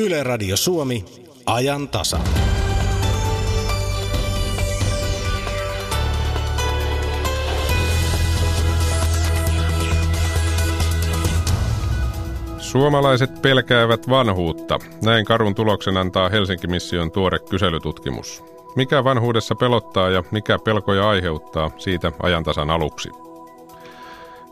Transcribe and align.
Yle 0.00 0.22
Radio 0.22 0.56
Suomi, 0.56 1.04
ajan 1.46 1.88
tasa. 1.88 2.18
Suomalaiset 12.58 13.42
pelkäävät 13.42 14.08
vanhuutta. 14.08 14.78
Näin 15.04 15.24
karun 15.24 15.54
tuloksen 15.54 15.96
antaa 15.96 16.28
Helsinki-mission 16.28 17.10
tuore 17.10 17.38
kyselytutkimus. 17.38 18.44
Mikä 18.76 19.04
vanhuudessa 19.04 19.54
pelottaa 19.54 20.10
ja 20.10 20.24
mikä 20.30 20.58
pelkoja 20.58 21.08
aiheuttaa, 21.08 21.70
siitä 21.78 22.12
ajantasan 22.22 22.70
aluksi. 22.70 23.29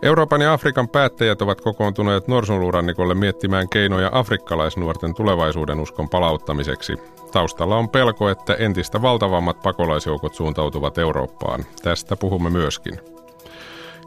Euroopan 0.02 0.40
ja 0.40 0.52
Afrikan 0.52 0.88
päättäjät 0.88 1.42
ovat 1.42 1.60
kokoontuneet 1.60 2.28
Norsunluurannikolle 2.28 3.14
miettimään 3.14 3.68
keinoja 3.68 4.10
afrikkalaisnuorten 4.12 5.14
tulevaisuuden 5.14 5.80
uskon 5.80 6.08
palauttamiseksi. 6.08 6.96
Taustalla 7.32 7.76
on 7.76 7.88
pelko, 7.88 8.28
että 8.28 8.54
entistä 8.54 9.02
valtavammat 9.02 9.62
pakolaisjoukot 9.62 10.34
suuntautuvat 10.34 10.98
Eurooppaan. 10.98 11.64
Tästä 11.82 12.16
puhumme 12.16 12.50
myöskin. 12.50 13.00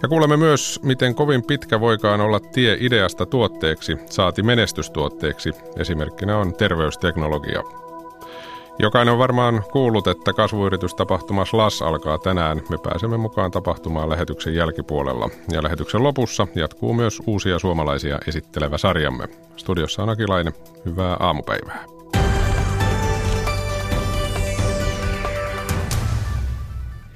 Ja 0.02 0.08
kuulemme 0.08 0.38
myös, 0.38 0.80
miten 0.84 1.16
kovin 1.16 1.44
pitkä 1.44 1.80
voikaan 1.80 2.22
olla 2.22 2.40
tie 2.40 2.78
ideasta 2.80 3.26
tuotteeksi, 3.26 3.98
saati 4.06 4.44
menestystuotteeksi. 4.44 5.54
Esimerkkinä 5.78 6.38
on 6.38 6.54
terveysteknologia. 6.54 7.64
Jokainen 8.80 9.12
on 9.12 9.20
varmaan 9.20 9.64
kuullut, 9.72 10.08
että 10.08 10.34
kasvuyritystapahtuma 10.34 11.46
SLAS 11.46 11.82
alkaa 11.82 12.18
tänään. 12.18 12.62
Me 12.70 12.78
pääsemme 12.78 13.18
mukaan 13.18 13.52
tapahtumaan 13.52 14.10
lähetyksen 14.10 14.56
jälkipuolella. 14.56 15.30
Ja 15.52 15.64
lähetyksen 15.64 16.04
lopussa 16.04 16.48
jatkuu 16.56 16.94
myös 16.94 17.22
uusia 17.28 17.60
suomalaisia 17.60 18.20
esittelevä 18.28 18.78
sarjamme. 18.78 19.28
Studiossa 19.58 20.04
on 20.04 20.10
Akilainen. 20.10 20.54
Hyvää 20.86 21.18
aamupäivää. 21.20 21.91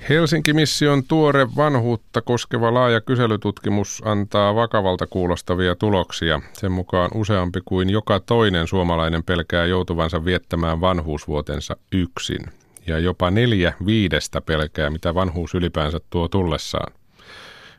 Helsinki-mission 0.10 1.04
tuore 1.08 1.48
vanhuutta 1.56 2.22
koskeva 2.22 2.74
laaja 2.74 3.02
kyselytutkimus 3.02 4.02
antaa 4.06 4.56
vakavalta 4.56 5.08
kuulostavia 5.08 5.76
tuloksia. 5.76 6.42
Sen 6.54 6.72
mukaan 6.72 7.12
useampi 7.14 7.60
kuin 7.66 7.90
joka 7.90 8.20
toinen 8.20 8.68
suomalainen 8.68 9.24
pelkää 9.24 9.66
joutuvansa 9.66 10.26
viettämään 10.26 10.82
vanhuusvuotensa 10.82 11.76
yksin. 11.92 12.42
Ja 12.88 13.00
jopa 13.00 13.32
neljä 13.32 13.74
viidestä 13.86 14.42
pelkää, 14.42 14.90
mitä 14.90 15.14
vanhuus 15.14 15.56
ylipäänsä 15.56 16.00
tuo 16.10 16.28
tullessaan. 16.28 16.94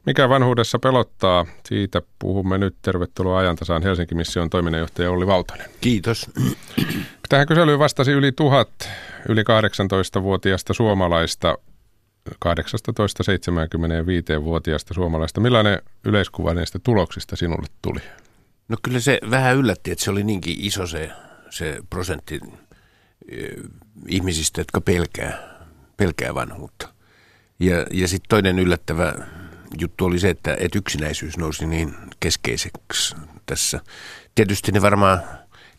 Mikä 0.06 0.28
vanhuudessa 0.28 0.78
pelottaa? 0.78 1.46
Siitä 1.64 2.02
puhumme 2.18 2.58
nyt. 2.58 2.76
Tervetuloa 2.82 3.38
ajantasaan 3.38 3.82
Helsinki-mission 3.82 4.50
toiminnanjohtaja 4.50 5.10
Olli 5.10 5.26
Valtonen. 5.26 5.70
Kiitos. 5.80 6.30
Tähän 7.28 7.46
kyselyyn 7.46 7.78
vastasi 7.78 8.12
yli 8.12 8.32
tuhat 8.32 8.70
yli 9.28 9.42
18-vuotiaista 9.42 10.74
suomalaista 10.74 11.58
18-75-vuotiaasta 12.44 14.94
suomalaista. 14.94 15.40
Millainen 15.40 15.82
yleiskuva 16.04 16.54
näistä 16.54 16.78
tuloksista 16.78 17.36
sinulle 17.36 17.66
tuli? 17.82 18.00
No 18.68 18.76
kyllä 18.82 19.00
se 19.00 19.18
vähän 19.30 19.56
yllätti, 19.56 19.90
että 19.90 20.04
se 20.04 20.10
oli 20.10 20.24
niinkin 20.24 20.56
iso 20.58 20.86
se, 20.86 21.10
se 21.50 21.78
prosentti 21.90 22.40
ihmisistä, 24.08 24.60
jotka 24.60 24.80
pelkää, 24.80 25.58
pelkää 25.96 26.34
vanhuutta. 26.34 26.88
Ja, 27.60 27.86
ja 27.92 28.08
sitten 28.08 28.28
toinen 28.28 28.58
yllättävä 28.58 29.14
juttu 29.80 30.04
oli 30.04 30.18
se, 30.18 30.30
että, 30.30 30.56
että 30.60 30.78
yksinäisyys 30.78 31.36
nousi 31.36 31.66
niin 31.66 31.94
keskeiseksi 32.20 33.16
tässä. 33.46 33.80
Tietysti 34.34 34.72
ne 34.72 34.82
varmaan 34.82 35.22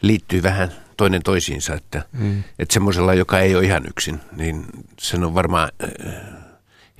liittyy 0.01 0.43
vähän 0.43 0.71
toinen 0.97 1.23
toisiinsa, 1.23 1.73
että, 1.73 2.03
mm. 2.13 2.43
että 2.59 2.73
semmoisella, 2.73 3.13
joka 3.13 3.39
ei 3.39 3.55
ole 3.55 3.65
ihan 3.65 3.83
yksin, 3.87 4.19
niin 4.35 4.65
sen 4.99 5.23
on 5.23 5.33
varmaan 5.33 5.69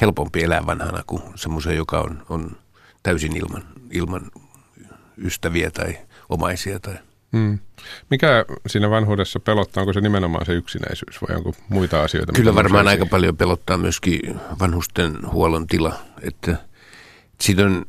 helpompi 0.02 0.44
elää 0.44 0.66
vanhana 0.66 1.04
kuin 1.08 1.24
semmoisen, 1.36 1.76
joka 1.76 2.00
on, 2.00 2.26
on 2.30 2.58
täysin 3.04 3.38
ilman, 3.38 3.64
ilman 3.92 4.32
ystäviä 5.18 5.72
tai 5.72 5.98
omaisia. 6.30 6.80
Tai. 6.80 6.96
Mm. 7.32 7.60
Mikä 8.10 8.46
siinä 8.68 8.90
vanhuudessa 8.90 9.40
pelottaa? 9.40 9.82
Onko 9.82 9.94
se 9.94 10.02
nimenomaan 10.02 10.46
se 10.46 10.54
yksinäisyys 10.54 11.22
vai 11.22 11.36
onko 11.36 11.54
muita 11.70 12.04
asioita? 12.04 12.34
Kyllä 12.34 12.56
varmaan 12.56 12.88
aika 12.88 13.06
paljon 13.06 13.38
pelottaa 13.38 13.78
myöskin 13.78 14.20
vanhusten 14.60 15.32
huollon 15.32 15.68
tila. 15.68 16.00
Että 16.22 16.58
siitä 17.42 17.66
on 17.66 17.86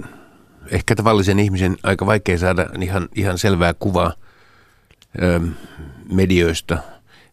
ehkä 0.70 0.94
tavallisen 0.94 1.38
ihmisen 1.38 1.76
aika 1.82 2.06
vaikea 2.06 2.38
saada 2.38 2.66
ihan, 2.80 3.08
ihan 3.14 3.38
selvää 3.38 3.74
kuvaa 3.74 4.12
medioista– 6.12 6.78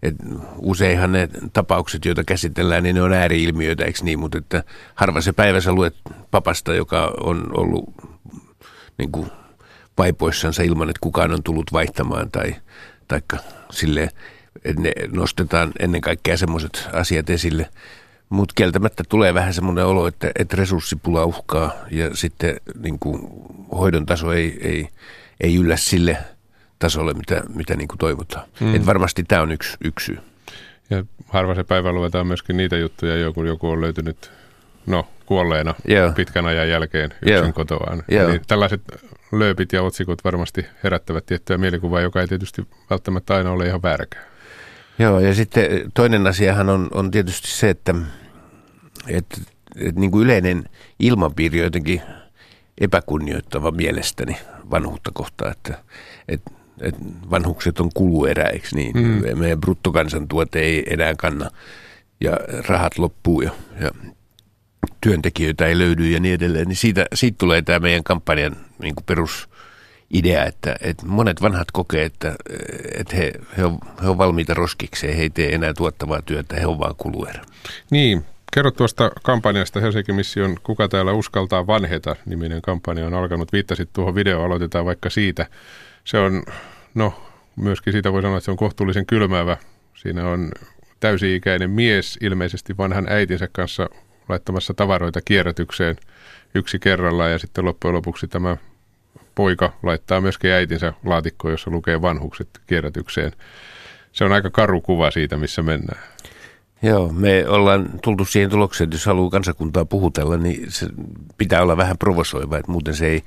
et 0.06 0.16
useinhan 0.57 1.12
ne 1.12 1.29
tapaukset, 1.53 2.06
joita 2.06 2.23
käsitellään, 2.23 2.84
niin 2.84 2.96
ne 2.96 3.01
on 3.01 3.13
ääriilmiöitä, 3.13 3.85
eikö 3.85 4.00
niin? 4.01 4.19
Mutta 4.19 4.38
että 4.38 4.63
harva 4.96 5.22
se 5.22 5.34
päivä 5.34 5.62
sä 5.62 5.73
luet 5.73 5.96
papasta, 6.31 6.73
joka 6.73 7.13
on 7.23 7.47
ollut 7.57 7.94
niin 8.97 9.12
kuin 9.12 9.31
vaipoissansa 9.97 10.63
ilman, 10.63 10.90
että 10.90 11.00
kukaan 11.01 11.31
on 11.31 11.44
tullut 11.44 11.73
vaihtamaan 11.73 12.31
tai 12.31 12.56
taikka 13.07 13.38
silleen, 13.72 14.09
että 14.66 14.81
ne 14.81 14.91
nostetaan 15.12 15.72
ennen 15.79 16.02
kaikkea 16.02 16.38
semmoiset 16.38 16.90
asiat 16.94 17.29
esille. 17.29 17.69
Mutta 18.29 18.53
kieltämättä 18.56 19.03
tulee 19.09 19.34
vähän 19.34 19.53
semmoinen 19.53 19.85
olo, 19.85 20.07
että, 20.07 20.31
että 20.40 20.56
resurssipula 20.56 21.25
uhkaa 21.25 21.73
ja 21.91 22.16
sitten 22.16 22.56
niin 22.79 23.00
kuin 23.00 23.22
hoidon 23.72 24.06
taso 24.06 24.34
ei, 24.34 24.57
ei, 24.62 24.90
ei 25.41 25.56
yllä 25.56 25.78
sille– 25.78 26.17
tasolle, 26.80 27.13
mitä, 27.13 27.44
mitä 27.56 27.75
niin 27.75 27.88
kuin 27.88 27.97
toivotaan. 27.97 28.47
Mm. 28.59 28.75
Et 28.75 28.86
varmasti 28.86 29.24
tämä 29.24 29.41
on 29.41 29.52
yksi, 29.52 29.78
yksi 29.84 30.06
syy. 30.06 30.19
Ja 30.90 31.03
harva 31.28 31.56
se 31.56 31.63
päivä 31.63 31.91
luetaan 31.91 32.28
myöskin 32.28 32.58
niitä 32.58 32.78
juttuja, 32.78 33.16
joku, 33.16 33.44
joku 33.44 33.69
on 33.69 33.81
löytynyt 33.81 34.31
no, 34.85 35.08
kuolleena 35.25 35.75
Joo. 35.88 36.12
pitkän 36.12 36.46
ajan 36.46 36.69
jälkeen 36.69 37.09
yksin 37.22 37.35
Joo. 37.35 37.53
kotoaan. 37.53 38.03
Joo. 38.08 38.30
Eli 38.30 38.41
tällaiset 38.47 38.81
lööpit 39.31 39.74
ja 39.74 39.84
otsikot 39.84 40.24
varmasti 40.24 40.66
herättävät 40.84 41.25
tiettyä 41.25 41.58
mielikuvaa, 41.58 42.02
joka 42.02 42.22
ei 42.22 42.28
tietysti 42.28 42.68
välttämättä 42.90 43.35
aina 43.35 43.52
ole 43.52 43.68
ihan 43.68 43.81
vääräkään. 43.81 44.25
Joo, 45.00 45.19
ja 45.19 45.34
sitten 45.34 45.91
toinen 45.94 46.28
asiahan 46.28 46.69
on, 46.69 46.88
on 46.94 47.12
tietysti 47.12 47.47
se, 47.47 47.69
että, 47.69 47.96
että, 49.08 49.38
että 49.75 50.00
niin 50.00 50.12
kuin 50.12 50.24
yleinen 50.24 50.64
ilmapiiri 51.00 51.59
on 51.59 51.64
jotenkin 51.64 52.02
epäkunnioittava 52.78 53.72
mielestäni 53.72 54.38
vanhuutta 54.72 55.12
kohtaan, 55.14 55.52
että, 55.52 55.84
että 56.28 56.52
että 56.81 57.02
vanhukset 57.30 57.80
on 57.80 57.90
kuluerä, 57.94 58.44
eikö 58.44 58.68
niin? 58.74 58.97
Mm. 58.97 59.40
Meidän 59.40 59.62
bruttokansantuote 59.62 60.59
ei 60.59 60.84
enää 60.94 61.16
kanna 61.16 61.50
ja 62.22 62.40
rahat 62.68 62.97
loppuu 62.97 63.41
ja, 63.41 63.52
ja 63.81 63.91
työntekijöitä 65.02 65.66
ei 65.66 65.78
löydy 65.78 66.09
ja 66.09 66.19
niin 66.19 66.35
edelleen. 66.35 66.68
Niin 66.68 66.75
siitä, 66.75 67.06
siitä 67.14 67.35
tulee 67.38 67.62
tämä 67.62 67.80
meidän 67.80 68.03
kampanjan 68.03 68.58
niin 68.81 68.96
kuin 68.96 69.06
perusidea, 69.06 70.46
että, 70.46 70.75
että 70.81 71.06
monet 71.06 71.41
vanhat 71.41 71.72
kokee, 71.74 72.06
että, 72.06 72.35
että 73.00 73.16
he, 73.16 73.31
he, 73.58 73.66
on, 73.66 73.80
he 74.03 74.09
on 74.09 74.18
valmiita 74.18 74.53
roskikseen, 74.53 75.18
he 75.18 75.22
ei 75.22 75.30
tee 75.30 75.56
enää 75.56 75.74
tuottavaa 75.74 76.22
työtä, 76.22 76.56
he 76.56 76.66
on 76.66 76.80
vaan 76.80 76.96
kuluerä. 76.97 77.41
Niin, 77.91 78.25
Kerro 78.53 78.72
tuosta 78.72 79.12
kampanjasta 79.24 79.80
Helsingin 79.80 80.16
mission 80.16 80.58
Kuka 80.64 80.88
täällä 80.88 81.12
uskaltaa 81.12 81.68
vanheta 81.68 82.16
niminen 82.25 82.62
kampanja 82.62 83.08
on 83.08 83.14
alkanut. 83.14 83.53
Viittasit 83.53 83.90
tuohon 83.94 84.16
videoon, 84.16 84.46
aloitetaan 84.46 84.85
vaikka 84.85 85.09
siitä 85.09 85.46
se 86.05 86.17
on, 86.17 86.43
no 86.93 87.13
myöskin 87.55 87.93
siitä 87.93 88.11
voi 88.11 88.21
sanoa, 88.21 88.38
että 88.38 88.45
se 88.45 88.51
on 88.51 88.57
kohtuullisen 88.57 89.05
kylmäävä. 89.05 89.57
Siinä 89.95 90.29
on 90.29 90.51
täysi-ikäinen 90.99 91.69
mies 91.69 92.17
ilmeisesti 92.21 92.77
vanhan 92.77 93.05
äitinsä 93.09 93.47
kanssa 93.51 93.89
laittamassa 94.29 94.73
tavaroita 94.73 95.21
kierrätykseen 95.21 95.95
yksi 96.55 96.79
kerrallaan 96.79 97.31
ja 97.31 97.39
sitten 97.39 97.66
loppujen 97.66 97.95
lopuksi 97.95 98.27
tämä 98.27 98.57
poika 99.35 99.73
laittaa 99.83 100.21
myöskin 100.21 100.51
äitinsä 100.51 100.93
laatikkoon, 101.05 101.51
jossa 101.51 101.71
lukee 101.71 102.01
vanhukset 102.01 102.49
kierrätykseen. 102.67 103.31
Se 104.11 104.23
on 104.23 104.31
aika 104.31 104.49
karu 104.49 104.81
kuva 104.81 105.11
siitä, 105.11 105.37
missä 105.37 105.61
mennään. 105.61 106.03
Joo, 106.81 107.11
me 107.13 107.47
ollaan 107.47 107.90
tultu 108.03 108.25
siihen 108.25 108.49
tulokseen, 108.49 108.85
että 108.85 108.96
jos 108.96 109.05
haluaa 109.05 109.29
kansakuntaa 109.29 109.85
puhutella, 109.85 110.37
niin 110.37 110.72
se 110.72 110.87
pitää 111.37 111.61
olla 111.61 111.78
vähän 111.78 111.97
provosoiva, 111.97 112.58
että 112.58 112.72
muuten 112.72 112.96
se 112.96 113.08
ei 113.08 113.23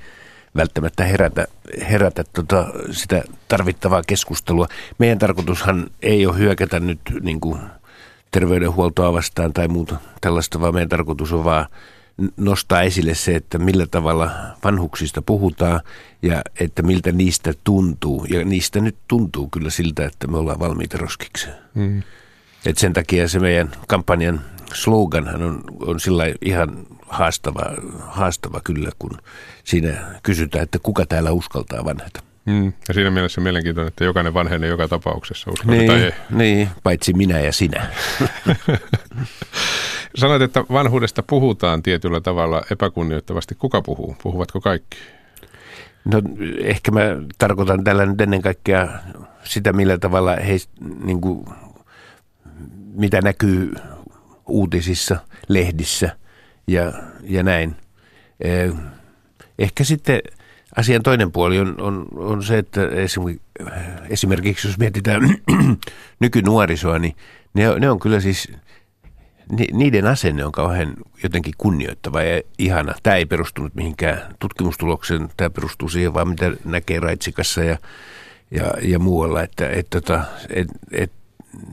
välttämättä 0.58 1.04
herätä, 1.04 1.46
herätä 1.90 2.24
tota, 2.32 2.66
sitä 2.90 3.22
tarvittavaa 3.48 4.02
keskustelua. 4.06 4.68
Meidän 4.98 5.18
tarkoitushan 5.18 5.86
ei 6.02 6.26
ole 6.26 6.38
hyökätä 6.38 6.80
nyt 6.80 7.00
niin 7.20 7.40
kuin 7.40 7.60
terveydenhuoltoa 8.30 9.12
vastaan 9.12 9.52
tai 9.52 9.68
muuta 9.68 9.96
tällaista, 10.20 10.60
vaan 10.60 10.74
meidän 10.74 10.88
tarkoitus 10.88 11.32
on 11.32 11.44
vaan 11.44 11.66
nostaa 12.36 12.82
esille 12.82 13.14
se, 13.14 13.34
että 13.34 13.58
millä 13.58 13.86
tavalla 13.86 14.30
vanhuksista 14.64 15.22
puhutaan 15.22 15.80
ja 16.22 16.42
että 16.60 16.82
miltä 16.82 17.12
niistä 17.12 17.54
tuntuu. 17.64 18.24
Ja 18.24 18.44
niistä 18.44 18.80
nyt 18.80 18.96
tuntuu 19.08 19.48
kyllä 19.48 19.70
siltä, 19.70 20.06
että 20.06 20.26
me 20.26 20.38
ollaan 20.38 20.58
valmiita 20.58 20.98
roskikseen. 20.98 21.54
Mm. 21.74 22.02
Et 22.66 22.78
sen 22.78 22.92
takia 22.92 23.28
se 23.28 23.38
meidän 23.38 23.70
kampanjan 23.88 24.40
sloganhan 24.74 25.42
on, 25.42 25.64
on 25.80 26.00
sillä 26.00 26.24
ihan 26.40 26.86
haastava, 27.08 27.62
haastava 28.00 28.60
kyllä, 28.64 28.90
kun 28.98 29.18
siinä 29.64 29.96
kysytään, 30.22 30.64
että 30.64 30.78
kuka 30.78 31.06
täällä 31.06 31.30
uskaltaa 31.30 31.84
vanheta. 31.84 32.22
Mm. 32.46 32.72
Ja 32.88 32.94
siinä 32.94 33.10
mielessä 33.10 33.40
mielenkiintoinen, 33.40 33.88
että 33.88 34.04
jokainen 34.04 34.34
vanhenee 34.34 34.70
joka 34.70 34.88
tapauksessa, 34.88 35.50
uskon 35.50 35.70
niin, 35.70 35.86
tai 35.86 36.02
ei. 36.02 36.12
Niin, 36.30 36.68
paitsi 36.82 37.12
minä 37.12 37.40
ja 37.40 37.52
sinä. 37.52 37.86
Sanoit, 40.16 40.42
että 40.42 40.64
vanhuudesta 40.72 41.22
puhutaan 41.22 41.82
tietyllä 41.82 42.20
tavalla 42.20 42.62
epäkunnioittavasti. 42.70 43.54
Kuka 43.54 43.82
puhuu? 43.82 44.16
Puhuvatko 44.22 44.60
kaikki? 44.60 44.98
No 46.04 46.22
ehkä 46.60 46.90
mä 46.90 47.00
tarkoitan 47.38 47.84
tällä 47.84 48.06
nyt 48.06 48.20
ennen 48.20 48.42
kaikkea 48.42 48.88
sitä, 49.44 49.72
millä 49.72 49.98
tavalla 49.98 50.36
he, 50.36 50.56
niin 51.04 51.20
kuin, 51.20 51.44
mitä 52.94 53.20
näkyy 53.20 53.74
uutisissa, 54.46 55.16
lehdissä 55.48 56.16
ja, 56.68 56.92
ja 57.22 57.42
näin. 57.42 57.76
Eh, 58.40 58.72
ehkä 59.58 59.84
sitten 59.84 60.20
asian 60.76 61.02
toinen 61.02 61.32
puoli 61.32 61.58
on, 61.58 61.80
on, 61.80 62.06
on 62.16 62.42
se, 62.42 62.58
että 62.58 62.80
esimerkiksi 64.08 64.68
jos 64.68 64.78
mietitään 64.78 65.22
nykynuorisoa, 66.20 66.98
niin 66.98 67.16
ne, 67.54 67.78
ne 67.78 67.90
on 67.90 67.98
kyllä 67.98 68.20
siis, 68.20 68.52
niiden 69.72 70.06
asenne 70.06 70.44
on 70.44 70.52
kauhean 70.52 70.94
jotenkin 71.22 71.54
kunnioittava 71.58 72.22
ja 72.22 72.42
ihana. 72.58 72.94
Tämä 73.02 73.16
ei 73.16 73.26
perustunut 73.26 73.74
mihinkään 73.74 74.34
tutkimustulokseen, 74.38 75.28
tämä 75.36 75.50
perustuu 75.50 75.88
siihen 75.88 76.14
vaan 76.14 76.28
mitä 76.28 76.52
näkee 76.64 77.00
Raitsikassa 77.00 77.64
ja, 77.64 77.78
ja, 78.50 78.72
ja 78.82 78.98
muualla, 78.98 79.42
että 79.42 79.68
et, 79.68 79.86
tota, 79.90 80.24
et, 80.50 80.68
et, 80.92 81.12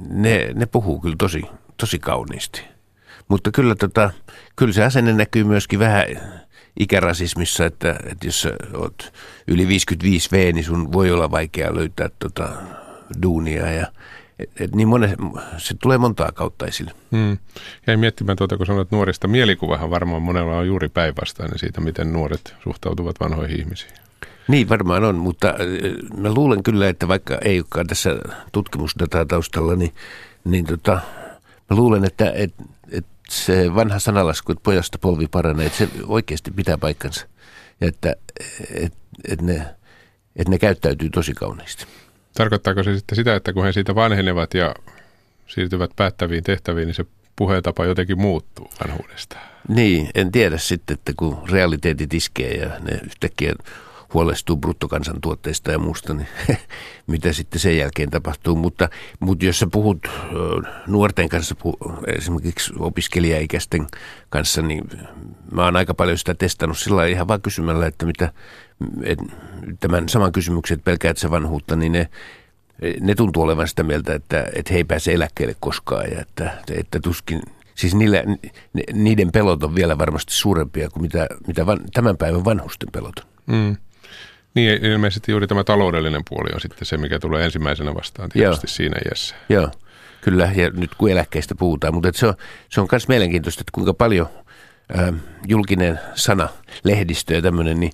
ne, 0.09 0.51
ne 0.53 0.65
puhuu 0.65 0.99
kyllä 0.99 1.15
tosi, 1.19 1.41
tosi 1.77 1.99
kauniisti. 1.99 2.74
Mutta 3.27 3.51
kyllä, 3.51 3.75
tota, 3.75 4.11
kyllä 4.55 4.73
se 4.73 4.83
asenne 4.83 5.13
näkyy 5.13 5.43
myöskin 5.43 5.79
vähän 5.79 6.05
ikärasismissa, 6.79 7.65
että, 7.65 7.95
että 8.11 8.27
jos 8.27 8.47
olet 8.73 9.13
yli 9.47 9.65
55V, 9.65 10.53
niin 10.53 10.63
sun 10.63 10.93
voi 10.93 11.11
olla 11.11 11.31
vaikea 11.31 11.75
löytää 11.75 12.09
tota 12.19 12.49
duunia 13.21 13.71
ja 13.71 13.87
et, 14.39 14.49
et 14.59 14.75
niin 14.75 14.87
monen, 14.87 15.17
se 15.57 15.75
tulee 15.81 15.97
montaa 15.97 16.31
kautta 16.31 16.65
esille. 16.65 16.91
Hmm. 17.11 17.37
Jäin 17.87 17.99
miettimään 17.99 18.37
tuota, 18.37 18.57
kun 18.57 18.65
sanoit 18.65 18.91
nuorista. 18.91 19.27
Mielikuvahan 19.27 19.89
varmaan 19.89 20.21
monella 20.21 20.57
on 20.57 20.67
juuri 20.67 20.89
päinvastainen 20.89 21.59
siitä, 21.59 21.81
miten 21.81 22.13
nuoret 22.13 22.55
suhtautuvat 22.63 23.19
vanhoihin 23.19 23.59
ihmisiin. 23.59 23.91
Niin 24.47 24.69
varmaan 24.69 25.03
on, 25.03 25.15
mutta 25.15 25.47
äh, 25.47 25.55
mä 26.17 26.33
luulen 26.33 26.63
kyllä, 26.63 26.89
että 26.89 27.07
vaikka 27.07 27.37
ei 27.41 27.59
olekaan 27.59 27.87
tässä 27.87 28.09
tutkimusdataa 28.51 29.25
taustalla, 29.25 29.75
niin, 29.75 29.93
niin 30.43 30.65
tota, 30.65 30.93
mä 31.69 31.75
luulen, 31.77 32.05
että 32.05 32.31
et, 32.35 32.53
et 32.91 33.05
se 33.29 33.75
vanha 33.75 33.99
sanalasku, 33.99 34.51
että 34.51 34.63
pojasta 34.63 34.97
polvi 34.97 35.27
paranee, 35.27 35.65
että 35.65 35.77
se 35.77 35.89
oikeasti 36.07 36.51
pitää 36.51 36.77
paikkansa. 36.77 37.27
Ja 37.81 37.87
että 37.87 38.15
et, 38.73 38.93
et 39.29 39.41
ne, 39.41 39.65
et 40.35 40.47
ne 40.47 40.59
käyttäytyy 40.59 41.09
tosi 41.09 41.33
kauniisti. 41.33 41.85
Tarkoittaako 42.33 42.83
se 42.83 42.95
sitten 42.95 43.15
sitä, 43.15 43.35
että 43.35 43.53
kun 43.53 43.65
he 43.65 43.71
siitä 43.71 43.95
vanhenevat 43.95 44.53
ja 44.53 44.75
siirtyvät 45.47 45.91
päättäviin 45.95 46.43
tehtäviin, 46.43 46.85
niin 46.85 46.95
se 46.95 47.05
puhetapa 47.35 47.85
jotenkin 47.85 48.21
muuttuu 48.21 48.69
vanhuudesta? 48.83 49.37
Niin, 49.67 50.09
en 50.15 50.31
tiedä 50.31 50.57
sitten, 50.57 50.93
että 50.93 51.13
kun 51.17 51.49
realiteetit 51.51 52.13
iskee 52.13 52.53
ja 52.53 52.79
ne 52.79 52.99
yhtäkkiä 53.03 53.53
huolestuu 54.13 54.57
bruttokansantuotteista 54.57 55.71
ja 55.71 55.79
muusta, 55.79 56.13
niin 56.13 56.27
mitä 57.07 57.33
sitten 57.33 57.59
sen 57.59 57.77
jälkeen 57.77 58.09
tapahtuu. 58.09 58.55
Mutta, 58.55 58.89
mutta 59.19 59.45
jos 59.45 59.59
sä 59.59 59.67
puhut 59.71 60.07
nuorten 60.87 61.29
kanssa, 61.29 61.55
esimerkiksi 62.17 62.73
opiskelijaikäisten 62.79 63.87
kanssa, 64.29 64.61
niin 64.61 64.83
mä 65.51 65.63
oon 65.63 65.75
aika 65.75 65.93
paljon 65.93 66.17
sitä 66.17 66.33
testannut 66.33 66.77
sillä 66.77 67.05
ihan 67.05 67.27
vaan 67.27 67.41
kysymällä, 67.41 67.87
että 67.87 68.05
mitä, 68.05 68.31
et, 69.03 69.19
tämän 69.79 70.09
saman 70.09 70.31
kysymyksen, 70.31 70.75
että 70.75 70.85
pelkäät 70.85 71.17
se 71.17 71.31
vanhuutta, 71.31 71.75
niin 71.75 71.91
ne, 71.91 72.09
ne 73.01 73.15
tuntuu 73.15 73.43
olevan 73.43 73.67
sitä 73.67 73.83
mieltä, 73.83 74.13
että, 74.13 74.47
että 74.55 74.73
he 74.73 74.79
ei 74.79 74.83
pääse 74.83 75.13
eläkkeelle 75.13 75.55
koskaan 75.59 76.11
ja 76.11 76.21
että, 76.21 76.57
että 76.71 76.99
tuskin, 76.99 77.41
siis 77.75 77.95
niillä, 77.95 78.23
niiden 78.93 79.31
pelot 79.31 79.63
on 79.63 79.75
vielä 79.75 79.97
varmasti 79.97 80.33
suurempia 80.33 80.89
kuin 80.89 81.01
mitä, 81.01 81.27
mitä 81.47 81.65
van, 81.65 81.79
tämän 81.93 82.17
päivän 82.17 82.45
vanhusten 82.45 82.89
pelot. 82.91 83.27
Mm. 83.45 83.75
Niin, 84.55 84.85
ilmeisesti 84.85 85.31
juuri 85.31 85.47
tämä 85.47 85.63
taloudellinen 85.63 86.21
puoli 86.29 86.49
on 86.53 86.61
sitten 86.61 86.85
se, 86.85 86.97
mikä 86.97 87.19
tulee 87.19 87.45
ensimmäisenä 87.45 87.95
vastaan 87.95 88.29
tietysti 88.29 88.67
Joo. 88.67 88.75
siinä 88.75 88.97
iässä. 89.09 89.35
Joo, 89.49 89.71
kyllä, 90.21 90.51
ja 90.55 90.69
nyt 90.69 90.95
kun 90.95 91.11
eläkkeistä 91.11 91.55
puhutaan, 91.55 91.93
mutta 91.93 92.09
se 92.13 92.27
on, 92.27 92.33
se 92.69 92.81
on 92.81 92.87
myös 92.91 93.07
mielenkiintoista, 93.07 93.61
että 93.61 93.71
kuinka 93.71 93.93
paljon 93.93 94.27
ä, 94.97 95.13
julkinen 95.47 95.99
sana, 96.15 96.49
lehdistö 96.83 97.33
ja 97.33 97.41
tämmöinen, 97.41 97.79
niin 97.79 97.91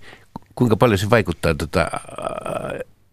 kuinka 0.55 0.77
paljon 0.77 0.97
se 0.97 1.09
vaikuttaa 1.09 1.53
tota, 1.53 1.91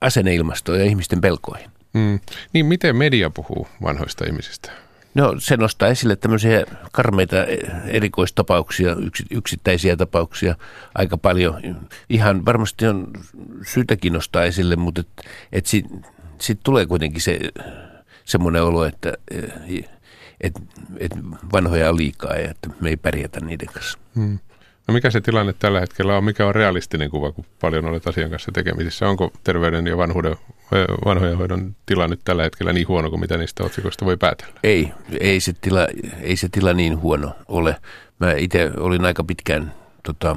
asenneilmastoon 0.00 0.78
ja 0.78 0.84
ihmisten 0.84 1.20
pelkoihin. 1.20 1.70
Mm. 1.92 2.20
Niin 2.52 2.66
miten 2.66 2.96
media 2.96 3.30
puhuu 3.30 3.68
vanhoista 3.82 4.24
ihmisistä? 4.26 4.72
No 5.14 5.34
se 5.38 5.56
nostaa 5.56 5.88
esille 5.88 6.16
tämmöisiä 6.16 6.64
karmeita 6.92 7.36
erikoistapauksia, 7.86 8.96
yksittäisiä 9.30 9.96
tapauksia 9.96 10.54
aika 10.94 11.18
paljon. 11.18 11.60
Ihan 12.08 12.44
varmasti 12.44 12.86
on 12.86 13.10
syytäkin 13.66 14.12
nostaa 14.12 14.44
esille, 14.44 14.76
mutta 14.76 15.00
et, 15.00 15.08
et 15.52 15.66
sitten 15.66 16.06
sit 16.40 16.60
tulee 16.62 16.86
kuitenkin 16.86 17.20
se 17.20 17.40
semmoinen 18.24 18.62
olo, 18.62 18.84
että 18.84 19.14
et, 20.40 20.54
et 21.00 21.12
vanhoja 21.52 21.90
on 21.90 21.96
liikaa 21.96 22.36
ja 22.36 22.50
että 22.50 22.70
me 22.80 22.88
ei 22.88 22.96
pärjätä 22.96 23.40
niiden 23.40 23.68
kanssa. 23.68 23.98
Hmm. 24.14 24.38
No 24.88 24.94
mikä 24.94 25.10
se 25.10 25.20
tilanne 25.20 25.52
tällä 25.52 25.80
hetkellä 25.80 26.16
on? 26.16 26.24
Mikä 26.24 26.46
on 26.46 26.54
realistinen 26.54 27.10
kuva, 27.10 27.32
kun 27.32 27.44
paljon 27.60 27.86
olet 27.86 28.06
asian 28.06 28.30
kanssa 28.30 28.52
tekemisissä? 28.52 29.08
Onko 29.08 29.32
terveyden 29.44 29.86
ja 29.86 29.96
vanhuuden, 29.96 30.36
vanhojen 31.04 31.38
hoidon 31.38 31.76
tila 31.86 32.08
nyt 32.08 32.20
tällä 32.24 32.42
hetkellä 32.42 32.72
niin 32.72 32.88
huono 32.88 33.10
kuin 33.10 33.20
mitä 33.20 33.36
niistä 33.36 33.64
otsikoista 33.64 34.04
voi 34.04 34.16
päätellä? 34.16 34.52
Ei, 34.62 34.92
ei 35.20 35.40
se 35.40 35.52
tila, 35.60 35.86
ei 36.20 36.36
se 36.36 36.48
tila 36.48 36.72
niin 36.72 37.00
huono 37.00 37.36
ole. 37.48 37.76
Mä 38.20 38.32
itse 38.32 38.70
olin 38.76 39.04
aika 39.04 39.24
pitkään 39.24 39.74
tota, 40.02 40.36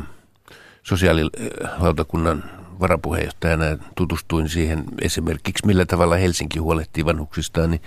sosiaalilautakunnan 0.83 2.43
varapuheenjohtajana 2.79 3.65
ja 3.65 3.77
tutustuin 3.95 4.49
siihen 4.49 4.83
esimerkiksi, 5.01 5.65
millä 5.65 5.85
tavalla 5.85 6.15
Helsinki 6.15 6.59
huolehtii 6.59 7.05
vanhuksistaan, 7.05 7.71
niin, 7.71 7.81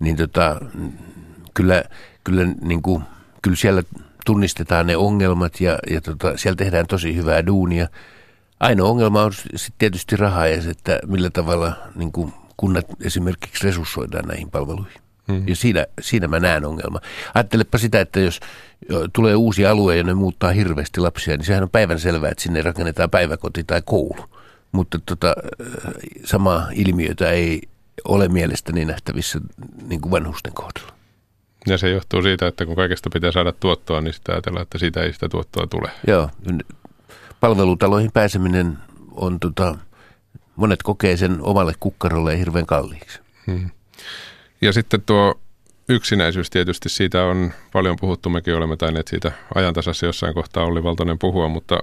niin 0.00 0.16
tota, 0.16 0.60
kyllä, 1.54 1.84
kyllä, 2.24 2.44
niin 2.60 2.82
kuin, 2.82 3.02
kyllä 3.42 3.56
siellä 3.56 3.82
tunnistetaan 4.24 4.86
ne 4.86 4.96
ongelmat 4.96 5.60
ja, 5.60 5.78
ja 5.90 6.00
tota, 6.00 6.36
siellä 6.36 6.56
tehdään 6.56 6.86
tosi 6.86 7.16
hyvää 7.16 7.46
duunia. 7.46 7.88
Ainoa 8.60 8.88
ongelma 8.88 9.22
on 9.22 9.32
sitten 9.32 9.78
tietysti 9.78 10.16
raha 10.16 10.46
ja 10.46 10.62
se, 10.62 10.70
että 10.70 10.98
millä 11.06 11.30
tavalla 11.30 11.72
niin 11.94 12.12
kuin 12.12 12.32
kunnat 12.56 12.86
esimerkiksi 13.00 13.66
resurssoidaan 13.66 14.28
näihin 14.28 14.50
palveluihin. 14.50 15.00
Mm-hmm. 15.28 15.48
Ja 15.48 15.56
siinä, 15.56 15.86
siinä 16.00 16.28
mä 16.28 16.40
näen 16.40 16.64
ongelma. 16.64 17.00
Ajattelepa 17.34 17.78
sitä, 17.78 18.00
että 18.00 18.20
jos 18.20 18.40
tulee 19.12 19.34
uusi 19.34 19.66
alue 19.66 19.96
ja 19.96 20.04
ne 20.04 20.14
muuttaa 20.14 20.50
hirveästi 20.50 21.00
lapsia, 21.00 21.36
niin 21.36 21.46
sehän 21.46 21.62
on 21.62 21.70
päivän 21.70 22.00
selvää, 22.00 22.30
että 22.30 22.42
sinne 22.42 22.62
rakennetaan 22.62 23.10
päiväkoti 23.10 23.64
tai 23.64 23.82
koulu. 23.84 24.24
Mutta 24.72 24.98
tota, 25.06 25.34
samaa 26.24 26.68
ilmiötä 26.72 27.30
ei 27.30 27.62
ole 28.04 28.28
mielestäni 28.28 28.84
nähtävissä 28.84 29.40
niin 29.88 30.00
kuin 30.00 30.10
vanhusten 30.10 30.52
kohdalla. 30.52 30.93
Ja 31.66 31.78
se 31.78 31.90
johtuu 31.90 32.22
siitä, 32.22 32.46
että 32.46 32.66
kun 32.66 32.76
kaikesta 32.76 33.10
pitää 33.12 33.32
saada 33.32 33.52
tuottoa, 33.52 34.00
niin 34.00 34.14
sitä 34.14 34.32
ajatellaan, 34.32 34.62
että 34.62 34.78
siitä 34.78 35.02
ei 35.02 35.12
sitä 35.12 35.28
tuottoa 35.28 35.66
tule. 35.66 35.90
Joo, 36.06 36.30
palvelutaloihin 37.40 38.12
pääseminen 38.12 38.78
on, 39.10 39.40
tota, 39.40 39.78
monet 40.56 40.82
kokee 40.82 41.16
sen 41.16 41.38
omalle 41.40 41.72
kukkarolle 41.80 42.38
hirveän 42.38 42.66
kalliiksi. 42.66 43.20
Hmm. 43.46 43.70
Ja 44.60 44.72
sitten 44.72 45.02
tuo 45.02 45.34
yksinäisyys 45.88 46.50
tietysti, 46.50 46.88
siitä 46.88 47.24
on 47.24 47.52
paljon 47.72 47.96
puhuttu, 48.00 48.30
mekin 48.30 48.56
olemme 48.56 48.76
tainneet 48.76 49.08
siitä 49.08 49.32
ajantasassa 49.54 50.06
jossain 50.06 50.34
kohtaa 50.34 50.64
oli 50.64 50.82
Valtonen 50.82 51.18
puhua, 51.18 51.48
mutta 51.48 51.78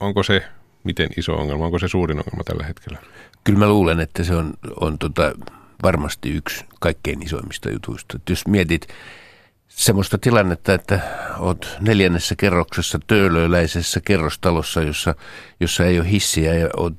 onko 0.00 0.22
se 0.22 0.42
miten 0.84 1.08
iso 1.16 1.34
ongelma, 1.34 1.64
onko 1.64 1.78
se 1.78 1.88
suurin 1.88 2.18
ongelma 2.18 2.44
tällä 2.44 2.64
hetkellä? 2.64 2.98
Kyllä 3.44 3.58
mä 3.58 3.68
luulen, 3.68 4.00
että 4.00 4.24
se 4.24 4.36
on, 4.36 4.54
on 4.80 4.98
tota, 4.98 5.32
varmasti 5.82 6.30
yksi 6.30 6.64
kaikkein 6.80 7.22
isoimmista 7.22 7.70
jutuista. 7.70 8.16
Et 8.16 8.28
jos 8.28 8.46
mietit 8.46 8.88
semmoista 9.68 10.18
tilannetta, 10.18 10.74
että 10.74 11.00
oot 11.38 11.76
neljännessä 11.80 12.34
kerroksessa 12.36 13.00
töölöläisessä 13.06 14.00
kerrostalossa, 14.04 14.82
jossa, 14.82 15.14
jossa 15.60 15.84
ei 15.84 16.00
ole 16.00 16.10
hissiä 16.10 16.54
ja 16.54 16.68
oot, 16.76 16.94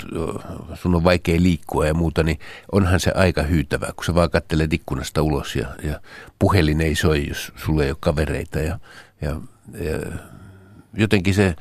sun 0.73 0.95
on 0.95 1.03
vaikea 1.03 1.41
liikkua 1.41 1.85
ja 1.85 1.93
muuta, 1.93 2.23
niin 2.23 2.39
onhan 2.71 2.99
se 2.99 3.11
aika 3.15 3.43
hyytävää, 3.43 3.91
kun 3.95 4.05
sä 4.05 4.15
vaan 4.15 4.29
kattelet 4.29 4.73
ikkunasta 4.73 5.21
ulos 5.21 5.55
ja, 5.55 5.67
ja 5.83 5.99
puhelin 6.39 6.81
ei 6.81 6.95
soi, 6.95 7.27
jos 7.27 7.51
sulle 7.55 7.83
ei 7.83 7.91
ole 7.91 7.97
kavereita 7.99 8.59
ja, 8.59 8.79
ja, 9.21 9.41
ja 9.73 9.99
jotenkin 10.93 11.33
se 11.33 11.55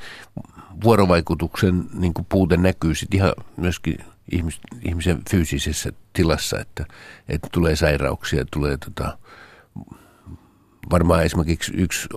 vuorovaikutuksen 0.83 1.85
niin 1.93 2.13
puute 2.29 2.57
näkyy 2.57 2.95
sitten 2.95 3.17
ihan 3.17 3.33
myöskin 3.57 3.97
ihmis, 4.31 4.59
ihmisen 4.81 5.21
fyysisessä 5.29 5.91
tilassa, 6.13 6.59
että, 6.59 6.85
että 7.29 7.47
tulee 7.51 7.75
sairauksia, 7.75 8.45
tulee 8.51 8.77
tota, 8.77 9.17
varmaan 10.91 11.23
esimerkiksi 11.23 11.71
yksi 11.75 12.07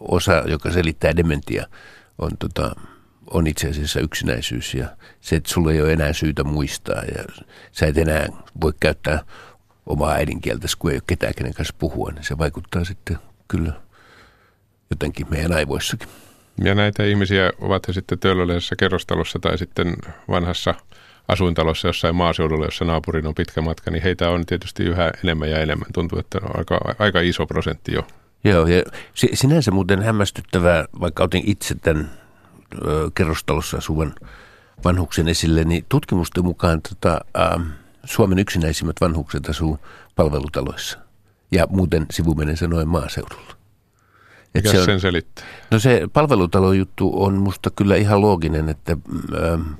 osa, 0.00 0.32
joka 0.46 0.70
selittää 0.70 1.16
dementia, 1.16 1.66
on 2.18 2.30
tota, 2.38 2.76
on 3.30 3.46
itse 3.46 3.68
asiassa 3.68 4.00
yksinäisyys 4.00 4.74
ja 4.74 4.96
se, 5.20 5.36
että 5.36 5.50
sulla 5.50 5.72
ei 5.72 5.82
ole 5.82 5.92
enää 5.92 6.12
syytä 6.12 6.44
muistaa 6.44 7.02
ja 7.02 7.24
sä 7.72 7.86
et 7.86 7.98
enää 7.98 8.26
voi 8.60 8.72
käyttää 8.80 9.22
omaa 9.86 10.12
äidinkieltäsi, 10.12 10.78
kun 10.78 10.90
ei 10.90 10.96
ole 10.96 11.02
ketään 11.06 11.34
kenen 11.36 11.54
kanssa 11.54 11.74
puhua, 11.78 12.10
niin 12.10 12.24
se 12.24 12.38
vaikuttaa 12.38 12.84
sitten 12.84 13.18
kyllä 13.48 13.72
jotenkin 14.90 15.26
meidän 15.30 15.52
aivoissakin. 15.52 16.08
Ja 16.64 16.74
näitä 16.74 17.04
ihmisiä 17.04 17.52
ovat 17.60 17.88
he 17.88 17.92
sitten 17.92 18.18
töölöllisessä 18.18 18.76
kerrostalossa 18.76 19.38
tai 19.38 19.58
sitten 19.58 19.96
vanhassa 20.28 20.74
asuintalossa 21.28 21.88
jossain 21.88 22.14
maaseudulla, 22.14 22.64
jossa 22.64 22.84
naapurin 22.84 23.26
on 23.26 23.34
pitkä 23.34 23.60
matka, 23.60 23.90
niin 23.90 24.02
heitä 24.02 24.30
on 24.30 24.46
tietysti 24.46 24.82
yhä 24.82 25.10
enemmän 25.24 25.50
ja 25.50 25.58
enemmän. 25.58 25.88
Tuntuu, 25.94 26.18
että 26.18 26.38
on 26.42 26.58
aika, 26.58 26.80
aika 26.98 27.20
iso 27.20 27.46
prosentti 27.46 27.94
jo. 27.94 28.06
Joo, 28.44 28.66
ja 28.66 28.82
sinänsä 29.14 29.70
muuten 29.70 30.02
hämmästyttävää, 30.02 30.84
vaikka 31.00 31.24
otin 31.24 31.42
itse 31.46 31.74
tämän 31.74 32.10
ö, 32.86 33.10
kerrostalossa 33.14 33.76
asuvan 33.76 34.14
vanhuksen 34.84 35.28
esille, 35.28 35.64
niin 35.64 35.84
tutkimusten 35.88 36.44
mukaan 36.44 36.80
tota, 36.82 37.20
ä, 37.36 37.60
Suomen 38.04 38.38
yksinäisimmät 38.38 38.96
vanhukset 39.00 39.48
asuu 39.48 39.78
palvelutaloissa 40.16 40.98
ja 41.52 41.66
muuten 41.70 42.06
sivumenen 42.10 42.56
sanoen 42.56 42.88
maaseudulla. 42.88 43.61
Mikä 44.54 44.70
se 44.70 44.78
on, 44.78 44.84
sen 44.84 45.00
selittää? 45.00 45.44
No 45.70 45.78
se 45.78 46.08
palvelutalojuttu 46.12 47.22
on 47.22 47.34
musta 47.34 47.70
kyllä 47.70 47.96
ihan 47.96 48.20
looginen, 48.20 48.68
että 48.68 48.92
ä, 48.92 48.96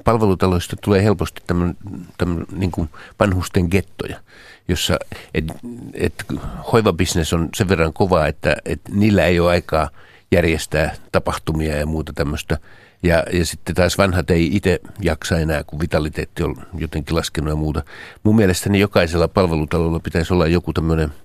palvelutaloista 0.04 0.76
tulee 0.84 1.04
helposti 1.04 1.42
tämmöinen 1.46 1.76
niin 2.52 2.70
kuin 2.70 2.88
vanhusten 3.20 3.68
gettoja, 3.70 4.20
jossa 4.68 4.98
et, 5.34 5.44
et, 5.94 6.24
hoivabisnes 6.72 7.32
on 7.32 7.48
sen 7.54 7.68
verran 7.68 7.92
kova, 7.92 8.26
että 8.26 8.56
et 8.64 8.80
niillä 8.90 9.24
ei 9.24 9.40
ole 9.40 9.50
aikaa 9.50 9.90
järjestää 10.30 10.94
tapahtumia 11.12 11.76
ja 11.76 11.86
muuta 11.86 12.12
tämmöistä. 12.12 12.58
Ja, 13.02 13.24
ja 13.32 13.46
sitten 13.46 13.74
taas 13.74 13.98
vanhat 13.98 14.30
ei 14.30 14.56
itse 14.56 14.80
jaksa 15.00 15.38
enää, 15.38 15.64
kun 15.64 15.80
vitaliteetti 15.80 16.42
on 16.42 16.56
jotenkin 16.78 17.16
laskenut 17.16 17.50
ja 17.50 17.56
muuta. 17.56 17.82
Mun 18.22 18.36
mielestäni 18.36 18.80
jokaisella 18.80 19.28
palvelutalolla 19.28 20.00
pitäisi 20.00 20.32
olla 20.32 20.46
joku 20.46 20.72
tämmöinen– 20.72 21.12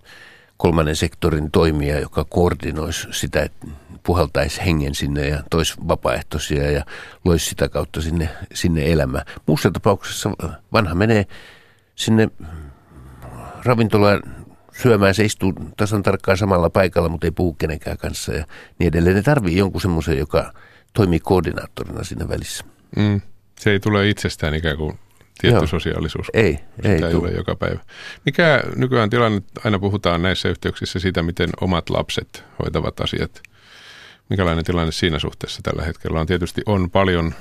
kolmannen 0.57 0.95
sektorin 0.95 1.51
toimija, 1.51 1.99
joka 1.99 2.25
koordinoisi 2.29 3.07
sitä, 3.11 3.41
että 3.41 3.67
puhaltaisi 4.03 4.65
hengen 4.65 4.95
sinne 4.95 5.27
ja 5.27 5.43
toisi 5.49 5.73
vapaaehtoisia 5.87 6.71
ja 6.71 6.85
loisi 7.25 7.49
sitä 7.49 7.69
kautta 7.69 8.01
sinne, 8.01 8.29
sinne 8.53 8.91
elämää. 8.91 9.25
Muussa 9.45 9.71
tapauksessa 9.71 10.29
vanha 10.73 10.95
menee 10.95 11.25
sinne 11.95 12.29
ravintolaan 13.65 14.21
syömään, 14.81 15.15
se 15.15 15.25
istuu 15.25 15.53
tasan 15.77 16.03
tarkkaan 16.03 16.37
samalla 16.37 16.69
paikalla, 16.69 17.09
mutta 17.09 17.27
ei 17.27 17.31
puhu 17.31 17.53
kenenkään 17.53 17.97
kanssa 17.97 18.33
ja 18.33 18.45
niin 18.79 18.87
edelleen. 18.87 19.15
Ne 19.15 19.21
tarvii 19.21 19.57
jonkun 19.57 19.81
semmoisen, 19.81 20.17
joka 20.17 20.53
toimii 20.93 21.19
koordinaattorina 21.19 22.03
siinä 22.03 22.29
välissä. 22.29 22.65
Mm. 22.95 23.21
Se 23.59 23.71
ei 23.71 23.79
tule 23.79 24.09
itsestään 24.09 24.53
ikään 24.53 24.77
kuin 24.77 24.99
tietty 25.41 25.59
Joo. 25.59 25.67
sosiaalisuus. 25.67 26.27
Ei, 26.33 26.59
Sitä 26.75 26.89
ei, 26.89 27.03
ei 27.03 27.11
tule 27.11 27.31
joka 27.31 27.55
päivä. 27.55 27.79
Mikä 28.25 28.63
nykyään 28.75 29.09
tilanne, 29.09 29.41
aina 29.63 29.79
puhutaan 29.79 30.21
näissä 30.21 30.49
yhteyksissä 30.49 30.99
siitä, 30.99 31.23
miten 31.23 31.49
omat 31.61 31.89
lapset 31.89 32.43
hoitavat 32.63 32.99
asiat. 32.99 33.41
Mikälainen 34.29 34.65
tilanne 34.65 34.91
siinä 34.91 35.19
suhteessa 35.19 35.61
tällä 35.63 35.83
hetkellä 35.85 36.19
on? 36.19 36.27
Tietysti 36.27 36.61
on 36.65 36.89
paljon 36.89 37.33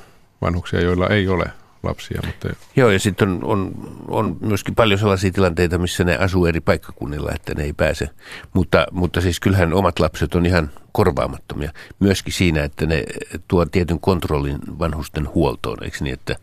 vanhuksia, 0.43 0.81
joilla 0.81 1.09
ei 1.09 1.29
ole 1.29 1.45
lapsia. 1.83 2.21
Mutta... 2.27 2.49
Joo, 2.77 2.91
ja 2.91 2.99
sitten 2.99 3.29
on, 3.29 3.45
on, 3.45 3.73
on 4.09 4.37
myöskin 4.41 4.75
paljon 4.75 4.99
sellaisia 4.99 5.31
tilanteita, 5.31 5.79
missä 5.79 6.05
ne 6.05 6.17
asuu 6.17 6.47
eri 6.47 6.61
paikkakunnilla, 6.61 7.33
että 7.35 7.55
ne 7.55 7.63
ei 7.63 7.73
pääse. 7.73 8.11
Mutta, 8.53 8.87
mutta 8.91 9.21
siis 9.21 9.41
kyllähän 9.41 9.73
omat 9.73 9.99
lapset 9.99 10.35
on 10.35 10.47
ihan 10.47 10.71
korvaamattomia. 10.93 11.73
Myöskin 11.99 12.33
siinä, 12.33 12.65
että 12.65 12.87
ne 12.87 13.05
tuo 13.49 13.67
tietyn 13.67 14.01
kontrollin 14.01 14.59
vanhusten 14.79 15.29
huoltoon, 15.35 15.85
eikö 15.85 15.97
niin, 16.01 16.15
että, 16.15 16.37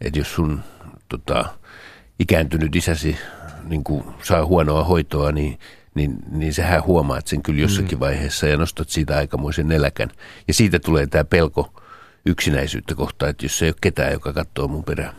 että 0.00 0.18
jos 0.18 0.34
sun 0.34 0.60
tota, 1.08 1.44
ikääntynyt 2.18 2.76
isäsi 2.76 3.16
niin 3.64 3.84
kuin 3.84 4.04
saa 4.22 4.46
huonoa 4.46 4.84
hoitoa, 4.84 5.32
niin, 5.32 5.58
niin, 5.94 6.16
niin 6.30 6.54
sähän 6.54 6.84
huomaat 6.84 7.26
sen 7.26 7.42
kyllä 7.42 7.60
jossakin 7.60 7.98
mm. 7.98 8.00
vaiheessa 8.00 8.46
ja 8.46 8.56
nostat 8.56 8.88
siitä 8.88 9.16
aikamoisen 9.16 9.68
neläkän. 9.68 10.10
Ja 10.48 10.54
siitä 10.54 10.78
tulee 10.78 11.06
tämä 11.06 11.24
pelko 11.24 11.82
yksinäisyyttä 12.26 12.94
kohtaan, 12.94 13.30
että 13.30 13.44
jos 13.44 13.62
ei 13.62 13.68
ole 13.68 13.76
ketään, 13.80 14.12
joka 14.12 14.32
katsoo 14.32 14.68
mun 14.68 14.84
perään. 14.84 15.14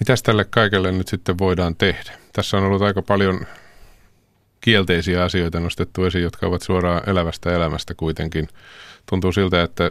Mitäs 0.00 0.22
tälle 0.22 0.44
kaikelle 0.44 0.92
nyt 0.92 1.08
sitten 1.08 1.38
voidaan 1.38 1.76
tehdä? 1.76 2.12
Tässä 2.32 2.56
on 2.56 2.64
ollut 2.64 2.82
aika 2.82 3.02
paljon 3.02 3.46
kielteisiä 4.60 5.24
asioita 5.24 5.60
nostettu 5.60 6.04
esiin, 6.04 6.24
jotka 6.24 6.46
ovat 6.46 6.62
suoraan 6.62 7.02
elävästä 7.06 7.54
elämästä 7.54 7.94
kuitenkin. 7.94 8.48
Tuntuu 9.08 9.32
siltä, 9.32 9.62
että 9.62 9.90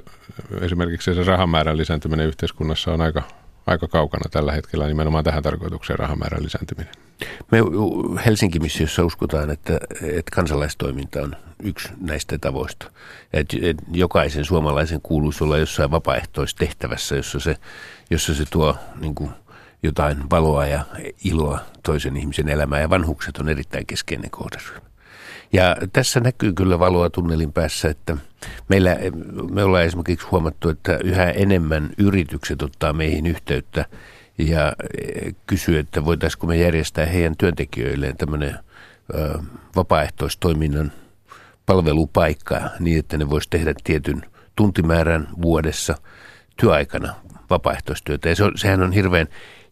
esimerkiksi 0.62 1.16
se 1.16 1.24
rahamäärän 1.24 1.78
lisääntyminen 1.78 2.28
yhteiskunnassa 2.28 2.94
on 2.94 3.02
aika 3.02 3.24
aika 3.68 3.88
kaukana 3.88 4.30
tällä 4.32 4.52
hetkellä 4.52 4.88
nimenomaan 4.88 5.24
tähän 5.24 5.44
tarkoitukseen 5.44 6.00
rahamäärän 6.00 6.44
lisääntyminen. 6.44 6.94
Me 7.52 7.58
Helsinki-missiossa 8.26 9.06
uskotaan, 9.06 9.50
että, 9.50 9.80
että 10.02 10.36
kansalaistoiminta 10.36 11.22
on 11.22 11.36
yksi 11.64 11.90
näistä 12.02 12.38
tavoista. 12.38 12.92
Että, 13.34 13.58
jokaisen 13.92 14.46
suomalaisen 14.46 15.02
kuuluisi 15.02 15.44
olla 15.44 15.58
jossain 15.58 15.92
vapaaehtoistehtävässä, 15.92 17.16
jossa 17.16 17.40
se, 17.40 17.58
jossa 18.10 18.34
se 18.34 18.44
tuo 18.50 18.76
niin 19.00 19.16
kuin, 19.16 19.30
jotain 19.84 20.30
valoa 20.30 20.66
ja 20.66 20.86
iloa 21.24 21.60
toisen 21.84 22.18
ihmisen 22.18 22.50
elämään. 22.50 22.82
Ja 22.82 22.90
vanhukset 22.90 23.38
on 23.38 23.50
erittäin 23.50 23.86
keskeinen 23.86 24.32
kohderyhmä. 24.32 24.82
Ja 25.54 25.76
tässä 25.94 26.20
näkyy 26.20 26.54
kyllä 26.54 26.80
valoa 26.80 27.10
tunnelin 27.10 27.54
päässä, 27.54 27.90
että 27.90 28.18
meillä, 28.70 28.98
me 29.52 29.64
ollaan 29.64 29.84
esimerkiksi 29.84 30.28
huomattu, 30.28 30.70
että 30.70 31.00
yhä 31.04 31.30
enemmän 31.32 31.90
yritykset 31.98 32.62
ottaa 32.62 32.94
meihin 32.94 33.26
yhteyttä 33.26 33.86
ja 34.38 34.74
e, 34.98 35.32
kysyy, 35.48 35.80
että 35.80 36.06
voitaisiinko 36.06 36.48
me 36.48 36.58
järjestää 36.58 37.06
heidän 37.06 37.38
työntekijöilleen 37.38 38.18
tämmöinen 38.18 38.60
vapaaehtoistoiminnan 39.76 40.92
palvelupaikka 41.66 42.62
niin, 42.80 43.00
että 43.00 43.18
ne 43.18 43.30
voisi 43.30 43.50
tehdä 43.50 43.74
tietyn 43.84 44.22
tuntimäärän 44.56 45.28
vuodessa 45.42 45.96
työaikana 46.58 47.16
vapaaehtoistyötä. 47.50 48.30
Ja 48.30 48.36
se 48.36 48.44
on, 48.44 48.52
sehän 48.56 48.82
on 48.82 48.92
hirveän 48.92 49.28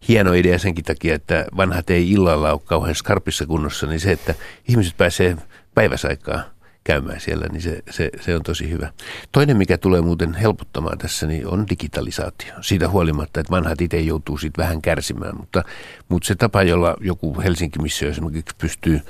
hieno 0.07 0.33
idea 0.33 0.59
senkin 0.59 0.85
takia, 0.85 1.15
että 1.15 1.45
vanhat 1.57 1.89
ei 1.89 2.11
illalla 2.11 2.51
ole 2.51 2.61
kauhean 2.65 2.95
skarpissa 2.95 3.45
kunnossa, 3.45 3.87
niin 3.87 3.99
se, 3.99 4.11
että 4.11 4.35
ihmiset 4.67 4.97
pääsee 4.97 5.37
päiväsaikaa 5.75 6.43
käymään 6.83 7.19
siellä, 7.19 7.47
niin 7.51 7.61
se, 7.61 7.83
se, 7.89 8.09
se 8.21 8.35
on 8.35 8.43
tosi 8.43 8.69
hyvä. 8.69 8.91
Toinen, 9.31 9.57
mikä 9.57 9.77
tulee 9.77 10.01
muuten 10.01 10.33
helpottamaan 10.33 10.97
tässä, 10.97 11.27
niin 11.27 11.47
on 11.47 11.65
digitalisaatio. 11.69 12.53
Siitä 12.61 12.89
huolimatta, 12.89 13.39
että 13.39 13.51
vanhat 13.51 13.81
itse 13.81 13.99
joutuu 13.99 14.37
siitä 14.37 14.61
vähän 14.61 14.81
kärsimään, 14.81 15.37
mutta, 15.37 15.63
mutta 16.09 16.27
se 16.27 16.35
tapa, 16.35 16.63
jolla 16.63 16.95
joku 17.01 17.41
Helsinki 17.41 17.79
missä 17.79 18.05
esimerkiksi 18.05 18.55
pystyy 18.57 19.01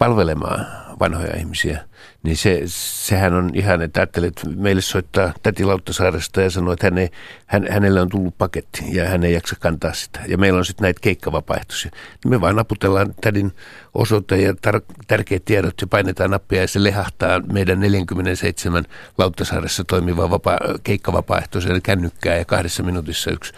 palvelemaan 0.00 0.66
vanhoja 1.00 1.36
ihmisiä, 1.36 1.84
niin 2.22 2.36
se, 2.36 2.62
sehän 2.66 3.34
on 3.34 3.50
ihan, 3.54 3.82
että 3.82 4.00
ajattelet, 4.00 4.28
että 4.28 4.48
meille 4.56 4.82
soittaa 4.82 5.32
täti 5.42 5.64
Lauttasaaresta 5.64 6.40
ja 6.40 6.50
sanoo, 6.50 6.72
että 6.72 6.86
hän 6.86 6.98
ei, 6.98 7.08
hän, 7.46 7.66
hänelle 7.70 8.00
on 8.00 8.08
tullut 8.08 8.38
paketti 8.38 8.84
ja 8.92 9.08
hän 9.08 9.24
ei 9.24 9.32
jaksa 9.32 9.56
kantaa 9.60 9.92
sitä. 9.92 10.20
Ja 10.28 10.38
meillä 10.38 10.58
on 10.58 10.64
sitten 10.64 10.82
näitä 10.82 11.00
keikkavapaaehtoisia. 11.00 11.90
Niin 12.24 12.30
me 12.30 12.40
vaan 12.40 12.56
naputellaan 12.56 13.14
tädin 13.20 13.52
osoite 13.94 14.36
ja 14.36 14.52
tar- 14.52 14.94
tärkeät 15.06 15.44
tiedot 15.44 15.80
ja 15.80 15.86
painetaan 15.86 16.30
nappia 16.30 16.60
ja 16.60 16.68
se 16.68 16.82
lehahtaa 16.82 17.40
meidän 17.52 17.80
47 17.80 18.84
Lauttasaaressa 19.18 19.84
toimiva 19.84 20.30
vapaa, 20.30 20.58
keikkavapaaehtoisen 20.82 21.82
kännykkää 21.82 22.36
ja 22.36 22.44
kahdessa 22.44 22.82
minuutissa 22.82 23.30
yksi 23.30 23.52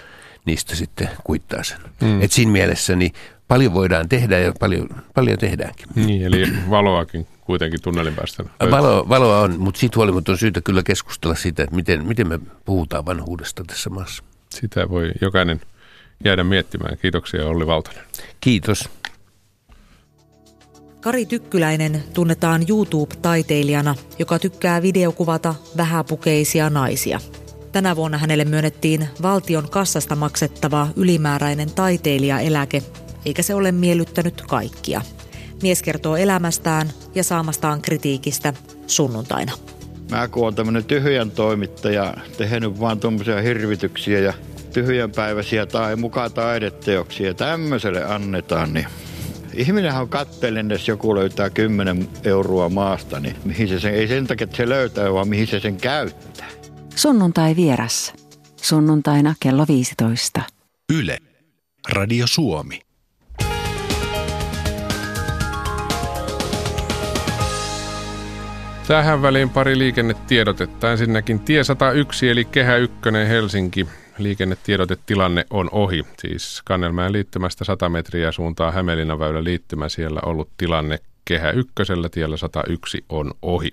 niistä 0.45 0.77
sitten 0.77 1.11
kuittaa 1.25 1.63
sen. 1.63 1.79
Mm. 2.01 2.23
Et 2.23 2.33
siinä 2.33 2.53
mielessä 2.53 2.97
niin 2.97 3.13
paljon 3.53 3.75
voidaan 3.75 4.09
tehdä 4.09 4.39
ja 4.39 4.53
paljon, 4.61 4.89
paljon 5.15 5.39
tehdäänkin. 5.39 5.87
Niin, 5.95 6.23
eli 6.23 6.47
valoakin 6.71 7.27
kuitenkin 7.41 7.83
tunnelin 7.83 8.15
päästä. 8.15 8.45
Valo, 8.71 9.09
valoa 9.09 9.41
on, 9.41 9.61
mutta 9.61 9.81
siitä 9.81 9.97
huolimatta 9.97 10.33
on 10.33 10.39
syytä 10.39 10.61
kyllä 10.61 10.83
keskustella 10.83 11.35
siitä, 11.35 11.63
että 11.63 11.77
miten, 11.77 12.07
miten 12.07 12.29
me 12.29 12.41
puhutaan 12.65 13.07
vanhuudesta 13.07 13.65
tässä 13.67 13.91
maassa. 13.91 14.23
Sitä 14.51 14.89
voi 14.89 15.13
jokainen 15.21 15.61
jäädä 16.25 16.45
miettimään. 16.45 16.99
Kiitoksia 17.03 17.47
Olli 17.47 17.67
Valtonen. 17.67 18.03
Kiitos. 18.41 18.89
Kari 21.01 21.27
Tykkyläinen 21.27 22.03
tunnetaan 22.15 22.65
YouTube-taiteilijana, 22.69 23.95
joka 24.19 24.39
tykkää 24.39 24.83
videokuvata 24.83 25.55
vähäpukeisia 25.77 26.71
naisia. 26.71 27.21
Tänä 27.73 27.97
vuonna 27.97 28.19
hänelle 28.19 28.45
myönnettiin 28.45 29.09
valtion 29.23 29.71
kassasta 29.71 30.17
maksettava 30.17 30.89
ylimääräinen 30.97 31.71
taiteilijaeläke 31.71 32.83
eikä 33.27 33.43
se 33.43 33.55
ole 33.55 33.73
miellyttänyt 33.73 34.43
kaikkia. 34.43 35.01
Mies 35.63 35.83
kertoo 35.83 36.17
elämästään 36.17 36.91
ja 37.15 37.25
saamastaan 37.25 37.83
kritiikistä 37.83 38.55
sunnuntaina. 38.87 39.53
Mä 40.11 40.29
kun 40.29 40.45
olen 40.45 40.55
tämmöinen 40.55 40.85
tyhjän 40.85 41.31
toimittaja, 41.31 42.15
tehnyt 42.39 42.81
vaan 42.81 43.01
tuommoisia 43.01 43.43
hirvityksiä 43.43 44.19
ja 44.19 44.33
tyhjänpäiväisiä 44.73 45.67
tai 45.67 45.97
mukaan 45.97 46.33
taideteoksia 46.33 47.35
tämmöiselle 47.35 48.05
annetaan, 48.05 48.75
niin 48.75 48.87
Ihminenhän 49.55 50.03
on 50.03 50.09
katteellinen, 50.09 50.71
jos 50.71 50.89
joku 50.89 51.15
löytää 51.15 51.51
10 51.51 52.09
euroa 52.25 52.69
maasta, 52.69 53.21
niin 53.21 53.37
mihin 53.45 53.69
se 53.69 53.81
sen, 53.81 53.95
ei 53.95 54.09
sen 54.09 54.27
takia, 54.27 54.45
että 54.45 54.57
se 54.57 54.69
löytää, 54.69 55.13
vaan 55.13 55.29
mihin 55.29 55.47
se 55.47 55.61
sen 55.61 55.77
käyttää. 55.77 56.49
Sunnuntai 56.97 57.57
vieras. 57.57 58.13
Sunnuntaina 58.57 59.35
kello 59.41 59.65
15. 59.69 60.43
Yle. 60.93 61.19
Radio 61.89 62.27
Suomi. 62.27 62.81
Tähän 68.87 69.23
väliin 69.23 69.51
pari 69.51 69.79
liikennetiedotetta. 69.79 70.91
Ensinnäkin 70.91 71.41
tie 71.41 71.65
101 71.65 72.29
eli 72.29 72.45
Kehä 72.45 72.77
1 72.77 72.97
Helsinki. 73.29 73.87
Liikennetiedotetilanne 74.19 75.47
on 75.51 75.69
ohi. 75.73 76.07
Siis 76.19 76.63
Kannelmäen 76.65 77.13
liittymästä 77.13 77.65
100 77.65 77.89
metriä 77.89 78.33
suuntaa 78.33 78.71
Hämeenlinnan 78.71 79.19
väylä 79.19 79.45
liittymä. 79.45 79.89
Siellä 79.89 80.21
ollut 80.27 80.49
tilanne 80.57 80.99
Kehä 81.25 81.51
1 81.51 81.73
tiellä 82.11 82.37
101 82.37 83.05
on 83.09 83.31
ohi. 83.43 83.71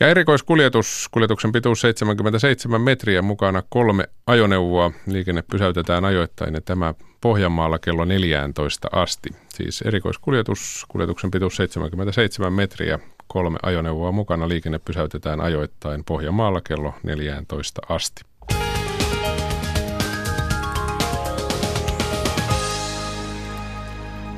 Ja 0.00 0.08
erikoiskuljetus, 0.08 1.08
kuljetuksen 1.10 1.52
pituus 1.52 1.80
77 1.80 2.80
metriä, 2.80 3.22
mukana 3.22 3.62
kolme 3.68 4.08
ajoneuvoa. 4.26 4.90
Liikenne 5.06 5.42
pysäytetään 5.42 6.04
ajoittain 6.04 6.54
ja 6.54 6.60
tämä 6.60 6.94
Pohjanmaalla 7.20 7.78
kello 7.78 8.04
14 8.04 8.88
asti. 8.92 9.30
Siis 9.48 9.82
erikoiskuljetus, 9.82 10.84
kuljetuksen 10.88 11.30
pituus 11.30 11.56
77 11.56 12.52
metriä, 12.52 12.98
kolme 13.26 13.58
ajoneuvoa 13.62 14.12
mukana. 14.12 14.48
Liikenne 14.48 14.78
pysäytetään 14.78 15.40
ajoittain 15.40 16.04
Pohjanmaalla 16.04 16.60
kello 16.60 16.94
14 17.02 17.82
asti. 17.88 18.22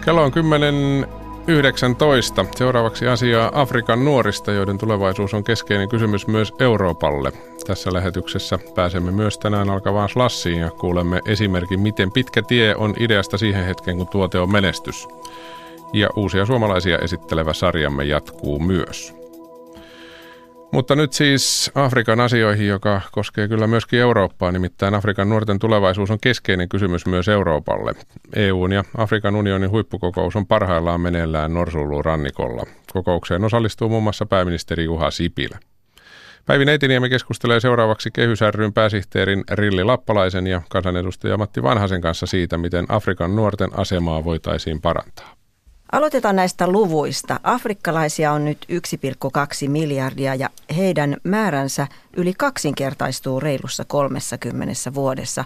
Kello 0.05 0.23
on 0.23 0.33
10 0.33 1.07
19. 1.47 2.47
Seuraavaksi 2.57 3.09
asiaa 3.09 3.50
Afrikan 3.55 4.05
nuorista, 4.05 4.53
joiden 4.53 4.79
tulevaisuus 4.79 5.35
on 5.35 5.45
keskeinen 5.45 5.88
kysymys 5.88 6.26
myös 6.26 6.53
Euroopalle. 6.61 7.33
Tässä 7.67 7.93
lähetyksessä 7.93 8.59
pääsemme 8.75 9.11
myös 9.11 9.38
tänään 9.38 9.71
alkavaan 9.71 10.09
slassiin 10.09 10.61
ja 10.61 10.71
kuulemme 10.71 11.21
esimerkin, 11.26 11.81
miten 11.81 12.12
pitkä 12.12 12.43
tie 12.43 12.75
on 12.76 12.95
ideasta 12.99 13.38
siihen 13.38 13.64
hetkeen, 13.64 13.97
kun 13.97 14.09
tuote 14.09 14.38
on 14.38 14.53
menestys. 14.53 15.09
Ja 15.95 16.09
uusia 16.17 16.47
suomalaisia 16.47 16.99
esittelevä 16.99 17.53
sarjamme 17.53 18.05
jatkuu 18.05 18.59
myös. 18.59 19.15
Mutta 20.73 20.97
nyt 20.97 21.13
siis 21.13 21.71
Afrikan 21.75 22.21
asioihin, 22.21 22.67
joka 22.69 23.01
koskee 23.13 23.49
kyllä 23.49 23.67
myöskin 23.67 24.01
Eurooppaa, 24.01 24.53
nimittäin 24.53 24.95
Afrikan 24.95 25.29
nuorten 25.29 25.59
tulevaisuus 25.59 26.11
on 26.11 26.21
keskeinen 26.21 26.69
kysymys 26.69 27.07
myös 27.07 27.29
Euroopalle. 27.29 27.93
EUn 28.37 28.73
ja 28.73 28.85
Afrikan 28.97 29.37
unionin 29.37 29.71
huippukokous 29.71 30.37
on 30.37 30.47
parhaillaan 30.47 31.01
meneillään 31.01 31.55
Norsulluun 31.55 32.05
rannikolla. 32.05 32.63
Kokoukseen 32.93 33.45
osallistuu 33.45 33.89
muun 33.89 34.03
muassa 34.03 34.27
pääministeri 34.27 34.85
Juha 34.85 35.11
Sipilä. 35.11 35.59
Päivi 36.47 36.65
Neitiniemi 36.65 37.11
keskustelee 37.11 37.61
seuraavaksi 37.61 38.11
Kehys 38.11 38.41
ryn 38.55 38.73
pääsihteerin 38.73 39.45
Rilli 39.51 39.85
Lappalaisen 39.85 40.47
ja 40.47 40.63
kansanedustaja 40.71 41.37
Matti 41.37 41.63
Vanhasen 41.63 42.01
kanssa 42.01 42.27
siitä, 42.27 42.59
miten 42.59 42.87
Afrikan 42.89 43.37
nuorten 43.37 43.79
asemaa 43.79 44.25
voitaisiin 44.25 44.81
parantaa. 44.81 45.44
Aloitetaan 45.95 46.37
näistä 46.37 46.67
luvuista. 46.67 47.41
Afrikkalaisia 47.43 48.33
on 48.33 48.45
nyt 48.45 48.67
1,2 49.65 49.69
miljardia 49.69 50.35
ja 50.35 50.51
heidän 50.77 51.17
määränsä 51.25 51.87
yli 52.17 52.35
kaksinkertaistuu 52.39 53.41
reilussa 53.41 53.85
30 53.85 54.95
vuodessa. 54.95 55.45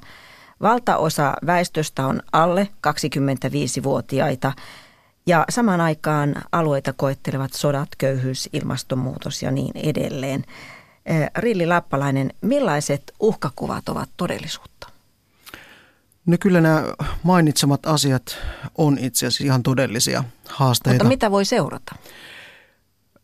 Valtaosa 0.63 1.35
väestöstä 1.47 2.07
on 2.07 2.23
alle 2.33 2.69
25-vuotiaita 2.89 4.53
ja 5.27 5.45
samaan 5.51 5.81
aikaan 5.81 6.35
alueita 6.53 6.93
koettelevat 6.93 7.53
sodat, 7.53 7.89
köyhyys, 7.99 8.49
ilmastonmuutos 8.53 9.43
ja 9.43 9.51
niin 9.51 9.77
edelleen. 9.77 10.45
Rilli 11.37 11.67
Lappalainen, 11.67 12.31
millaiset 12.41 13.13
uhkakuvat 13.21 13.89
ovat 13.89 14.09
todellisuutta? 14.17 14.88
No 16.29 16.37
kyllä 16.41 16.61
nämä 16.61 16.85
mainitsemat 17.23 17.87
asiat 17.87 18.39
on 18.79 18.99
itse 18.99 19.27
asiassa 19.27 19.45
ihan 19.45 19.63
todellisia 19.63 20.25
haasteita. 20.49 20.95
Mutta 20.95 21.09
mitä 21.09 21.31
voi 21.31 21.45
seurata? 21.45 21.95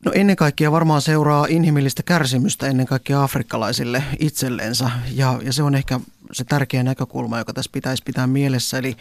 No 0.04 0.12
ennen 0.14 0.36
kaikkea 0.36 0.72
varmaan 0.72 1.02
seuraa 1.02 1.46
inhimillistä 1.48 2.02
kärsimystä 2.02 2.66
ennen 2.66 2.86
kaikkea 2.86 3.22
afrikkalaisille 3.22 4.04
itsellensä 4.18 4.90
ja, 5.12 5.40
ja 5.42 5.52
se 5.52 5.62
on 5.62 5.74
ehkä 5.74 6.00
se 6.32 6.44
tärkeä 6.44 6.82
näkökulma, 6.82 7.38
joka 7.38 7.52
tässä 7.52 7.70
pitäisi 7.72 8.02
pitää 8.06 8.26
mielessä. 8.26 8.78
Eli 8.78 8.96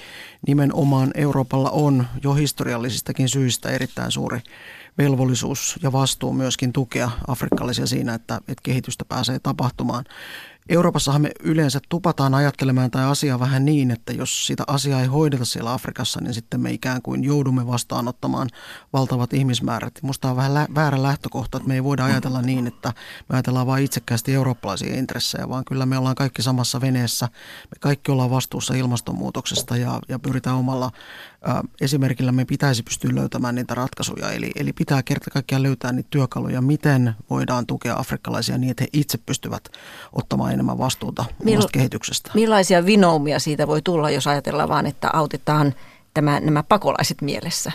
nimenomaan 0.48 1.12
Euroopalla 1.16 1.70
on 1.70 2.08
jo 2.24 2.34
historiallisistakin 2.34 3.30
syistä 3.30 3.70
erittäin 3.70 4.12
suuri 4.12 4.40
velvollisuus 4.98 5.80
ja 5.82 5.92
vastuu 5.92 6.34
myöskin 6.34 6.74
tukea 6.74 7.12
afrikkalaisia 7.28 7.86
siinä, 7.86 8.14
että, 8.14 8.36
että 8.36 8.64
kehitystä 8.64 9.06
pääsee 9.06 9.40
tapahtumaan. 9.40 10.06
Euroopassahan 10.70 11.22
me 11.22 11.32
yleensä 11.44 11.80
tupataan 11.90 12.34
ajattelemaan 12.34 12.92
tai 12.92 13.06
asiaa 13.06 13.40
vähän 13.40 13.66
niin, 13.66 13.92
että 13.92 14.14
jos 14.14 14.48
sitä 14.48 14.64
asiaa 14.68 15.02
ei 15.02 15.08
hoideta 15.08 15.46
siellä 15.46 15.74
Afrikassa, 15.74 16.22
niin 16.22 16.34
sitten 16.34 16.62
me 16.62 16.72
ikään 16.72 17.02
kuin 17.02 17.24
joudumme 17.24 17.68
vastaanottamaan 17.68 18.50
valtavat 18.94 19.34
ihmismäärät. 19.34 19.94
Musta 20.02 20.30
on 20.30 20.36
vähän 20.36 20.54
lä- 20.54 20.68
väärä 20.76 21.04
lähtökohta, 21.04 21.58
että 21.58 21.68
me 21.68 21.74
ei 21.74 21.84
voida 21.84 22.06
ajatella 22.06 22.42
niin, 22.42 22.68
että 22.68 22.94
me 23.30 23.36
ajatellaan 23.36 23.68
vain 23.68 23.86
itsekkäästi 23.86 24.34
eurooppalaisia 24.34 24.96
intressejä, 24.96 25.50
vaan 25.50 25.66
kyllä 25.66 25.86
me 25.86 25.98
ollaan 25.98 26.16
kaikki 26.16 26.42
samassa 26.42 26.82
veneessä. 26.82 27.26
Me 27.64 27.78
kaikki 27.80 28.12
ollaan 28.12 28.30
vastuussa 28.30 28.74
ilmastonmuutoksesta 28.74 29.78
ja, 29.78 30.00
ja 30.10 30.20
pyritään 30.20 30.56
omalla 30.56 30.92
esimerkillä 31.82 32.32
me 32.32 32.46
pitäisi 32.46 32.84
pystyä 32.84 33.16
löytämään 33.16 33.56
niitä 33.56 33.76
ratkaisuja. 33.76 34.32
Eli, 34.32 34.52
eli 34.56 34.74
pitää 34.74 35.04
kerta 35.04 35.32
kaikkiaan 35.32 35.64
löytää 35.64 35.92
niitä 35.92 36.08
työkaluja, 36.10 36.62
miten 36.62 37.16
voidaan 37.30 37.66
tukea 37.66 38.00
afrikkalaisia 38.00 38.58
niin, 38.58 38.72
että 38.72 38.84
he 38.84 38.88
itse 38.94 39.18
pystyvät 39.18 39.64
ottamaan 40.14 40.53
enemmän 40.54 40.78
vastuuta 40.78 41.26
Mill- 41.44 41.70
kehityksestä. 41.72 42.32
Millaisia 42.34 42.86
vinoumia 42.86 43.40
siitä 43.40 43.68
voi 43.68 43.82
tulla, 43.82 44.10
jos 44.10 44.28
ajatellaan 44.28 44.70
vaan, 44.70 44.86
että 44.86 45.10
autetaan 45.14 45.74
tämä, 46.14 46.40
nämä 46.40 46.64
pakolaiset 46.64 47.22
mielessä? 47.22 47.72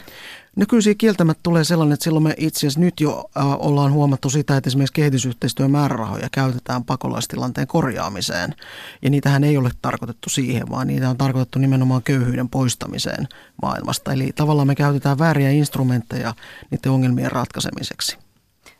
No 0.56 0.66
kyllä 0.68 0.82
siinä 0.82 0.98
kieltämättä 0.98 1.40
tulee 1.42 1.64
sellainen, 1.64 1.92
että 1.92 2.04
silloin 2.04 2.22
me 2.22 2.34
itse 2.36 2.58
asiassa 2.58 2.80
nyt 2.80 3.00
jo 3.00 3.24
äh, 3.36 3.46
ollaan 3.58 3.92
huomattu 3.92 4.30
sitä, 4.30 4.56
että 4.56 4.68
esimerkiksi 4.68 4.92
kehitysyhteistyön 4.92 5.70
määrärahoja 5.70 6.28
käytetään 6.32 6.84
pakolaistilanteen 6.84 7.66
korjaamiseen. 7.66 8.54
Ja 9.02 9.10
niitähän 9.10 9.44
ei 9.44 9.56
ole 9.56 9.70
tarkoitettu 9.82 10.30
siihen, 10.30 10.70
vaan 10.70 10.86
niitä 10.86 11.10
on 11.10 11.16
tarkoitettu 11.16 11.58
nimenomaan 11.58 12.02
köyhyyden 12.02 12.48
poistamiseen 12.48 13.28
maailmasta. 13.62 14.12
Eli 14.12 14.32
tavallaan 14.34 14.68
me 14.68 14.74
käytetään 14.74 15.18
vääriä 15.18 15.50
instrumentteja 15.50 16.34
niiden 16.70 16.92
ongelmien 16.92 17.32
ratkaisemiseksi. 17.32 18.18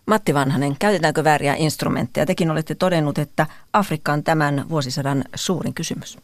Matti 0.09 0.35
Vanhanen, 0.35 0.77
käytetäänkö 0.79 1.25
vääriä 1.25 1.55
instrumentteja? 1.55 2.27
Tekin 2.27 2.51
olette 2.51 2.75
todennut, 2.75 3.19
että 3.19 3.47
Afrikka 3.73 4.13
on 4.13 4.23
tämän 4.23 4.65
vuosisadan 4.69 5.25
suurin 5.35 5.75
kysymys. 5.75 6.19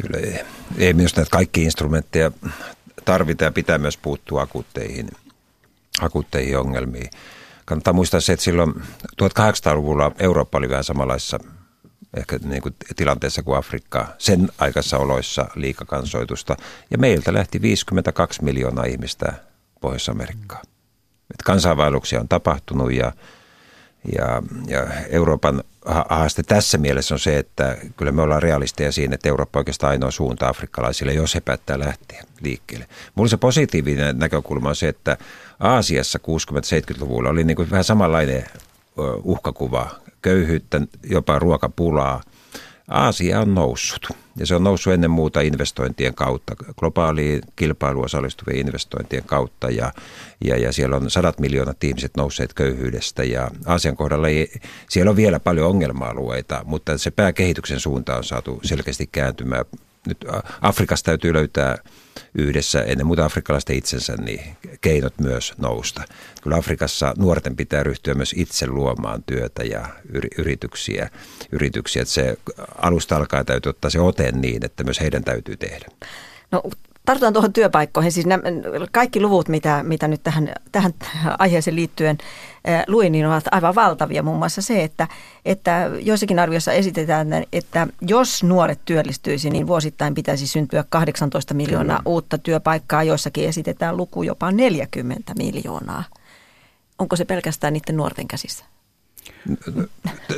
Kyllä 0.00 0.18
ei, 0.18 0.40
ei 0.78 0.92
myös 0.92 1.16
näitä 1.16 1.30
kaikki 1.30 1.62
instrumentteja 1.62 2.30
tarvitaan 3.04 3.46
ja 3.46 3.52
pitää 3.52 3.78
myös 3.78 3.96
puuttua 3.96 4.42
akuutteihin, 4.42 5.08
akuutteihin 6.00 6.58
ongelmiin. 6.58 7.10
Kannattaa 7.64 7.92
muistaa 7.92 8.20
se, 8.20 8.32
että 8.32 8.44
silloin 8.44 8.74
1800-luvulla 9.22 10.12
Eurooppa 10.18 10.58
oli 10.58 10.68
vähän 10.68 10.84
samanlaisessa 10.84 11.38
ehkä 12.16 12.38
niin 12.44 12.62
kuin 12.62 12.74
tilanteessa 12.96 13.42
kuin 13.42 13.58
Afrikka 13.58 14.08
sen 14.18 14.48
aikaisessa 14.58 14.98
oloissa 14.98 15.48
liikakansoitusta. 15.54 16.56
Ja 16.90 16.98
meiltä 16.98 17.32
lähti 17.32 17.62
52 17.62 18.44
miljoonaa 18.44 18.84
ihmistä 18.84 19.32
Pohjois-Amerikkaan. 19.80 20.71
Kansainvaelluksia 21.44 22.20
on 22.20 22.28
tapahtunut 22.28 22.92
ja 22.92 23.12
ja, 24.16 24.42
ja 24.66 24.86
Euroopan 25.08 25.62
haaste 26.08 26.42
tässä 26.42 26.78
mielessä 26.78 27.14
on 27.14 27.18
se, 27.18 27.38
että 27.38 27.76
kyllä 27.96 28.12
me 28.12 28.22
ollaan 28.22 28.42
realisteja 28.42 28.92
siinä, 28.92 29.14
että 29.14 29.28
Eurooppa 29.28 29.58
on 29.58 29.60
oikeastaan 29.60 29.90
ainoa 29.90 30.10
suunta 30.10 30.48
afrikkalaisille, 30.48 31.12
jos 31.12 31.34
he 31.34 31.40
päättää 31.40 31.78
lähteä 31.78 32.24
liikkeelle. 32.40 32.86
Mulla 33.14 33.28
se 33.28 33.36
positiivinen 33.36 34.18
näkökulma 34.18 34.68
on 34.68 34.76
se, 34.76 34.88
että 34.88 35.16
Aasiassa 35.60 36.18
60-70-luvulla 36.18 37.28
oli 37.28 37.44
niin 37.44 37.56
kuin 37.56 37.70
vähän 37.70 37.84
samanlainen 37.84 38.44
uhkakuva, 39.22 39.90
köyhyyttä, 40.22 40.80
jopa 41.02 41.38
ruokapulaa– 41.38 42.20
Aasia 42.88 43.40
on 43.40 43.54
noussut. 43.54 44.08
Ja 44.36 44.46
se 44.46 44.54
on 44.54 44.64
noussut 44.64 44.92
ennen 44.92 45.10
muuta 45.10 45.40
investointien 45.40 46.14
kautta, 46.14 46.56
globaaliin 46.78 47.40
kilpailuun 47.56 48.04
osallistuvien 48.04 48.58
investointien 48.58 49.24
kautta. 49.26 49.70
Ja, 49.70 49.92
ja, 50.44 50.56
ja 50.56 50.72
siellä 50.72 50.96
on 50.96 51.10
sadat 51.10 51.38
miljoonat 51.38 51.84
ihmiset 51.84 52.16
nousseet 52.16 52.54
köyhyydestä. 52.54 53.24
Ja 53.24 53.50
Aasian 53.66 53.96
kohdalla 53.96 54.28
ei, 54.28 54.52
siellä 54.88 55.10
on 55.10 55.16
vielä 55.16 55.40
paljon 55.40 55.68
ongelma-alueita, 55.68 56.62
mutta 56.64 56.98
se 56.98 57.10
pääkehityksen 57.10 57.80
suunta 57.80 58.16
on 58.16 58.24
saatu 58.24 58.60
selkeästi 58.62 59.08
kääntymään. 59.12 59.64
Nyt 60.06 60.24
Afrikasta 60.60 61.06
täytyy 61.06 61.32
löytää 61.32 61.78
yhdessä 62.34 62.82
ennen 62.82 63.06
muuta 63.06 63.24
afrikkalaisten 63.24 63.76
itsensä 63.76 64.16
niin 64.16 64.56
keinot 64.80 65.18
myös 65.18 65.54
nousta. 65.58 66.02
Kyllä 66.42 66.56
Afrikassa 66.56 67.14
nuorten 67.18 67.56
pitää 67.56 67.82
ryhtyä 67.82 68.14
myös 68.14 68.34
itse 68.36 68.66
luomaan 68.66 69.22
työtä 69.22 69.64
ja 69.64 69.86
yrityksiä. 70.38 71.10
yrityksiä. 71.52 72.02
Että 72.02 72.14
se 72.14 72.36
alusta 72.78 73.16
alkaa 73.16 73.44
täytyy 73.44 73.70
ottaa 73.70 73.90
se 73.90 74.00
ote 74.00 74.32
niin, 74.32 74.64
että 74.64 74.84
myös 74.84 75.00
heidän 75.00 75.24
täytyy 75.24 75.56
tehdä. 75.56 75.86
No 76.50 76.62
tartutaan 77.04 77.32
tuohon 77.32 77.52
työpaikkoihin. 77.52 78.12
Siis 78.12 78.26
nämä, 78.26 78.42
kaikki 78.92 79.20
luvut, 79.20 79.48
mitä, 79.48 79.82
mitä 79.82 80.08
nyt 80.08 80.22
tähän, 80.22 80.54
tähän 80.72 80.94
aiheeseen 81.38 81.76
liittyen 81.76 82.18
äh, 82.68 82.84
luin, 82.86 83.12
niin 83.12 83.26
ovat 83.26 83.44
aivan 83.50 83.74
valtavia. 83.74 84.22
Muun 84.22 84.38
muassa 84.38 84.62
se, 84.62 84.84
että, 84.84 85.08
että 85.44 85.90
joissakin 86.00 86.38
arvioissa 86.38 86.72
esitetään, 86.72 87.28
että 87.52 87.86
jos 88.00 88.44
nuoret 88.44 88.80
työllistyisi, 88.84 89.50
niin 89.50 89.66
vuosittain 89.66 90.14
pitäisi 90.14 90.46
syntyä 90.46 90.84
18 90.88 91.54
miljoonaa 91.54 91.98
Kyllä. 91.98 92.12
uutta 92.12 92.38
työpaikkaa. 92.38 93.02
Joissakin 93.02 93.48
esitetään 93.48 93.96
luku 93.96 94.22
jopa 94.22 94.52
40 94.52 95.32
miljoonaa. 95.38 96.04
Onko 96.98 97.16
se 97.16 97.24
pelkästään 97.24 97.72
niiden 97.72 97.96
nuorten 97.96 98.28
käsissä? 98.28 98.71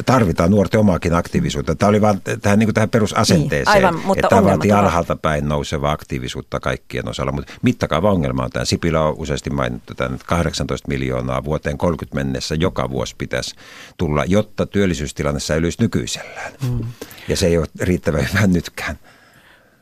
Tarvitaan 0.06 0.50
nuorten 0.50 0.80
omaakin 0.80 1.14
aktiivisuutta. 1.14 1.74
Tämä 1.74 1.88
oli 1.88 2.00
vaan 2.00 2.20
tähän, 2.42 2.58
niin 2.58 2.74
tähän 2.74 2.90
perusasenteeseen, 2.90 3.76
niin, 3.76 3.86
aivan, 3.86 4.00
mutta 4.06 4.26
että 4.26 4.44
vaatii 4.44 4.72
alhaalta 4.72 5.16
päin 5.16 5.48
nousevaa 5.48 5.92
aktiivisuutta 5.92 6.60
kaikkien 6.60 7.08
osalla. 7.08 7.32
Mutta 7.32 7.52
mittakaava 7.62 8.10
ongelma 8.12 8.44
on 8.44 8.50
tämä. 8.50 8.64
Sipilä 8.64 9.02
on 9.02 9.14
useasti 9.18 9.50
mainittu 9.50 9.94
tämän, 9.94 10.14
että 10.14 10.26
18 10.26 10.88
miljoonaa 10.88 11.44
vuoteen 11.44 11.78
30 11.78 12.14
mennessä 12.14 12.54
joka 12.54 12.90
vuosi 12.90 13.14
pitäisi 13.18 13.54
tulla, 13.96 14.24
jotta 14.24 14.66
työllisyystilanne 14.66 15.40
säilyisi 15.40 15.82
nykyisellään. 15.82 16.52
Mm. 16.70 16.80
Ja 17.28 17.36
se 17.36 17.46
ei 17.46 17.58
ole 17.58 17.66
riittävän 17.80 18.28
hyvä 18.32 18.46
nytkään. 18.46 18.98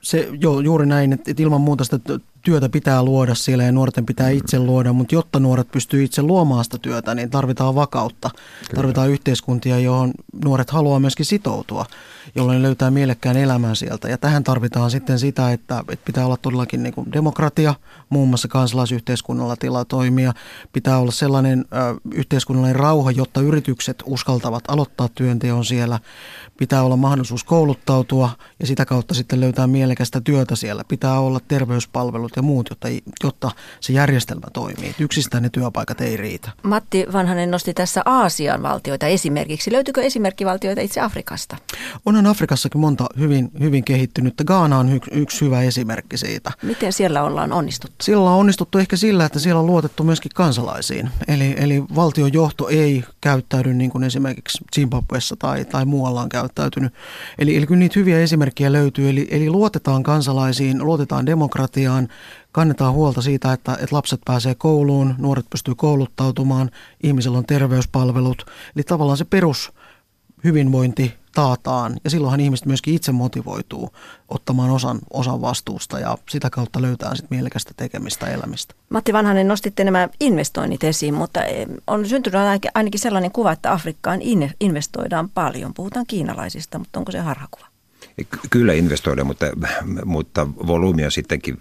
Se, 0.01 0.29
joo, 0.41 0.61
juuri 0.61 0.87
näin, 0.87 1.13
että, 1.13 1.31
että 1.31 1.43
ilman 1.43 1.61
muuta 1.61 1.85
sitä 1.85 1.99
työtä 2.43 2.69
pitää 2.69 3.03
luoda 3.03 3.35
siellä 3.35 3.65
ja 3.65 3.73
nuorten 3.73 4.07
pitää 4.07 4.31
mm. 4.31 4.37
itse 4.37 4.59
luoda, 4.59 4.93
mutta 4.93 5.15
jotta 5.15 5.41
nuoret 5.41 5.71
pystyy 5.71 6.05
itse 6.05 6.23
luomaan 6.23 6.65
sitä 6.65 6.79
työtä, 6.79 7.15
niin 7.15 7.31
tarvitaan 7.31 7.75
vakautta. 7.75 8.31
Kyllä. 8.31 8.75
Tarvitaan 8.75 9.11
yhteiskuntia, 9.11 9.79
johon 9.79 10.13
nuoret 10.45 10.71
haluaa 10.71 11.01
myöskin 11.01 11.27
sitoutua, 11.27 11.87
jolloin 12.35 12.63
löytää 12.63 12.91
mielekkään 12.91 13.37
elämän 13.37 13.77
sieltä. 13.77 14.09
Ja 14.09 14.19
tähän 14.19 14.45
tarvitaan 14.45 14.91
sitten 14.91 15.19
sitä, 15.19 15.53
että, 15.53 15.85
pitää 16.05 16.27
olla 16.27 16.37
todellakin 16.37 16.83
niin 16.83 16.95
kuin 16.95 17.13
demokratia, 17.13 17.75
muun 18.09 18.29
muassa 18.29 18.49
kansalaisyhteiskunnalla 18.49 19.57
tila 19.57 19.85
toimia. 19.85 20.33
Pitää 20.73 20.99
olla 20.99 21.13
sellainen 21.13 21.65
ö, 21.73 22.01
yhteiskunnallinen 22.15 22.77
rauha, 22.77 23.11
jotta 23.11 23.41
yritykset 23.41 24.03
uskaltavat 24.07 24.65
aloittaa 24.69 25.09
työnteon 25.15 25.65
siellä. 25.65 25.99
Pitää 26.59 26.83
olla 26.83 26.97
mahdollisuus 26.97 27.45
kouluttautua 27.45 28.31
ja 28.61 28.67
sitä 28.67 28.85
kautta 28.85 29.15
sitten 29.15 29.41
löytää 29.41 29.67
mielekästä 29.67 30.21
työtä 30.21 30.57
siellä. 30.57 30.85
Pitää 30.89 31.21
olla 31.21 31.41
terveyspalvelut 31.49 32.33
ja 32.37 32.43
muut, 32.43 32.71
jotta, 32.71 32.89
jotta 33.25 33.51
se 33.81 33.93
järjestelmä 33.93 34.47
toimii. 34.53 34.95
Yksistään 34.99 35.43
ne 35.43 35.49
työpaikat 35.51 36.01
ei 36.01 36.17
riitä. 36.17 36.51
Matti 36.63 37.07
Vanhanen 37.13 37.51
nosti 37.51 37.75
tässä 37.75 38.03
Aasian 38.05 38.63
valtioita 38.63 39.07
esimerkiksi. 39.07 39.73
Löytyykö 39.73 40.03
esimerkkivaltioita 40.03 40.81
itse 40.81 41.01
Afrikasta? 41.01 41.57
Onhan 42.07 42.27
Afrikassakin 42.27 42.81
monta 42.81 43.07
hyvin, 43.19 43.51
hyvin 43.61 43.85
kehittynyttä. 43.85 44.45
Gaana 44.45 44.79
on 44.79 44.93
yksi, 44.93 45.11
yksi 45.15 45.45
hyvä 45.45 45.63
esimerkki 45.63 46.17
siitä. 46.17 46.53
Miten 46.63 46.93
siellä 46.93 47.23
ollaan 47.23 47.53
onnistuttu? 47.53 47.97
Siellä 48.03 48.31
on 48.31 48.37
onnistuttu 48.37 48.79
ehkä 48.79 48.97
sillä, 48.97 49.25
että 49.25 49.39
siellä 49.39 49.61
on 49.61 49.67
luotettu 49.67 50.05
myöskin 50.05 50.31
kansalaisiin. 50.35 51.11
Eli, 51.29 51.55
eli 51.59 51.83
valtion 51.95 52.33
johto 52.33 52.69
ei 52.69 53.05
käyttäydy 53.21 53.75
niin 53.75 53.91
kuin 53.91 54.05
esimerkiksi 54.05 54.59
Zimbabwessa 54.75 55.37
tai, 55.39 55.65
tai 55.65 55.85
muualla 55.85 56.21
on 56.21 56.29
käyttäytynyt. 56.43 56.95
Eli, 57.39 57.57
eli 57.57 57.67
kyllä 57.67 57.79
niitä 57.79 58.01
hyviä 58.01 58.21
esimerkkejä 58.21 58.73
löytyy. 58.73 59.11
Eli, 59.11 59.29
eli 59.31 59.51
luotetaan 59.51 60.03
kansalaisiin, 60.03 60.85
luotetaan 60.85 61.27
demokratiaan, 61.27 62.09
kannetaan 62.53 62.93
huolta 62.93 63.23
siitä, 63.23 63.53
että, 63.53 63.73
että 63.73 63.97
lapset 63.97 64.21
pääsee 64.25 64.55
kouluun, 64.55 65.15
nuoret 65.19 65.47
pystyy 65.51 65.75
kouluttautumaan, 65.75 66.71
ihmisillä 67.03 67.39
on 67.39 67.47
terveyspalvelut. 67.47 68.47
Eli 68.77 68.83
tavallaan 68.83 69.19
se 69.19 69.25
perus 69.25 69.73
hyvinvointi 70.45 71.22
taataan 71.35 71.97
ja 72.05 72.11
silloinhan 72.11 72.41
ihmiset 72.41 72.67
myöskin 72.67 72.95
itse 72.95 73.13
motivoituu 73.13 73.91
ottamaan 74.29 74.71
osan, 74.71 74.99
osan 75.13 75.41
vastuusta 75.41 75.99
ja 75.99 76.19
sitä 76.29 76.51
kautta 76.51 76.83
löytää 76.83 77.15
sitten 77.15 77.37
mielekästä 77.37 77.71
tekemistä 77.77 78.27
elämistä. 78.27 78.75
Matti 78.89 79.13
Vanhanen, 79.13 79.49
nostitte 79.49 79.85
nämä 79.85 80.09
investoinnit 80.21 80.85
esiin, 80.85 81.15
mutta 81.15 81.45
eh, 81.45 81.67
on 81.87 82.07
syntynyt 82.07 82.41
ainakin 82.75 83.01
sellainen 83.01 83.33
kuva, 83.33 83.53
että 83.53 83.73
Afrikkaan 83.73 84.21
investoidaan 84.61 85.29
paljon. 85.29 85.75
Puhutaan 85.75 86.07
kiinalaisista, 86.07 86.79
mutta 86.79 86.99
onko 86.99 87.13
se 87.13 87.19
harhakuva? 87.19 87.73
Kyllä 88.51 88.73
investoida, 88.73 89.25
mutta, 89.25 89.47
mutta 90.05 90.47
volyymi 90.67 91.05
on 91.05 91.11
sittenkin 91.11 91.61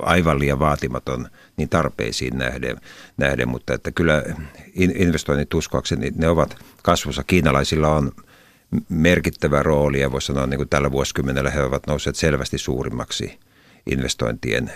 aivan 0.00 0.38
liian 0.38 0.58
vaatimaton 0.58 1.28
niin 1.56 1.68
tarpeisiin 1.68 2.38
nähden, 2.38 2.76
nähden 3.16 3.48
mutta 3.48 3.74
että 3.74 3.90
kyllä 3.90 4.22
investoinnit 4.76 5.54
uskoakseni 5.54 6.12
ne 6.16 6.28
ovat 6.28 6.56
kasvussa. 6.82 7.24
Kiinalaisilla 7.24 7.88
on 7.88 8.12
merkittävä 8.88 9.62
rooli 9.62 10.00
ja 10.00 10.12
voisi 10.12 10.26
sanoa 10.26 10.46
niin 10.46 10.58
kuin 10.58 10.68
tällä 10.68 10.92
vuosikymmenellä 10.92 11.50
he 11.50 11.62
ovat 11.62 11.86
nousseet 11.86 12.16
selvästi 12.16 12.58
suurimmaksi 12.58 13.38
investointien 13.90 14.72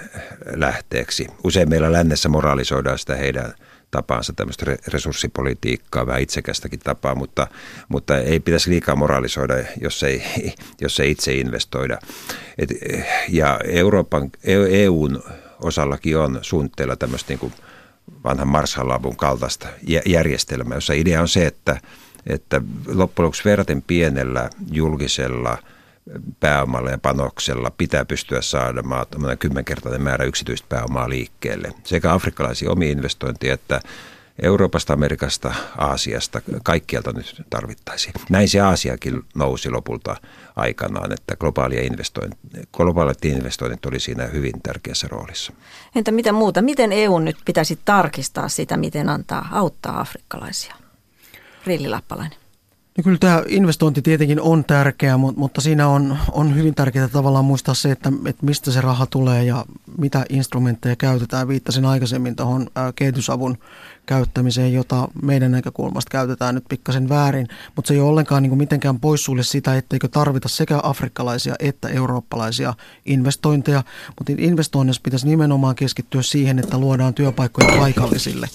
lähteeksi. 0.54 1.26
Usein 1.44 1.68
meillä 1.68 1.92
lännessä 1.92 2.28
moraalisoidaan 2.28 2.98
sitä 2.98 3.16
heidän– 3.16 3.54
tapaansa, 3.90 4.32
tämmöistä 4.32 4.76
resurssipolitiikkaa, 4.88 6.06
vähän 6.06 6.22
itsekästäkin 6.22 6.80
tapaa, 6.80 7.14
mutta, 7.14 7.46
mutta 7.88 8.18
ei 8.18 8.40
pitäisi 8.40 8.70
liikaa 8.70 8.96
moralisoida, 8.96 9.54
jos 9.80 10.02
ei, 10.02 10.22
jos 10.80 11.00
ei 11.00 11.10
itse 11.10 11.34
investoida. 11.34 11.98
Et, 12.58 12.70
ja 13.28 13.60
Euroopan, 13.64 14.30
EUn 14.70 15.22
osallakin 15.62 16.18
on 16.18 16.38
suunnitteilla 16.42 16.96
tämmöistä 16.96 17.28
niin 17.28 17.38
kuin 17.38 17.52
vanhan 18.24 18.48
Marshall-avun 18.48 19.16
kaltaista 19.16 19.68
järjestelmää, 20.06 20.76
jossa 20.76 20.92
idea 20.92 21.20
on 21.20 21.28
se, 21.28 21.46
että, 21.46 21.80
että 22.26 22.60
loppujen 22.86 23.24
lopuksi 23.24 23.44
verraten 23.44 23.82
pienellä 23.82 24.50
julkisella– 24.70 25.58
pääomalla 26.40 26.90
ja 26.90 26.98
panoksella 26.98 27.70
pitää 27.78 28.04
pystyä 28.04 28.40
saamaan 28.40 29.06
kymmenkertainen 29.38 30.02
määrä 30.02 30.24
yksityistä 30.24 30.66
pääomaa 30.68 31.08
liikkeelle. 31.08 31.72
Sekä 31.84 32.12
afrikkalaisia 32.12 32.70
omia 32.70 32.90
investointeja 32.90 33.54
että 33.54 33.80
Euroopasta, 34.42 34.92
Amerikasta, 34.92 35.54
Aasiasta, 35.78 36.40
kaikkialta 36.62 37.12
nyt 37.12 37.42
tarvittaisiin. 37.50 38.14
Näin 38.30 38.48
se 38.48 38.60
Aasiakin 38.60 39.22
nousi 39.34 39.70
lopulta 39.70 40.16
aikanaan, 40.56 41.12
että 41.12 41.36
globaalia 41.36 41.82
investoinnit, 41.82 42.38
globaalit 42.72 43.24
investoinnit 43.24 43.86
oli 43.86 44.00
siinä 44.00 44.26
hyvin 44.26 44.62
tärkeässä 44.62 45.08
roolissa. 45.08 45.52
Entä 45.94 46.10
mitä 46.10 46.32
muuta? 46.32 46.62
Miten 46.62 46.92
EU 46.92 47.18
nyt 47.18 47.36
pitäisi 47.44 47.78
tarkistaa 47.84 48.48
sitä, 48.48 48.76
miten 48.76 49.08
antaa 49.08 49.48
auttaa 49.52 50.00
afrikkalaisia? 50.00 50.85
Rilli 51.66 51.88
Lappalainen. 51.88 52.38
No 52.96 53.02
kyllä 53.02 53.18
tämä 53.18 53.42
investointi 53.48 54.02
tietenkin 54.02 54.40
on 54.40 54.64
tärkeä, 54.64 55.16
mutta 55.16 55.60
siinä 55.60 55.88
on, 55.88 56.18
on 56.32 56.56
hyvin 56.56 56.74
tärkeää 56.74 57.08
tavallaan 57.08 57.44
muistaa 57.44 57.74
se, 57.74 57.90
että, 57.90 58.12
että 58.26 58.46
mistä 58.46 58.70
se 58.70 58.80
raha 58.80 59.06
tulee 59.06 59.44
ja 59.44 59.64
mitä 59.98 60.24
instrumentteja 60.28 60.96
käytetään. 60.96 61.48
Viittasin 61.48 61.84
aikaisemmin 61.84 62.36
tuohon 62.36 62.66
kehitysavun 62.94 63.58
käyttämiseen, 64.06 64.72
jota 64.72 65.08
meidän 65.22 65.52
näkökulmasta 65.52 66.10
käytetään 66.10 66.54
nyt 66.54 66.64
pikkasen 66.68 67.08
väärin, 67.08 67.48
mutta 67.76 67.88
se 67.88 67.94
ei 67.94 68.00
ole 68.00 68.08
ollenkaan 68.08 68.42
niin 68.42 68.50
kuin 68.50 68.58
mitenkään 68.58 69.00
poissulje 69.00 69.42
sitä, 69.42 69.76
etteikö 69.76 70.08
tarvita 70.08 70.48
sekä 70.48 70.80
afrikkalaisia 70.82 71.54
että 71.58 71.88
eurooppalaisia 71.88 72.74
investointeja, 73.06 73.82
mutta 74.18 74.32
investoinnissa 74.38 75.02
pitäisi 75.04 75.28
nimenomaan 75.28 75.74
keskittyä 75.74 76.22
siihen, 76.22 76.58
että 76.58 76.78
luodaan 76.78 77.14
työpaikkoja 77.14 77.78
paikallisille. 77.78 78.48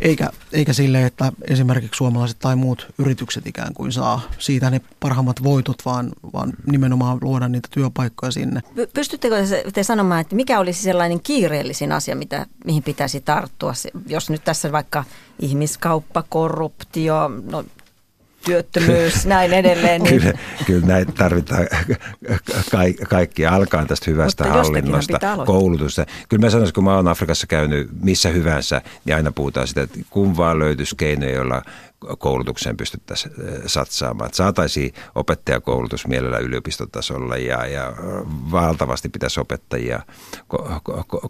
Eikä, 0.00 0.30
eikä 0.52 0.72
sille, 0.72 1.06
että 1.06 1.32
esimerkiksi 1.50 1.98
suomalaiset 1.98 2.38
tai 2.38 2.56
muut 2.56 2.86
yritykset 2.98 3.46
ikään 3.46 3.74
kuin 3.74 3.92
saa 3.92 4.20
siitä 4.38 4.70
ne 4.70 4.80
parhaimmat 5.00 5.42
voitot, 5.42 5.76
vaan, 5.84 6.12
vaan 6.32 6.52
nimenomaan 6.66 7.18
luoda 7.20 7.48
niitä 7.48 7.68
työpaikkoja 7.70 8.32
sinne. 8.32 8.62
Pystyttekö 8.94 9.36
te 9.72 9.82
sanomaan, 9.82 10.20
että 10.20 10.36
mikä 10.36 10.58
olisi 10.58 10.82
sellainen 10.82 11.20
kiireellisin 11.20 11.92
asia, 11.92 12.16
mitä, 12.16 12.46
mihin 12.64 12.82
pitäisi 12.82 13.20
tarttua, 13.20 13.72
jos 14.06 14.30
nyt 14.30 14.44
tässä 14.44 14.72
vaikka 14.72 15.04
ihmiskauppa, 15.40 16.24
korruptio, 16.28 17.30
no 17.50 17.64
työttömyys, 18.46 19.26
näin 19.26 19.52
edelleen. 19.52 20.02
Niin. 20.02 20.20
Kyllä, 20.20 20.38
kyllä 20.66 20.86
näitä 20.86 21.12
tarvitaan 21.12 21.66
ka- 22.70 23.06
kaikki 23.08 23.46
alkaa 23.46 23.86
tästä 23.86 24.10
hyvästä 24.10 24.44
Mutta 24.44 24.58
hallinnosta, 24.58 25.18
koulutusta. 25.46 26.06
Kyllä 26.28 26.46
mä 26.46 26.50
sanoisin, 26.50 26.74
kun 26.74 26.84
mä 26.84 26.94
oon 26.94 27.08
Afrikassa 27.08 27.46
käynyt 27.46 27.88
missä 28.02 28.28
hyvänsä, 28.28 28.82
niin 29.04 29.16
aina 29.16 29.32
puhutaan 29.32 29.66
sitä, 29.68 29.82
että 29.82 29.98
kun 30.10 30.36
vaan 30.36 30.58
löytyisi 30.58 30.96
keinoja, 30.96 31.34
joilla 31.34 31.62
koulutukseen 32.18 32.76
pystyttäisiin 32.76 33.34
satsaamaan. 33.66 34.26
Että 34.26 34.36
saataisiin 34.36 34.94
opettajakoulutus 35.14 36.06
mielellä 36.06 36.38
yliopistotasolla 36.38 37.36
ja, 37.36 37.66
ja 37.66 37.92
valtavasti 38.50 39.08
pitäisi 39.08 39.40
opettajia 39.40 40.02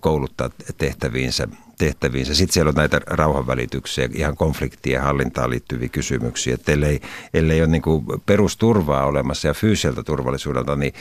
kouluttaa 0.00 0.50
tehtäviinsä. 0.78 1.48
tehtäviinsä. 1.78 2.34
Sitten 2.34 2.54
siellä 2.54 2.68
on 2.68 2.74
näitä 2.74 3.00
rauhanvälityksiä, 3.06 4.08
ihan 4.14 4.36
konfliktien 4.36 5.02
hallintaan 5.02 5.50
liittyviä 5.50 5.88
kysymyksiä. 5.88 6.54
Että 6.54 6.72
ellei, 6.72 7.00
ellei 7.34 7.60
ole 7.60 7.68
niin 7.68 7.82
perusturvaa 8.26 9.06
olemassa 9.06 9.48
ja 9.48 9.54
fyysiseltä 9.54 10.02
turvallisuudelta, 10.02 10.76
niin 10.76 10.92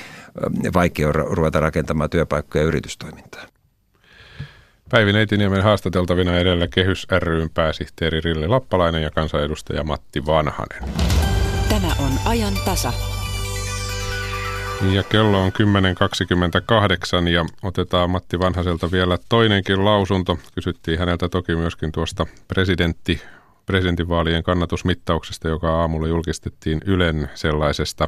vaikea 0.74 1.08
on 1.08 1.16
ruveta 1.16 1.60
rakentamaan 1.60 2.10
työpaikkoja 2.10 2.64
ja 2.64 2.68
yritystoimintaa. 2.68 3.55
Päivi 4.90 5.14
Neitiniemen 5.14 5.64
haastateltavina 5.64 6.38
edellä 6.38 6.68
Kehys 6.68 7.08
ryn 7.20 7.50
pääsihteeri 7.54 8.22
Rille 8.22 8.48
Lappalainen 8.48 9.04
ja 9.04 9.12
kansanedustaja 9.12 9.84
Matti 9.84 10.26
Vanhanen. 10.26 10.84
Tämä 11.70 11.88
on 12.00 12.12
ajan 12.26 12.54
tasa. 12.66 12.94
Ja 14.92 15.04
kello 15.04 15.42
on 15.42 15.52
10.28 17.24 17.28
ja 17.28 17.46
otetaan 17.64 18.10
Matti 18.10 18.40
Vanhaselta 18.40 18.92
vielä 18.92 19.18
toinenkin 19.30 19.86
lausunto. 19.86 20.38
Kysyttiin 20.56 21.00
häneltä 21.00 21.30
toki 21.30 21.56
myöskin 21.56 21.92
tuosta 21.92 22.26
presidentti, 22.48 23.22
presidentinvaalien 23.66 24.44
kannatusmittauksesta, 24.44 25.48
joka 25.48 25.82
aamulla 25.82 26.08
julkistettiin 26.08 26.82
Ylen 26.86 27.30
sellaisesta. 27.34 28.08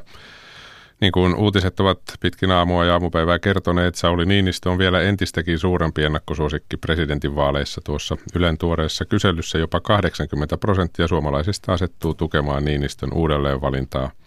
Niin 1.01 1.11
kuin 1.11 1.35
uutiset 1.35 1.79
ovat 1.79 1.99
pitkin 2.19 2.51
aamua 2.51 2.85
ja 2.85 2.93
aamupäivää 2.93 3.39
kertoneet, 3.39 3.95
Sauli 3.95 4.25
Niinistö 4.25 4.69
on 4.69 4.77
vielä 4.77 5.01
entistäkin 5.01 5.59
suurempi 5.59 6.03
ennakkosuosikki 6.03 6.77
presidentinvaaleissa. 6.77 7.81
Tuossa 7.83 8.17
Ylen 8.35 8.57
tuoreessa 8.57 9.05
kyselyssä 9.05 9.57
jopa 9.57 9.79
80 9.79 10.57
prosenttia 10.57 11.07
suomalaisista 11.07 11.73
asettuu 11.73 12.13
tukemaan 12.13 12.65
Niinistön 12.65 13.13
uudelleenvalintaa– 13.13 14.11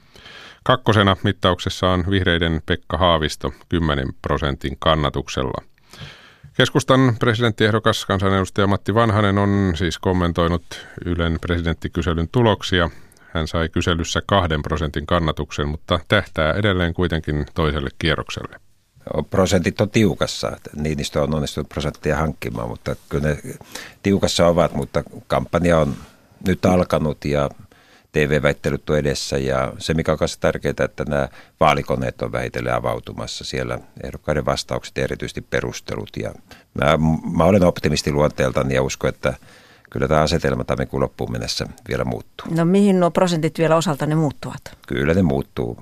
Kakkosena 0.63 1.17
mittauksessa 1.23 1.91
on 1.91 2.05
vihreiden 2.11 2.63
Pekka 2.67 2.97
Haavisto 2.97 3.53
10 3.69 4.09
prosentin 4.23 4.77
kannatuksella. 4.79 5.63
Keskustan 6.57 7.17
presidenttiehdokas 7.19 8.07
kansanedustaja 8.07 8.67
Matti 8.67 8.95
Vanhanen 8.95 9.39
on 9.39 9.73
siis 9.75 9.99
kommentoinut 9.99 10.87
Ylen 11.05 11.39
presidenttikyselyn 11.41 12.29
tuloksia. 12.33 12.91
Hän 13.35 13.49
sai 13.49 13.69
kyselyssä 13.69 14.23
kahden 14.27 14.63
prosentin 14.63 15.07
kannatuksen, 15.07 15.69
mutta 15.69 16.01
tähtää 16.09 16.53
edelleen 16.53 16.95
kuitenkin 16.95 17.47
toiselle 17.55 17.91
kierrokselle. 17.99 18.57
Prosentit 19.31 19.81
on 19.81 19.91
tiukassa. 19.91 20.57
Niinistö 20.77 21.23
on 21.23 21.35
onnistunut 21.35 21.69
prosenttia 21.69 22.17
hankkimaan, 22.17 22.69
mutta 22.69 22.97
kyllä 23.09 23.29
ne 23.29 23.39
tiukassa 24.03 24.47
ovat, 24.47 24.75
mutta 24.75 25.03
kampanja 25.27 25.79
on 25.79 25.97
nyt 26.47 26.65
alkanut 26.65 27.25
ja 27.25 27.51
TV-väittelyt 28.13 28.91
on 28.91 28.99
edessä 28.99 29.39
ja 29.39 29.73
se 29.79 29.95
mikä 29.95 30.13
on 30.13 30.19
myös 30.21 30.39
tärkeää, 30.39 30.75
että 30.85 31.05
nämä 31.09 31.29
vaalikoneet 31.61 32.23
on 32.23 32.33
vähitellen 32.33 32.75
avautumassa 32.75 33.45
siellä 33.45 33.79
ehdokkaiden 34.05 34.45
vastaukset 34.45 34.97
ja 34.97 35.05
erityisesti 35.05 35.41
perustelut 35.41 36.11
ja 36.17 36.33
mä, 36.75 36.99
mä 37.37 37.45
olen 37.45 37.65
optimisti 37.65 38.13
luonteeltani 38.13 38.75
ja 38.75 38.83
uskon, 38.83 39.09
että 39.09 39.35
kyllä 39.91 40.09
tämä 40.09 40.21
asetelma 40.21 40.65
tammikuun 40.65 41.03
loppuun 41.03 41.33
mennessä 41.33 41.67
vielä 41.89 42.05
muuttuu. 42.05 42.47
No 42.55 42.65
mihin 42.65 43.01
nuo 43.01 43.11
prosentit 43.11 43.59
vielä 43.59 43.77
osalta 43.77 44.07
ne 44.07 44.15
muuttuvat? 44.15 44.61
Kyllä 44.87 45.15
ne 45.15 45.23
muuttuu. 45.23 45.79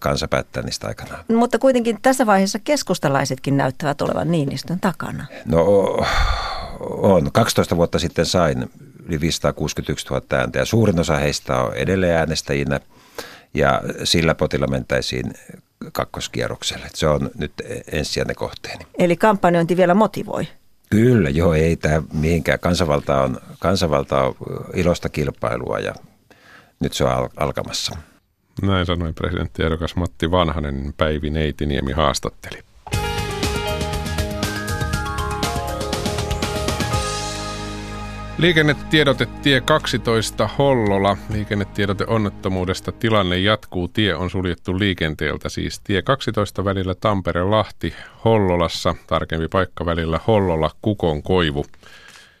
Kansa 0.00 0.28
päättää 0.28 0.62
niistä 0.62 0.86
aikanaan. 0.86 1.24
No, 1.28 1.38
mutta 1.38 1.58
kuitenkin 1.58 1.98
tässä 2.02 2.26
vaiheessa 2.26 2.58
keskustalaisetkin 2.58 3.56
näyttävät 3.56 4.02
olevan 4.02 4.30
Niinistön 4.30 4.80
takana. 4.80 5.26
No 5.44 5.64
on. 6.80 7.32
12 7.32 7.76
vuotta 7.76 7.98
sitten 7.98 8.26
sain 8.26 8.70
yli 9.06 9.20
561 9.20 10.06
000 10.06 10.22
ääntä 10.32 10.58
ja 10.58 10.64
suurin 10.64 11.00
osa 11.00 11.16
heistä 11.16 11.56
on 11.56 11.74
edelleen 11.74 12.16
äänestäjinä 12.16 12.80
ja 13.54 13.82
sillä 14.04 14.34
potilla 14.34 14.66
mentäisiin 14.66 15.32
kakkoskierrokselle. 15.92 16.86
Se 16.94 17.08
on 17.08 17.30
nyt 17.38 17.52
ensisijainen 17.92 18.36
kohteeni. 18.36 18.86
Eli 18.98 19.16
kampanjointi 19.16 19.76
vielä 19.76 19.94
motivoi? 19.94 20.48
Kyllä, 20.90 21.30
joo, 21.30 21.54
ei 21.54 21.76
tämä 21.76 22.02
mihinkään. 22.12 22.58
Kansanvalta 22.58 23.22
on, 23.22 23.40
kansanvalta 23.58 24.22
on 24.22 24.34
ilosta 24.74 25.08
kilpailua 25.08 25.78
ja 25.78 25.94
nyt 26.80 26.92
se 26.92 27.04
on 27.04 27.10
al- 27.10 27.28
alkamassa. 27.36 27.96
Näin 28.62 28.86
sanoi 28.86 29.12
presidenttiehdokas 29.12 29.96
Matti 29.96 30.30
Vanhanen 30.30 30.94
Päivi 30.96 31.30
Neitiniemi 31.30 31.92
haastatteli. 31.92 32.67
Liikennetiedote 38.38 39.26
tie 39.26 39.60
12 39.60 40.48
Hollola. 40.58 41.16
Liikennetiedote 41.32 42.04
onnettomuudesta 42.06 42.92
tilanne 42.92 43.38
jatkuu. 43.38 43.88
Tie 43.88 44.14
on 44.14 44.30
suljettu 44.30 44.78
liikenteeltä, 44.78 45.48
siis 45.48 45.80
tie 45.80 46.02
12 46.02 46.64
välillä 46.64 46.94
Tampere-Lahti 46.94 47.94
Hollolassa, 48.24 48.94
tarkempi 49.06 49.48
paikka 49.48 49.86
välillä 49.86 50.20
Hollola-Kukon 50.26 51.22
koivu. 51.22 51.66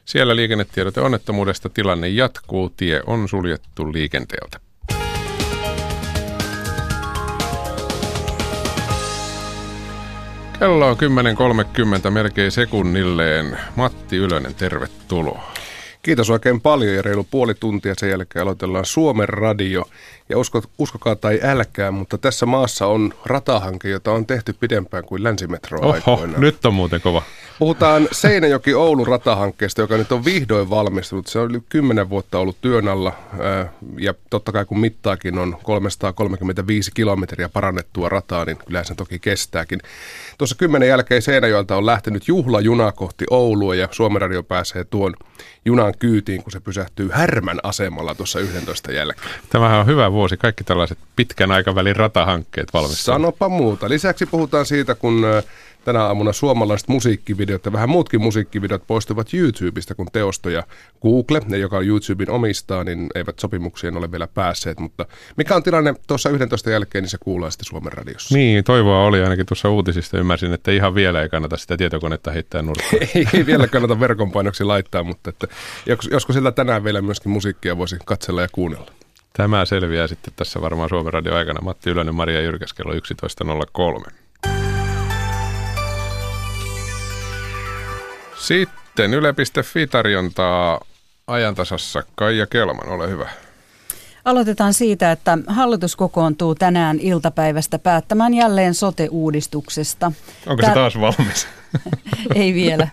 Siellä 0.04 0.36
liikennetiedote 0.36 1.00
onnettomuudesta 1.00 1.68
tilanne 1.68 2.08
jatkuu. 2.08 2.70
Tie 2.76 3.00
on 3.06 3.28
suljettu 3.28 3.92
liikenteeltä. 3.92 4.60
Kello 10.58 10.88
on 10.88 10.96
10.30 12.04 12.10
melkein 12.10 12.52
sekunnilleen. 12.52 13.58
Matti 13.76 14.16
Ylönen, 14.16 14.54
tervetuloa. 14.54 15.57
Kiitos 16.08 16.30
oikein 16.30 16.60
paljon 16.60 16.94
ja 16.94 17.02
reilu 17.02 17.26
puoli 17.30 17.54
tuntia 17.54 17.94
sen 17.98 18.10
jälkeen 18.10 18.42
aloitellaan 18.42 18.84
Suomen 18.84 19.28
radio. 19.28 19.84
Ja 20.28 20.38
usko, 20.38 20.62
uskokaa 20.78 21.16
tai 21.16 21.40
älkää, 21.42 21.90
mutta 21.90 22.18
tässä 22.18 22.46
maassa 22.46 22.86
on 22.86 23.14
ratahanke, 23.26 23.88
jota 23.88 24.12
on 24.12 24.26
tehty 24.26 24.52
pidempään 24.52 25.04
kuin 25.04 25.24
länsimetro 25.24 25.80
Oho, 25.80 26.26
nyt 26.36 26.66
on 26.66 26.74
muuten 26.74 27.00
kova. 27.00 27.22
Puhutaan 27.58 28.08
Seinäjoki-Oulun 28.12 29.06
ratahankkeesta, 29.06 29.80
joka 29.80 29.96
nyt 29.96 30.12
on 30.12 30.24
vihdoin 30.24 30.70
valmistunut. 30.70 31.26
Se 31.26 31.38
on 31.38 31.50
yli 31.50 31.62
10 31.68 32.10
vuotta 32.10 32.38
ollut 32.38 32.56
työn 32.60 32.88
alla 32.88 33.12
ja 33.98 34.14
totta 34.30 34.52
kai 34.52 34.64
kun 34.64 34.80
mittaakin 34.80 35.38
on 35.38 35.56
335 35.62 36.90
kilometriä 36.94 37.48
parannettua 37.48 38.08
rataa, 38.08 38.44
niin 38.44 38.56
kyllä 38.56 38.84
se 38.84 38.94
toki 38.94 39.18
kestääkin. 39.18 39.80
Tuossa 40.38 40.56
kymmenen 40.56 40.88
jälkeen 40.88 41.22
Seinäjoelta 41.22 41.76
on 41.76 41.86
lähtenyt 41.86 42.28
juhlajuna 42.28 42.92
kohti 42.92 43.24
Oulua 43.30 43.74
ja 43.74 43.88
Suomen 43.90 44.20
radio 44.20 44.42
pääsee 44.42 44.84
tuon 44.84 45.14
junan 45.64 45.94
kyytiin, 45.98 46.42
kun 46.42 46.52
se 46.52 46.60
pysähtyy 46.60 47.08
Härmän 47.12 47.58
asemalla 47.62 48.14
tuossa 48.14 48.40
11 48.40 48.92
jälkeen. 48.92 49.30
Tämähän 49.50 49.80
on 49.80 49.86
hyvä 49.86 50.10
vuosi. 50.18 50.36
Kaikki 50.36 50.64
tällaiset 50.64 50.98
pitkän 51.16 51.50
aikavälin 51.50 51.96
ratahankkeet 51.96 52.68
valmistuvat. 52.74 53.16
Sanopa 53.16 53.48
muuta. 53.48 53.88
Lisäksi 53.88 54.26
puhutaan 54.26 54.66
siitä, 54.66 54.94
kun 54.94 55.24
tänä 55.84 56.04
aamuna 56.04 56.32
suomalaiset 56.32 56.88
musiikkivideot 56.88 57.64
ja 57.64 57.72
vähän 57.72 57.88
muutkin 57.88 58.20
musiikkivideot 58.20 58.86
poistuvat 58.86 59.34
YouTubesta, 59.34 59.94
kun 59.94 60.06
teosto 60.12 60.50
ja 60.50 60.62
Google, 61.02 61.40
ne 61.46 61.58
joka 61.58 61.80
YouTuben 61.80 62.30
omistaa, 62.30 62.84
niin 62.84 63.06
eivät 63.14 63.38
sopimuksien 63.38 63.96
ole 63.96 64.12
vielä 64.12 64.26
päässeet. 64.26 64.80
Mutta 64.80 65.06
mikä 65.36 65.56
on 65.56 65.62
tilanne 65.62 65.94
tuossa 66.06 66.30
11 66.30 66.70
jälkeen, 66.70 67.02
niin 67.02 67.10
se 67.10 67.18
kuullaan 67.20 67.52
sitten 67.52 67.66
Suomen 67.66 67.92
radiossa. 67.92 68.34
Niin, 68.34 68.64
toivoa 68.64 69.04
oli 69.04 69.22
ainakin 69.22 69.46
tuossa 69.46 69.70
uutisista. 69.70 70.18
Ymmärsin, 70.18 70.52
että 70.52 70.70
ihan 70.70 70.94
vielä 70.94 71.22
ei 71.22 71.28
kannata 71.28 71.56
sitä 71.56 71.76
tietokonetta 71.76 72.30
heittää 72.30 72.62
nurkkaan. 72.62 73.02
ei, 73.14 73.26
ei 73.34 73.46
vielä 73.46 73.66
kannata 73.66 74.00
verkon 74.00 74.32
painoksi 74.32 74.64
laittaa, 74.64 75.02
mutta 75.02 75.30
että, 75.30 75.46
josko 76.10 76.32
sillä 76.32 76.52
tänään 76.52 76.84
vielä 76.84 77.02
myöskin 77.02 77.32
musiikkia 77.32 77.78
voisi 77.78 77.96
katsella 78.04 78.42
ja 78.42 78.48
kuunnella. 78.52 78.97
Tämä 79.38 79.64
selviää 79.64 80.06
sitten 80.06 80.32
tässä 80.36 80.60
varmaan 80.60 80.88
Suomen 80.88 81.12
radio 81.12 81.34
aikana. 81.34 81.60
Matti 81.60 81.90
Ylönen, 81.90 82.14
Maria 82.14 82.40
Jyrkäs, 82.40 82.72
kello 82.72 82.92
11.03. 82.92 84.12
Sitten 88.36 89.14
Yle.fi 89.14 89.86
tarjontaa 89.86 90.80
ajantasassa. 91.26 92.02
Kaija 92.14 92.46
Kelman, 92.46 92.88
ole 92.88 93.10
hyvä. 93.10 93.28
Aloitetaan 94.24 94.74
siitä, 94.74 95.12
että 95.12 95.38
hallitus 95.46 95.96
kokoontuu 95.96 96.54
tänään 96.54 96.98
iltapäivästä 97.00 97.78
päättämään 97.78 98.34
jälleen 98.34 98.74
sote-uudistuksesta. 98.74 100.12
Onko 100.46 100.60
Tää... 100.60 100.70
se 100.70 100.74
taas 100.74 101.00
valmis? 101.00 101.48
Ei 102.34 102.54
vielä. 102.54 102.88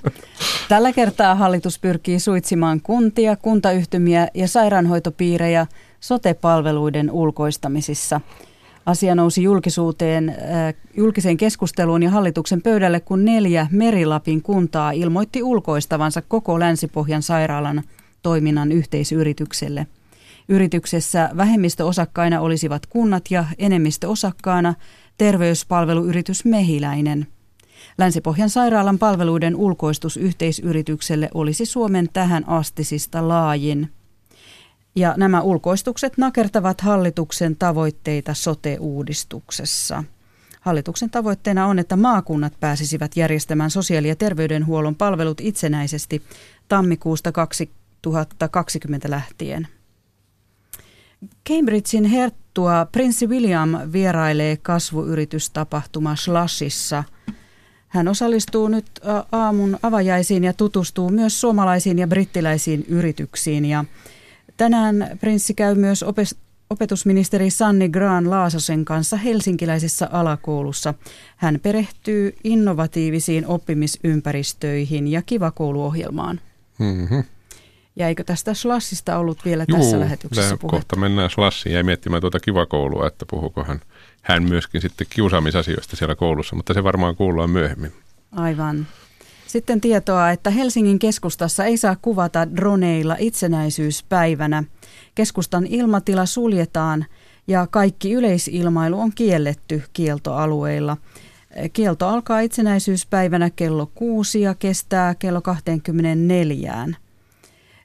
Tällä 0.70 0.94
kertaa 0.94 1.36
hallitus 1.36 1.80
pyrkii 1.80 2.20
suitsimaan 2.20 2.82
kuntia, 2.82 3.36
kuntayhtymiä 3.36 4.28
ja 4.34 4.48
sairaanhoitopiirejä 4.48 5.68
sote-palveluiden 6.08 7.12
ulkoistamisissa– 7.12 8.22
Asia 8.86 9.16
nousi 9.16 9.44
julkisuuteen, 9.44 10.30
äh, 10.30 10.74
julkiseen 10.98 11.38
keskusteluun 11.38 12.04
ja 12.04 12.10
hallituksen 12.10 12.62
pöydälle, 12.62 13.00
kun 13.00 13.26
neljä 13.26 13.68
Merilapin 13.72 14.42
kuntaa 14.42 14.92
ilmoitti 14.92 15.44
ulkoistavansa 15.44 16.22
koko 16.22 16.60
Länsi-Pohjan 16.60 17.24
sairaalan 17.24 17.84
toiminnan 18.22 18.72
yhteisyritykselle. 18.72 19.88
Yrityksessä 20.50 21.30
vähemmistöosakkaina 21.38 22.42
olisivat 22.42 22.86
kunnat 22.86 23.24
ja 23.30 23.46
enemmistöosakkaana 23.58 24.74
terveyspalveluyritys 25.18 26.46
Mehiläinen. 26.46 27.28
Länsi-Pohjan 27.98 28.50
sairaalan 28.50 29.00
palveluiden 29.00 29.56
ulkoistus 29.56 30.18
yhteisyritykselle 30.18 31.30
olisi 31.34 31.66
Suomen 31.66 32.10
tähän 32.14 32.50
astisista 32.50 33.28
laajin. 33.28 33.90
Ja 34.96 35.14
nämä 35.18 35.42
ulkoistukset 35.42 36.18
nakertavat 36.18 36.82
hallituksen 36.82 37.56
tavoitteita 37.56 38.34
sote-uudistuksessa. 38.34 40.04
Hallituksen 40.62 41.10
tavoitteena 41.10 41.68
on, 41.68 41.80
että 41.80 41.96
maakunnat 41.96 42.54
pääsisivät 42.60 43.18
järjestämään 43.18 43.72
sosiaali- 43.72 44.08
ja 44.08 44.16
terveydenhuollon 44.16 44.96
palvelut 44.96 45.42
itsenäisesti 45.42 46.24
tammikuusta 46.68 47.32
2020 47.32 49.10
lähtien. 49.10 49.68
Cambridgein 51.50 52.06
herttua 52.06 52.88
Prinssi 52.92 53.28
William 53.28 53.70
vierailee 53.92 54.58
kasvuyritystapahtuma 54.58 56.16
Slashissa. 56.16 57.04
Hän 57.88 58.08
osallistuu 58.08 58.68
nyt 58.68 58.86
aamun 59.32 59.80
avajaisiin 59.84 60.44
ja 60.44 60.54
tutustuu 60.54 61.10
myös 61.10 61.42
suomalaisiin 61.42 62.00
ja 62.00 62.08
brittiläisiin 62.08 62.86
yrityksiin 62.88 63.66
ja 63.66 63.86
Tänään 64.58 65.18
prinssi 65.20 65.54
käy 65.54 65.76
myös 65.76 66.06
opetusministeri 66.70 67.50
Sanni 67.50 67.90
Graan 67.90 68.30
Laasosen 68.30 68.86
kanssa 68.86 69.18
helsinkiläisessä 69.18 70.10
alakoulussa. 70.12 70.94
Hän 71.36 71.60
perehtyy 71.64 72.36
innovatiivisiin 72.44 73.48
oppimisympäristöihin 73.48 75.08
ja 75.08 75.22
kivakouluohjelmaan. 75.22 76.42
Mm-hmm. 76.80 77.24
Ja 77.96 78.08
eikö 78.08 78.24
tästä 78.24 78.54
Slassista 78.54 79.18
ollut 79.18 79.46
vielä 79.46 79.66
Juu, 79.68 79.78
tässä 79.80 80.00
lähetyksessä 80.00 80.58
puhe? 80.58 80.72
kohta 80.72 80.96
mennään 80.96 81.30
Slassiin 81.30 81.76
ja 81.76 81.84
miettimään 81.84 82.22
tuota 82.22 82.40
kivakoulua, 82.40 83.08
että 83.08 83.26
puhuuko 83.30 83.64
hän, 83.64 83.82
hän 84.22 84.44
myöskin 84.44 84.82
sitten 84.82 85.08
kiusaamisasioista 85.10 85.96
siellä 85.96 86.16
koulussa, 86.16 86.56
mutta 86.56 86.74
se 86.74 86.84
varmaan 86.84 87.16
kuullaan 87.16 87.50
myöhemmin. 87.50 87.94
Aivan. 88.32 88.88
Sitten 89.56 89.82
tietoa, 89.82 90.32
että 90.32 90.50
Helsingin 90.50 91.00
keskustassa 91.00 91.66
ei 91.66 91.78
saa 91.78 91.96
kuvata 92.02 92.56
droneilla 92.56 93.16
itsenäisyyspäivänä. 93.20 94.64
Keskustan 95.16 95.66
ilmatila 95.66 96.26
suljetaan 96.26 97.06
ja 97.48 97.68
kaikki 97.68 98.14
yleisilmailu 98.14 99.00
on 99.00 99.12
kielletty 99.16 99.84
kieltoalueilla. 99.94 100.98
Kielto 101.74 102.08
alkaa 102.08 102.40
itsenäisyyspäivänä 102.40 103.50
kello 103.50 103.92
6 103.96 104.42
ja 104.42 104.56
kestää 104.56 105.16
kello 105.16 105.42
24. 105.42 106.88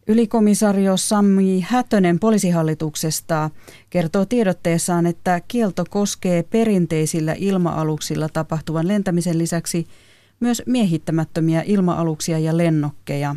Ylikomisario 0.06 0.96
Sammi 0.96 1.66
Hätönen 1.68 2.18
poliisihallituksesta 2.18 3.50
kertoo 3.90 4.24
tiedotteessaan, 4.24 5.06
että 5.06 5.40
kielto 5.48 5.84
koskee 5.90 6.42
perinteisillä 6.42 7.34
ilma-aluksilla 7.38 8.28
tapahtuvan 8.28 8.88
lentämisen 8.88 9.38
lisäksi 9.38 9.86
myös 10.40 10.62
miehittämättömiä 10.66 11.62
ilma-aluksia 11.66 12.38
ja 12.38 12.56
lennokkeja. 12.56 13.36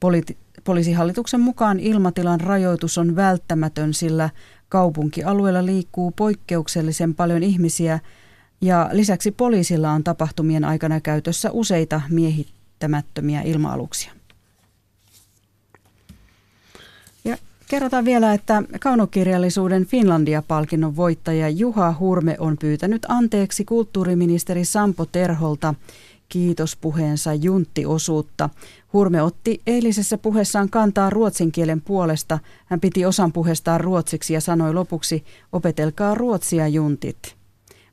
Poli- 0.00 0.36
poliisihallituksen 0.64 1.40
mukaan 1.40 1.80
ilmatilan 1.80 2.40
rajoitus 2.40 2.98
on 2.98 3.16
välttämätön, 3.16 3.94
sillä 3.94 4.30
kaupunkialueella 4.68 5.66
liikkuu 5.66 6.10
poikkeuksellisen 6.10 7.14
paljon 7.14 7.42
ihmisiä 7.42 8.00
ja 8.60 8.90
lisäksi 8.92 9.30
poliisilla 9.30 9.90
on 9.90 10.04
tapahtumien 10.04 10.64
aikana 10.64 11.00
käytössä 11.00 11.50
useita 11.50 12.00
miehittämättömiä 12.10 13.42
ilma-aluksia. 13.42 14.17
Kerrotaan 17.68 18.04
vielä, 18.04 18.34
että 18.34 18.62
kaunokirjallisuuden 18.80 19.86
Finlandia-palkinnon 19.86 20.96
voittaja 20.96 21.48
Juha 21.48 21.94
Hurme 22.00 22.36
on 22.38 22.56
pyytänyt 22.60 23.06
anteeksi 23.08 23.64
kulttuuriministeri 23.64 24.64
Sampo 24.64 25.06
Terholta 25.06 25.74
kiitospuheensa 26.28 27.34
junttiosuutta. 27.34 28.50
Hurme 28.92 29.22
otti 29.22 29.60
eilisessä 29.66 30.18
puheessaan 30.18 30.70
kantaa 30.70 31.10
ruotsin 31.10 31.52
kielen 31.52 31.80
puolesta. 31.80 32.38
Hän 32.66 32.80
piti 32.80 33.04
osan 33.04 33.32
puheestaan 33.32 33.80
ruotsiksi 33.80 34.34
ja 34.34 34.40
sanoi 34.40 34.74
lopuksi, 34.74 35.24
opetelkaa 35.52 36.14
ruotsia 36.14 36.68
juntit. 36.68 37.37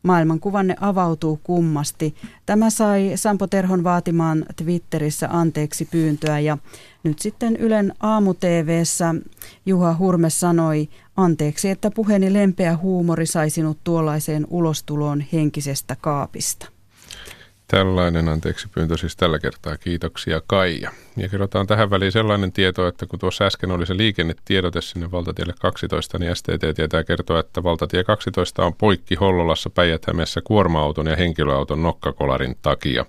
Maailmankuvanne 0.06 0.76
avautuu 0.82 1.40
kummasti. 1.44 2.16
Tämä 2.46 2.70
sai 2.70 3.12
Sampo 3.16 3.48
Terhon 3.48 3.84
vaatimaan 3.84 4.46
Twitterissä 4.56 5.28
anteeksi 5.32 5.86
pyyntöä 5.86 6.40
ja 6.40 6.58
nyt 7.04 7.20
sitten 7.20 7.56
Ylen 7.56 7.94
aamu-TVssä 8.00 9.16
Juha 9.66 9.96
Hurme 10.00 10.30
sanoi 10.30 10.90
anteeksi, 11.18 11.70
että 11.70 11.92
puheeni 11.92 12.34
lempeä 12.34 12.78
huumori 12.78 13.26
sai 13.26 13.50
sinut 13.50 13.78
tuollaiseen 13.84 14.48
ulostuloon 14.50 15.24
henkisestä 15.34 15.96
kaapista. 16.02 16.75
Tällainen 17.68 18.30
anteeksi 18.30 18.68
pyyntö 18.68 18.98
siis 18.98 19.16
tällä 19.16 19.40
kertaa. 19.40 19.78
Kiitoksia 19.78 20.42
Kaija. 20.48 20.92
Ja 21.18 21.30
kerrotaan 21.30 21.68
tähän 21.68 21.90
väliin 21.90 22.12
sellainen 22.12 22.52
tieto, 22.52 22.88
että 22.88 23.06
kun 23.06 23.20
tuossa 23.20 23.46
äsken 23.46 23.72
oli 23.72 23.86
se 23.86 23.98
liikennetiedote 23.98 24.82
sinne 24.82 25.12
valtatielle 25.12 25.54
12, 25.62 26.20
niin 26.20 26.36
STT 26.36 26.76
tietää 26.76 27.04
kertoa, 27.04 27.40
että 27.40 27.64
valtatie 27.64 28.04
12 28.04 28.66
on 28.66 28.74
poikki 28.74 29.16
Hollolassa 29.16 29.70
päijät 29.70 30.06
kuorma-auton 30.44 31.08
ja 31.08 31.16
henkilöauton 31.16 31.84
nokkakolarin 31.84 32.56
takia. 32.62 33.06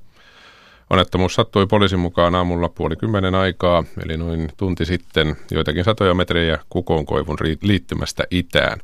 Onnettomuus 0.91 1.35
sattui 1.35 1.67
poliisin 1.67 1.99
mukaan 1.99 2.35
aamulla 2.35 2.69
puoli 2.69 2.97
kymmenen 2.97 3.35
aikaa, 3.35 3.85
eli 4.05 4.17
noin 4.17 4.49
tunti 4.57 4.85
sitten, 4.85 5.37
joitakin 5.51 5.85
satoja 5.85 6.15
metrejä 6.15 6.59
kukonkoivun 6.71 7.37
liittymästä 7.63 8.25
itään. 8.31 8.81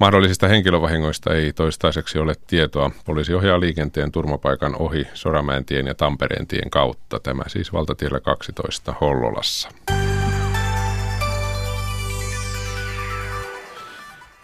Mahdollisista 0.00 0.48
henkilövahingoista 0.48 1.34
ei 1.34 1.52
toistaiseksi 1.52 2.18
ole 2.18 2.34
tietoa. 2.46 2.90
Poliisi 3.04 3.34
ohjaa 3.34 3.60
liikenteen 3.60 4.12
turmapaikan 4.12 4.76
ohi 4.76 5.06
Soramäentien 5.14 5.86
ja 5.86 5.94
Tampereen 5.94 6.46
tien 6.46 6.70
kautta. 6.70 7.20
Tämä 7.20 7.42
siis 7.46 7.72
valtatiellä 7.72 8.20
12 8.20 8.94
Hollolassa. 9.00 9.68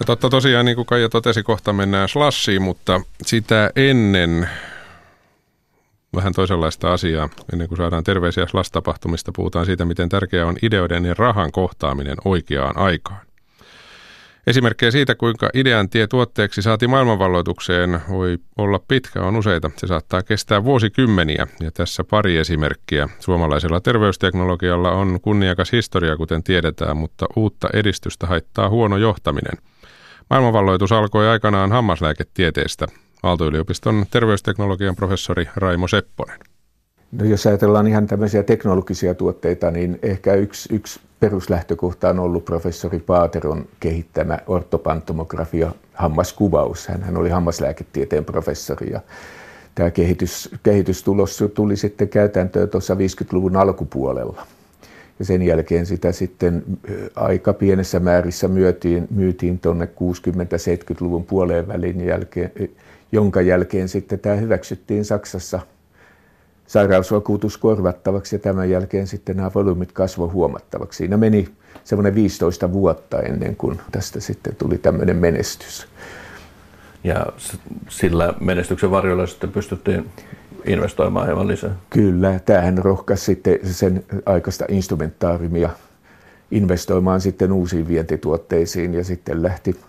Ja 0.00 0.04
totta 0.06 0.28
tosiaan, 0.30 0.66
niin 0.66 0.76
kuin 0.76 0.86
Kaija 0.86 1.08
totesi, 1.08 1.42
kohta 1.42 1.72
mennään 1.72 2.08
slassiin, 2.08 2.62
mutta 2.62 3.00
sitä 3.22 3.70
ennen 3.76 4.48
vähän 6.16 6.32
toisenlaista 6.32 6.92
asiaa. 6.92 7.28
Ennen 7.52 7.68
kuin 7.68 7.78
saadaan 7.78 8.04
terveisiä 8.04 8.46
slash-tapahtumista, 8.46 9.32
puhutaan 9.36 9.66
siitä, 9.66 9.84
miten 9.84 10.08
tärkeää 10.08 10.46
on 10.46 10.56
ideoiden 10.62 11.04
ja 11.04 11.14
rahan 11.18 11.52
kohtaaminen 11.52 12.16
oikeaan 12.24 12.76
aikaan. 12.76 13.27
Esimerkkejä 14.48 14.90
siitä, 14.90 15.14
kuinka 15.14 15.50
idean 15.54 15.88
tie 15.88 16.06
tuotteeksi 16.06 16.62
saati 16.62 16.86
maailmanvalloitukseen 16.86 18.00
voi 18.08 18.38
olla 18.58 18.80
pitkä, 18.88 19.22
on 19.22 19.36
useita. 19.36 19.70
Se 19.76 19.86
saattaa 19.86 20.22
kestää 20.22 20.64
vuosikymmeniä 20.64 21.46
ja 21.60 21.70
tässä 21.70 22.04
pari 22.04 22.36
esimerkkiä. 22.36 23.08
Suomalaisella 23.18 23.80
terveysteknologialla 23.80 24.90
on 24.90 25.18
kunniakas 25.22 25.72
historia, 25.72 26.16
kuten 26.16 26.42
tiedetään, 26.42 26.96
mutta 26.96 27.26
uutta 27.36 27.68
edistystä 27.72 28.26
haittaa 28.26 28.68
huono 28.68 28.96
johtaminen. 28.96 29.58
Maailmanvalloitus 30.30 30.92
alkoi 30.92 31.28
aikanaan 31.28 31.72
hammaslääketieteestä. 31.72 32.86
Aalto-yliopiston 33.22 34.06
terveysteknologian 34.10 34.96
professori 34.96 35.48
Raimo 35.56 35.88
Sepponen. 35.88 36.38
No 37.12 37.24
jos 37.24 37.46
ajatellaan 37.46 37.86
ihan 37.86 38.06
tämmöisiä 38.06 38.42
teknologisia 38.42 39.14
tuotteita, 39.14 39.70
niin 39.70 39.98
ehkä 40.02 40.34
yksi, 40.34 40.74
yksi 40.74 41.00
peruslähtökohta 41.20 42.08
on 42.08 42.18
ollut 42.18 42.44
professori 42.44 42.98
Paateron 42.98 43.66
kehittämä 43.80 44.38
ortopantomografia 44.46 45.72
hammaskuvaus. 45.94 46.88
Hän 46.88 47.16
oli 47.16 47.30
hammaslääketieteen 47.30 48.24
professori 48.24 48.90
ja 48.90 49.00
tämä 49.74 49.90
kehitys, 49.90 50.50
kehitystulos 50.62 51.44
tuli 51.54 51.76
sitten 51.76 52.08
käytäntöön 52.08 52.68
tuossa 52.68 52.94
50-luvun 52.94 53.56
alkupuolella. 53.56 54.46
Ja 55.18 55.24
sen 55.24 55.42
jälkeen 55.42 55.86
sitä 55.86 56.12
sitten 56.12 56.64
aika 57.14 57.52
pienessä 57.52 58.00
määrissä 58.00 58.48
myytiin, 58.48 59.06
myytiin 59.10 59.58
tuonne 59.58 59.84
60-70-luvun 59.84 61.24
puoleen 61.24 61.68
välin 61.68 62.06
jälkeen, 62.06 62.52
jonka 63.12 63.40
jälkeen 63.40 63.88
sitten 63.88 64.18
tämä 64.18 64.34
hyväksyttiin 64.34 65.04
Saksassa– 65.04 65.60
sairausvakuutus 66.68 67.56
korvattavaksi 67.58 68.36
ja 68.36 68.40
tämän 68.40 68.70
jälkeen 68.70 69.06
sitten 69.06 69.36
nämä 69.36 69.50
volyymit 69.54 69.92
kasvoivat 69.92 70.34
huomattavaksi. 70.34 70.96
Siinä 70.96 71.16
meni 71.16 71.48
semmoinen 71.84 72.14
15 72.14 72.72
vuotta 72.72 73.20
ennen 73.20 73.56
kuin 73.56 73.80
tästä 73.92 74.20
sitten 74.20 74.56
tuli 74.56 74.78
tämmöinen 74.78 75.16
menestys. 75.16 75.88
Ja 77.04 77.26
sillä 77.88 78.34
menestyksen 78.40 78.90
varjolla 78.90 79.26
sitten 79.26 79.52
pystyttiin 79.52 80.10
investoimaan 80.64 81.26
hieman 81.26 81.48
lisää. 81.48 81.76
Kyllä, 81.90 82.40
tämähän 82.44 82.78
rohkaisi 82.78 83.24
sitten 83.24 83.58
sen 83.62 84.04
aikaista 84.26 84.64
instrumentaarumia 84.68 85.70
investoimaan 86.50 87.20
sitten 87.20 87.52
uusiin 87.52 87.88
vientituotteisiin 87.88 88.94
ja 88.94 89.04
sitten 89.04 89.42
lähti 89.42 89.80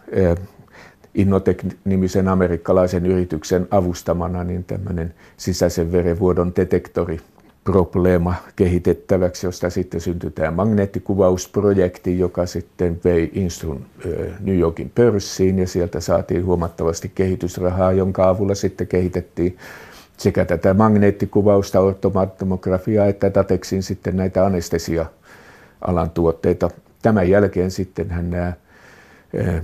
Innotec-nimisen 1.15 2.27
amerikkalaisen 2.27 3.05
yrityksen 3.05 3.67
avustamana 3.71 4.43
niin 4.43 4.63
tämmöinen 4.63 5.13
sisäisen 5.37 5.91
verenvuodon 5.91 6.53
detektori 6.55 7.19
probleema 7.63 8.35
kehitettäväksi, 8.55 9.47
josta 9.47 9.69
sitten 9.69 10.01
syntyi 10.01 10.31
tämä 10.31 10.51
magneettikuvausprojekti, 10.51 12.19
joka 12.19 12.45
sitten 12.45 13.01
vei 13.03 13.31
Instrun 13.33 13.85
New 14.39 14.59
Yorkin 14.59 14.91
pörssiin 14.95 15.59
ja 15.59 15.67
sieltä 15.67 15.99
saatiin 15.99 16.45
huomattavasti 16.45 17.11
kehitysrahaa, 17.15 17.91
jonka 17.91 18.29
avulla 18.29 18.55
sitten 18.55 18.87
kehitettiin 18.87 19.57
sekä 20.17 20.45
tätä 20.45 20.73
magneettikuvausta, 20.73 21.79
ortomattomografiaa 21.79 23.05
että 23.05 23.33
Datexin 23.33 23.83
sitten 23.83 24.17
näitä 24.17 24.45
anestesia-alan 24.45 26.09
tuotteita. 26.09 26.69
Tämän 27.01 27.29
jälkeen 27.29 27.71
sitten 27.71 28.09
hän 28.09 28.29
nämä 28.29 28.53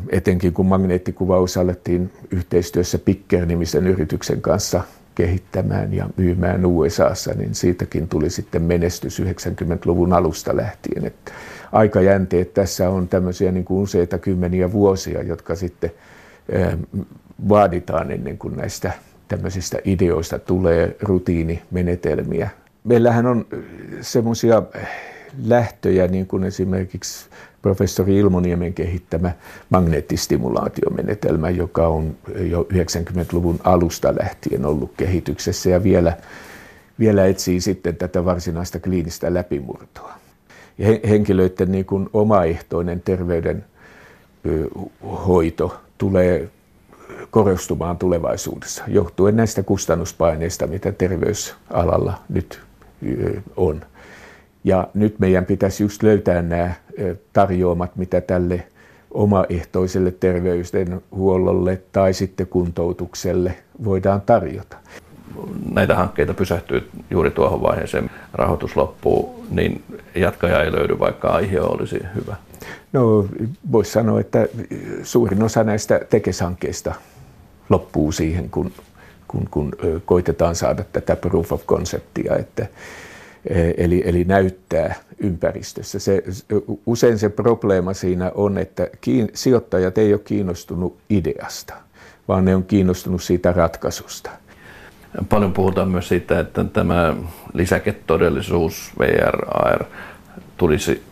etenkin 0.09 0.53
kun 0.53 0.65
magneettikuvaus 0.65 1.57
alettiin 1.57 2.11
yhteistyössä 2.31 2.99
Picker-nimisen 2.99 3.87
yrityksen 3.87 4.41
kanssa 4.41 4.81
kehittämään 5.15 5.93
ja 5.93 6.09
myymään 6.17 6.65
USAssa, 6.65 7.33
niin 7.33 7.55
siitäkin 7.55 8.07
tuli 8.07 8.29
sitten 8.29 8.61
menestys 8.61 9.21
90-luvun 9.21 10.13
alusta 10.13 10.55
lähtien. 10.55 11.05
Että 11.05 11.31
aikajänteet 11.71 12.53
tässä 12.53 12.89
on 12.89 13.07
tämmöisiä 13.07 13.51
niin 13.51 13.65
kuin 13.65 13.81
useita 13.81 14.17
kymmeniä 14.17 14.71
vuosia, 14.71 15.23
jotka 15.23 15.55
sitten 15.55 15.91
eh, 16.49 16.77
vaaditaan 17.49 18.11
ennen 18.11 18.37
kuin 18.37 18.55
näistä 18.55 18.91
tämmöisistä 19.27 19.77
ideoista 19.85 20.39
tulee 20.39 20.95
rutiinimenetelmiä. 21.01 22.49
Meillähän 22.83 23.25
on 23.25 23.45
semmoisia 24.01 24.63
lähtöjä, 25.43 26.07
niin 26.07 26.27
kuin 26.27 26.43
esimerkiksi 26.43 27.29
professori 27.65 28.17
Ilmoniemen 28.17 28.73
kehittämä 28.73 29.31
magneettistimulaatiomenetelmä, 29.69 31.49
joka 31.49 31.87
on 31.87 32.15
jo 32.49 32.67
90-luvun 32.73 33.59
alusta 33.63 34.13
lähtien 34.19 34.65
ollut 34.65 34.91
kehityksessä 34.97 35.69
ja 35.69 35.83
vielä, 35.83 36.17
vielä 36.99 37.25
etsii 37.25 37.61
sitten 37.61 37.95
tätä 37.95 38.25
varsinaista 38.25 38.79
kliinistä 38.79 39.33
läpimurtoa. 39.33 40.13
Ja 40.77 40.87
henkilöiden 41.09 41.71
niin 41.71 41.85
kuin 41.85 42.09
omaehtoinen 42.13 43.01
terveydenhoito 43.01 45.81
tulee 45.97 46.49
korostumaan 47.29 47.97
tulevaisuudessa, 47.97 48.83
johtuen 48.87 49.35
näistä 49.35 49.63
kustannuspaineista, 49.63 50.67
mitä 50.67 50.91
terveysalalla 50.91 52.13
nyt 52.29 52.61
on. 53.57 53.81
Ja 54.65 54.87
nyt 54.93 55.19
meidän 55.19 55.45
pitäisi 55.45 55.83
just 55.83 56.03
löytää 56.03 56.41
nämä 56.41 56.73
tarjoamat, 57.33 57.95
mitä 57.95 58.21
tälle 58.21 58.67
omaehtoiselle 59.11 60.11
terveydenhuollolle 60.11 61.81
tai 61.91 62.13
sitten 62.13 62.47
kuntoutukselle 62.47 63.55
voidaan 63.83 64.21
tarjota. 64.21 64.77
Näitä 65.73 65.95
hankkeita 65.95 66.33
pysähtyy 66.33 66.89
juuri 67.09 67.31
tuohon 67.31 67.61
vaiheeseen, 67.61 68.09
rahoitus 68.33 68.75
loppuu, 68.75 69.45
niin 69.49 69.83
jatkaja 70.15 70.63
ei 70.63 70.71
löydy, 70.71 70.99
vaikka 70.99 71.27
aihe 71.27 71.61
olisi 71.61 71.99
hyvä. 72.15 72.35
No 72.93 73.25
voisi 73.71 73.91
sanoa, 73.91 74.19
että 74.19 74.47
suurin 75.03 75.43
osa 75.43 75.63
näistä 75.63 75.99
tekeshankkeista 76.09 76.93
loppuu 77.69 78.11
siihen, 78.11 78.49
kun, 78.49 78.71
kun, 79.27 79.47
kun 79.51 79.71
koitetaan 80.05 80.55
saada 80.55 80.83
tätä 80.83 81.15
proof 81.15 81.51
of 81.51 81.65
conceptia, 81.65 82.35
että, 82.35 82.67
eli, 83.77 84.03
eli 84.05 84.23
näyttää 84.23 84.95
ympäristössä. 85.19 85.99
Se, 85.99 86.23
usein 86.85 87.19
se 87.19 87.29
probleema 87.29 87.93
siinä 87.93 88.31
on, 88.35 88.57
että 88.57 88.87
kiin, 89.01 89.29
sijoittajat 89.33 89.97
ei 89.97 90.13
ole 90.13 90.21
kiinnostunut 90.25 90.97
ideasta, 91.09 91.73
vaan 92.27 92.45
ne 92.45 92.55
on 92.55 92.63
kiinnostunut 92.63 93.23
siitä 93.23 93.53
ratkaisusta. 93.53 94.29
Paljon 95.29 95.53
puhutaan 95.53 95.89
myös 95.89 96.07
siitä, 96.07 96.39
että 96.39 96.63
tämä 96.63 97.15
lisäketodellisuus, 97.53 98.91
VR, 98.99 99.45
AR, 99.47 99.83
tulisi 100.57 101.03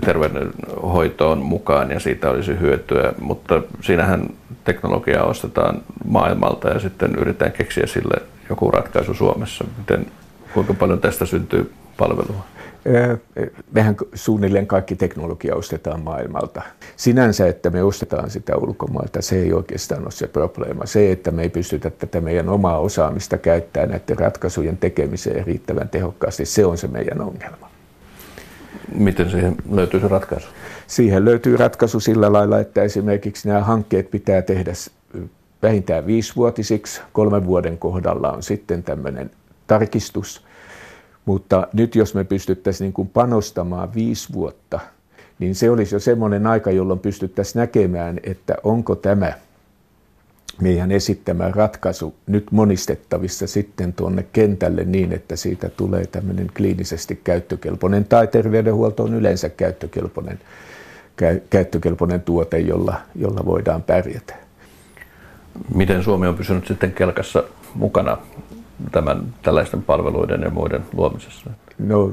terveydenhoitoon 0.00 1.38
mukaan 1.38 1.90
ja 1.90 2.00
siitä 2.00 2.30
olisi 2.30 2.60
hyötyä, 2.60 3.12
mutta 3.20 3.62
siinähän 3.80 4.28
teknologiaa 4.64 5.24
ostetaan 5.24 5.82
maailmalta 6.04 6.68
ja 6.68 6.80
sitten 6.80 7.14
yritetään 7.14 7.52
keksiä 7.52 7.86
sille 7.86 8.22
joku 8.48 8.70
ratkaisu 8.70 9.14
Suomessa. 9.14 9.64
Miten, 9.78 10.06
kuinka 10.54 10.74
paljon 10.74 11.00
tästä 11.00 11.26
syntyy 11.26 11.72
palvelua? 11.96 12.44
Mehän 13.72 13.96
suunnilleen 14.14 14.66
kaikki 14.66 14.96
teknologia 14.96 15.54
ostetaan 15.54 16.00
maailmalta. 16.00 16.62
Sinänsä, 16.96 17.46
että 17.46 17.70
me 17.70 17.82
ostetaan 17.82 18.30
sitä 18.30 18.56
ulkomailta, 18.56 19.22
se 19.22 19.36
ei 19.36 19.52
oikeastaan 19.52 20.02
ole 20.02 20.10
se 20.10 20.26
probleema. 20.26 20.86
Se, 20.86 21.12
että 21.12 21.30
me 21.30 21.42
ei 21.42 21.48
pystytä 21.48 21.90
tätä 21.90 22.20
meidän 22.20 22.48
omaa 22.48 22.78
osaamista 22.78 23.38
käyttämään 23.38 23.90
näiden 23.90 24.18
ratkaisujen 24.18 24.76
tekemiseen 24.76 25.46
riittävän 25.46 25.88
tehokkaasti, 25.88 26.44
se 26.44 26.66
on 26.66 26.78
se 26.78 26.88
meidän 26.88 27.20
ongelma. 27.20 27.70
Miten 28.94 29.30
siihen 29.30 29.56
löytyy 29.70 30.00
se 30.00 30.08
ratkaisu? 30.08 30.48
Siihen 30.86 31.24
löytyy 31.24 31.56
ratkaisu 31.56 32.00
sillä 32.00 32.32
lailla, 32.32 32.60
että 32.60 32.82
esimerkiksi 32.82 33.48
nämä 33.48 33.60
hankkeet 33.60 34.10
pitää 34.10 34.42
tehdä 34.42 34.72
vähintään 35.62 36.06
viisivuotisiksi. 36.06 37.00
Kolmen 37.12 37.46
vuoden 37.46 37.78
kohdalla 37.78 38.32
on 38.32 38.42
sitten 38.42 38.82
tämmöinen 38.82 39.30
tarkistus. 39.66 40.44
Mutta 41.24 41.68
nyt 41.72 41.94
jos 41.94 42.14
me 42.14 42.24
pystyttäisiin 42.24 42.86
niin 42.86 42.92
kuin 42.92 43.08
panostamaan 43.08 43.94
viisi 43.94 44.32
vuotta, 44.32 44.80
niin 45.38 45.54
se 45.54 45.70
olisi 45.70 45.94
jo 45.94 45.98
semmoinen 45.98 46.46
aika, 46.46 46.70
jolloin 46.70 47.00
pystyttäisiin 47.00 47.60
näkemään, 47.60 48.20
että 48.24 48.54
onko 48.62 48.94
tämä– 48.94 49.32
meidän 50.60 50.92
esittämä 50.92 51.50
ratkaisu 51.50 52.14
nyt 52.26 52.52
monistettavissa 52.52 53.46
sitten 53.46 53.92
tuonne 53.92 54.26
kentälle 54.32 54.84
niin, 54.84 55.12
että 55.12 55.36
siitä 55.36 55.68
tulee 55.68 56.06
tämmöinen 56.06 56.50
kliinisesti 56.56 57.20
käyttökelpoinen 57.24 58.04
tai 58.04 58.26
terveydenhuolto 58.26 59.02
on 59.02 59.14
yleensä 59.14 59.48
käyttökelpoinen, 59.48 60.40
käyttökelpoinen 61.50 62.22
tuote, 62.22 62.58
jolla, 62.58 63.00
jolla 63.14 63.44
voidaan 63.44 63.82
pärjätä. 63.82 64.34
Miten 65.74 66.04
Suomi 66.04 66.26
on 66.26 66.34
pysynyt 66.34 66.66
sitten 66.66 66.92
kelkassa 66.92 67.44
mukana 67.74 68.18
tämän, 68.92 69.34
tällaisten 69.42 69.82
palveluiden 69.82 70.40
ja 70.40 70.50
muiden 70.50 70.84
luomisessa? 70.92 71.50
No, 71.78 72.12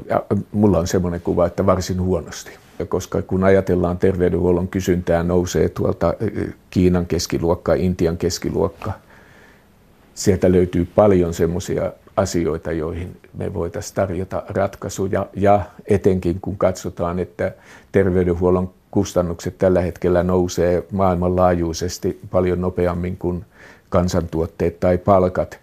mulla 0.52 0.78
on 0.78 0.86
semmoinen 0.86 1.20
kuva, 1.20 1.46
että 1.46 1.66
varsin 1.66 2.00
huonosti 2.00 2.50
koska 2.88 3.22
kun 3.22 3.44
ajatellaan 3.44 3.98
terveydenhuollon 3.98 4.68
kysyntää, 4.68 5.22
nousee 5.22 5.68
tuolta 5.68 6.14
Kiinan 6.70 7.06
keskiluokka, 7.06 7.74
Intian 7.74 8.16
keskiluokka. 8.16 8.92
Sieltä 10.14 10.52
löytyy 10.52 10.88
paljon 10.94 11.34
semmoisia 11.34 11.92
asioita, 12.16 12.72
joihin 12.72 13.16
me 13.34 13.54
voitaisiin 13.54 13.94
tarjota 13.94 14.42
ratkaisuja. 14.48 15.26
Ja 15.36 15.60
etenkin 15.86 16.40
kun 16.40 16.56
katsotaan, 16.56 17.18
että 17.18 17.52
terveydenhuollon 17.92 18.70
kustannukset 18.90 19.58
tällä 19.58 19.80
hetkellä 19.80 20.22
nousee 20.22 20.86
maailmanlaajuisesti 20.92 22.20
paljon 22.30 22.60
nopeammin 22.60 23.16
kuin 23.16 23.44
kansantuotteet 23.88 24.80
tai 24.80 24.98
palkat. 24.98 25.60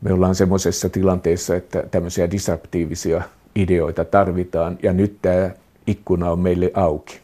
Me 0.00 0.12
ollaan 0.12 0.34
semmoisessa 0.34 0.88
tilanteessa, 0.88 1.56
että 1.56 1.82
tämmöisiä 1.90 2.30
disruptiivisia 2.30 3.22
ideoita 3.56 4.04
tarvitaan. 4.04 4.78
Ja 4.82 4.92
nyt 4.92 5.16
tämä 5.22 5.50
ikkuna 5.86 6.30
on 6.30 6.38
meille 6.38 6.70
auki. 6.74 7.20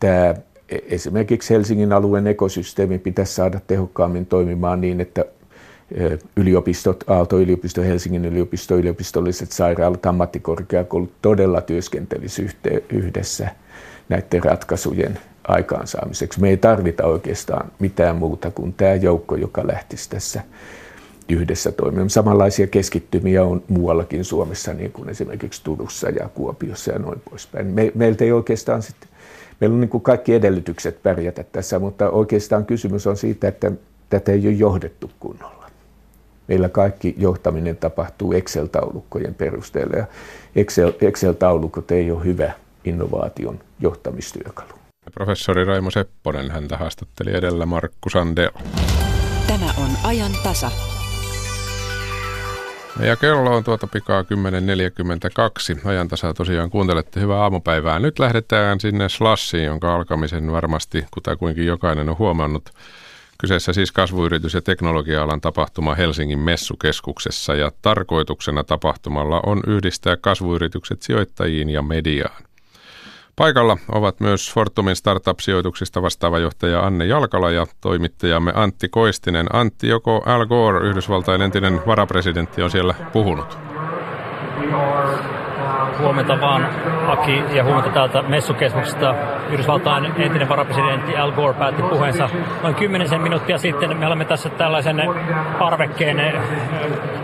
Tämä 0.00 0.34
esimerkiksi 0.68 1.54
Helsingin 1.54 1.92
alueen 1.92 2.26
ekosysteemi 2.26 2.98
pitäisi 2.98 3.34
saada 3.34 3.60
tehokkaammin 3.66 4.26
toimimaan 4.26 4.80
niin, 4.80 5.00
että 5.00 5.24
yliopistot, 6.36 7.04
Aalto-yliopisto, 7.06 7.82
Helsingin 7.82 8.24
yliopisto, 8.24 8.76
yliopistolliset 8.76 9.52
sairaalat, 9.52 10.06
ammattikorkeakoulut 10.06 11.12
todella 11.22 11.60
työskentelisivät 11.60 12.56
yhdessä 12.90 13.48
näiden 14.08 14.44
ratkaisujen 14.44 15.18
aikaansaamiseksi. 15.48 16.40
Me 16.40 16.48
ei 16.48 16.56
tarvita 16.56 17.06
oikeastaan 17.06 17.72
mitään 17.78 18.16
muuta 18.16 18.50
kuin 18.50 18.72
tämä 18.72 18.94
joukko, 18.94 19.36
joka 19.36 19.66
lähtisi 19.66 20.10
tässä 20.10 20.42
yhdessä 21.28 21.72
toimimaan. 21.72 22.10
Samanlaisia 22.10 22.66
keskittymiä 22.66 23.44
on 23.44 23.62
muuallakin 23.68 24.24
Suomessa, 24.24 24.74
niin 24.74 24.92
kuin 24.92 25.08
esimerkiksi 25.08 25.64
Turussa 25.64 26.08
ja 26.08 26.28
Kuopiossa 26.28 26.92
ja 26.92 26.98
noin 26.98 27.22
poispäin. 27.30 27.66
Me, 27.66 27.92
meiltä 27.94 28.24
ei 28.24 28.32
oikeastaan 28.32 28.82
sitten, 28.82 29.08
meillä 29.60 29.74
on 29.74 29.80
niin 29.80 29.88
kuin 29.88 30.02
kaikki 30.02 30.34
edellytykset 30.34 31.02
pärjätä 31.02 31.44
tässä, 31.52 31.78
mutta 31.78 32.10
oikeastaan 32.10 32.66
kysymys 32.66 33.06
on 33.06 33.16
siitä, 33.16 33.48
että 33.48 33.72
tätä 34.10 34.32
ei 34.32 34.46
ole 34.46 34.52
johdettu 34.52 35.10
kunnolla. 35.20 35.70
Meillä 36.48 36.68
kaikki 36.68 37.14
johtaminen 37.18 37.76
tapahtuu 37.76 38.32
Excel-taulukkojen 38.32 39.34
perusteella 39.34 39.96
ja 39.96 40.06
Excel, 40.56 40.92
Excel-taulukot 41.00 41.90
ei 41.90 42.10
ole 42.10 42.24
hyvä 42.24 42.52
innovaation 42.84 43.60
johtamistyökalu. 43.80 44.72
Professori 45.14 45.64
Raimo 45.64 45.90
Sepponen 45.90 46.50
häntä 46.50 46.76
haastatteli 46.76 47.36
edellä 47.36 47.66
Markku 47.66 48.10
Sandel. 48.10 48.50
Tämä 49.46 49.66
on 49.78 49.90
ajan 50.04 50.32
tasa. 50.42 50.70
Ja 53.00 53.16
kello 53.16 53.56
on 53.56 53.64
tuota 53.64 53.86
pikaa 53.86 54.22
10.42. 54.22 55.88
Ajantasa 55.88 56.34
tosiaan 56.34 56.70
kuuntelette 56.70 57.20
hyvää 57.20 57.40
aamupäivää. 57.40 57.98
Nyt 57.98 58.18
lähdetään 58.18 58.80
sinne 58.80 59.08
Slassiin, 59.08 59.64
jonka 59.64 59.94
alkamisen 59.94 60.52
varmasti 60.52 61.06
kutakuinkin 61.10 61.66
jokainen 61.66 62.08
on 62.08 62.18
huomannut. 62.18 62.70
Kyseessä 63.38 63.72
siis 63.72 63.92
kasvuyritys- 63.92 64.54
ja 64.54 64.62
teknologia-alan 64.62 65.40
tapahtuma 65.40 65.94
Helsingin 65.94 66.38
messukeskuksessa 66.38 67.54
ja 67.54 67.72
tarkoituksena 67.82 68.64
tapahtumalla 68.64 69.40
on 69.46 69.60
yhdistää 69.66 70.16
kasvuyritykset 70.16 71.02
sijoittajiin 71.02 71.70
ja 71.70 71.82
mediaan. 71.82 72.42
Paikalla 73.36 73.76
ovat 73.92 74.20
myös 74.20 74.54
Fortumin 74.54 74.96
startup-sijoituksista 74.96 76.02
vastaava 76.02 76.38
johtaja 76.38 76.86
Anne 76.86 77.06
Jalkala 77.06 77.50
ja 77.50 77.66
toimittajamme 77.80 78.52
Antti 78.54 78.88
Koistinen. 78.88 79.46
Antti, 79.52 79.88
joko 79.88 80.22
Al 80.26 80.46
Gore, 80.46 80.88
Yhdysvaltain 80.88 81.42
entinen 81.42 81.80
varapresidentti, 81.86 82.62
on 82.62 82.70
siellä 82.70 82.94
puhunut? 83.12 83.58
Huomenta 85.98 86.40
vaan 86.40 86.68
Aki 87.06 87.44
ja 87.52 87.64
huomenta 87.64 87.90
täältä 87.90 88.22
messukeskuksesta. 88.22 89.14
Yhdysvaltain 89.50 90.12
entinen 90.16 90.48
varapresidentti 90.48 91.16
Al 91.16 91.32
Gore 91.32 91.54
päätti 91.54 91.82
puheensa 91.82 92.28
noin 92.62 92.74
kymmenisen 92.74 93.20
minuuttia 93.20 93.58
sitten. 93.58 93.96
Me 93.96 94.06
olemme 94.06 94.24
tässä 94.24 94.48
tällaisen 94.48 95.02
parvekkeen 95.58 96.20
eh, 96.20 96.34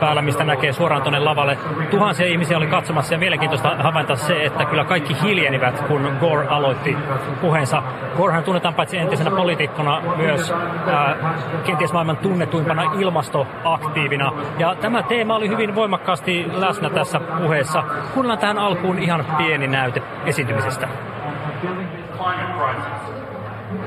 päällä, 0.00 0.22
mistä 0.22 0.44
näkee 0.44 0.72
suoraan 0.72 1.02
tuonne 1.02 1.18
lavalle. 1.18 1.58
Tuhansia 1.90 2.26
ihmisiä 2.26 2.56
oli 2.56 2.66
katsomassa 2.66 3.14
ja 3.14 3.18
mielenkiintoista 3.18 3.76
havainta 3.78 4.16
se, 4.16 4.44
että 4.44 4.64
kyllä 4.64 4.84
kaikki 4.84 5.16
hiljenivät, 5.22 5.80
kun 5.80 6.16
Gore 6.20 6.46
aloitti 6.46 6.96
puheensa. 7.40 7.82
Gorehan 8.16 8.44
tunnetaan 8.44 8.74
paitsi 8.74 8.98
entisenä 8.98 9.30
poliitikkona 9.30 10.02
myös 10.16 10.52
ää, 10.86 11.16
kenties 11.64 11.92
maailman 11.92 12.16
tunnetuimpana 12.16 12.82
ilmastoaktiivina. 12.98 14.32
Ja 14.58 14.74
tämä 14.74 15.02
teema 15.02 15.36
oli 15.36 15.48
hyvin 15.48 15.74
voimakkaasti 15.74 16.46
läsnä 16.52 16.90
tässä 16.90 17.20
puheessa. 17.20 17.82
Kuunnellaan 18.14 18.38
tähän 18.42 18.58
alkuun 18.58 18.98
ihan 18.98 19.24
pieni 19.38 19.68
näyte 19.68 20.02
esiintymisestä. 20.26 20.88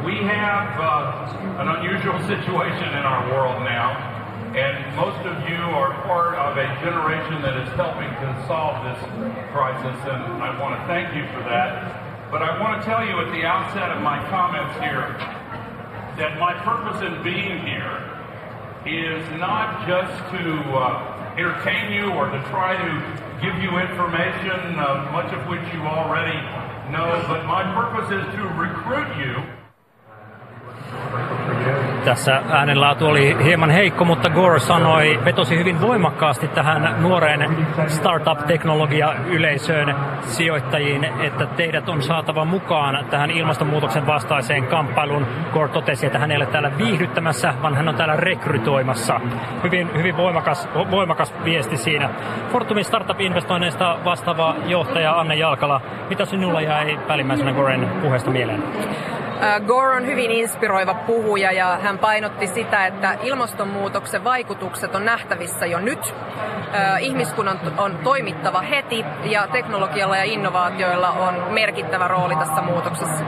We 0.04 0.16
have 0.24 0.80
uh, 0.80 1.60
an 1.60 1.68
unusual 1.70 2.20
situation 2.28 2.90
in 3.00 3.06
our 3.06 3.30
world 3.32 3.60
now, 3.64 3.92
and 4.66 4.96
most 4.96 5.22
of 5.26 5.50
you 5.50 5.60
are 5.80 5.94
part 6.08 6.36
of 6.38 6.58
a 6.58 6.68
generation 6.86 7.42
that 7.42 7.56
is 7.64 7.70
helping 7.78 8.12
to 8.24 8.48
solve 8.48 8.76
this 8.90 9.02
crisis, 9.54 9.98
and 10.14 10.44
I 10.44 10.60
want 10.62 10.80
to 10.80 10.88
thank 10.88 11.08
you 11.18 11.26
for 11.34 11.44
that. 11.50 11.72
But 12.32 12.42
I 12.42 12.60
want 12.62 12.82
to 12.82 12.90
tell 12.90 13.04
you 13.06 13.20
at 13.26 13.32
the 13.32 13.44
outset 13.46 13.92
of 13.92 14.02
my 14.02 14.18
comments 14.30 14.76
here 14.80 15.06
that 16.18 16.40
my 16.40 16.54
purpose 16.64 17.02
in 17.08 17.24
being 17.24 17.60
here 17.68 17.98
is 18.86 19.24
not 19.40 19.88
just 19.88 20.16
to 20.32 20.44
uh, 20.80 21.36
entertain 21.38 21.92
you 21.92 22.06
or 22.18 22.30
to 22.30 22.40
try 22.50 22.72
to 22.78 23.25
give 23.46 23.62
you 23.62 23.78
information, 23.78 24.74
uh, 24.80 25.08
much 25.12 25.32
of 25.32 25.48
which 25.48 25.62
you 25.72 25.82
already 25.82 26.36
know, 26.92 27.24
but 27.28 27.46
my 27.46 27.62
purpose 27.76 28.10
is 28.10 28.26
to 28.34 28.42
recruit 28.58 29.16
you. 29.22 29.44
Tässä 32.06 32.42
äänenlaatu 32.50 33.08
oli 33.08 33.38
hieman 33.44 33.70
heikko, 33.70 34.06
mutta 34.06 34.30
Gore 34.30 34.60
sanoi, 34.60 35.20
vetosi 35.26 35.58
hyvin 35.58 35.82
voimakkaasti 35.82 36.48
tähän 36.48 36.96
nuoreen 37.02 37.68
startup-teknologia-yleisöön 37.88 39.96
sijoittajiin, 40.22 41.04
että 41.04 41.46
teidät 41.46 41.90
on 41.90 42.02
saatava 42.02 42.46
mukaan 42.46 43.06
tähän 43.10 43.32
ilmastonmuutoksen 43.32 44.08
vastaiseen 44.08 44.68
kamppailuun. 44.68 45.28
Gore 45.54 45.70
totesi, 45.70 46.06
että 46.06 46.20
hän 46.20 46.32
ei 46.32 46.38
ole 46.38 46.46
täällä 46.46 46.78
viihdyttämässä, 46.78 47.54
vaan 47.62 47.76
hän 47.76 47.90
on 47.90 47.96
täällä 47.96 48.16
rekrytoimassa. 48.16 49.22
Hyvin, 49.64 49.90
hyvin 49.98 50.18
voimakas, 50.18 50.70
voimakas 50.92 51.34
viesti 51.44 51.78
siinä. 51.78 52.10
Fortumin 52.52 52.86
startup-investoinneista 52.86 53.98
vastaava 54.06 54.56
johtaja 54.66 55.20
Anne 55.20 55.36
Jalkala, 55.36 55.82
mitä 56.10 56.26
sinulla 56.26 56.62
jäi 56.62 57.00
päällimmäisenä 57.08 57.54
Goren 57.54 57.90
puheesta 58.02 58.32
mieleen? 58.32 58.64
Gore 59.68 59.96
on 59.98 60.06
hyvin 60.06 60.32
inspiroiva 60.32 60.94
puhuja 60.94 61.52
ja 61.52 61.78
hän 61.82 61.98
painotti 61.98 62.48
sitä, 62.48 62.86
että 62.86 63.18
ilmastonmuutoksen 63.24 64.24
vaikutukset 64.24 64.96
on 64.96 65.06
nähtävissä 65.06 65.66
jo 65.66 65.80
nyt. 65.80 66.16
Ihmiskunnan 67.00 67.60
on 67.78 68.00
toimittava 68.04 68.62
heti 68.62 69.06
ja 69.24 69.48
teknologialla 69.48 70.18
ja 70.18 70.24
innovaatioilla 70.24 71.10
on 71.10 71.54
merkittävä 71.54 72.08
rooli 72.08 72.36
tässä 72.36 72.62
muutoksessa. 72.62 73.26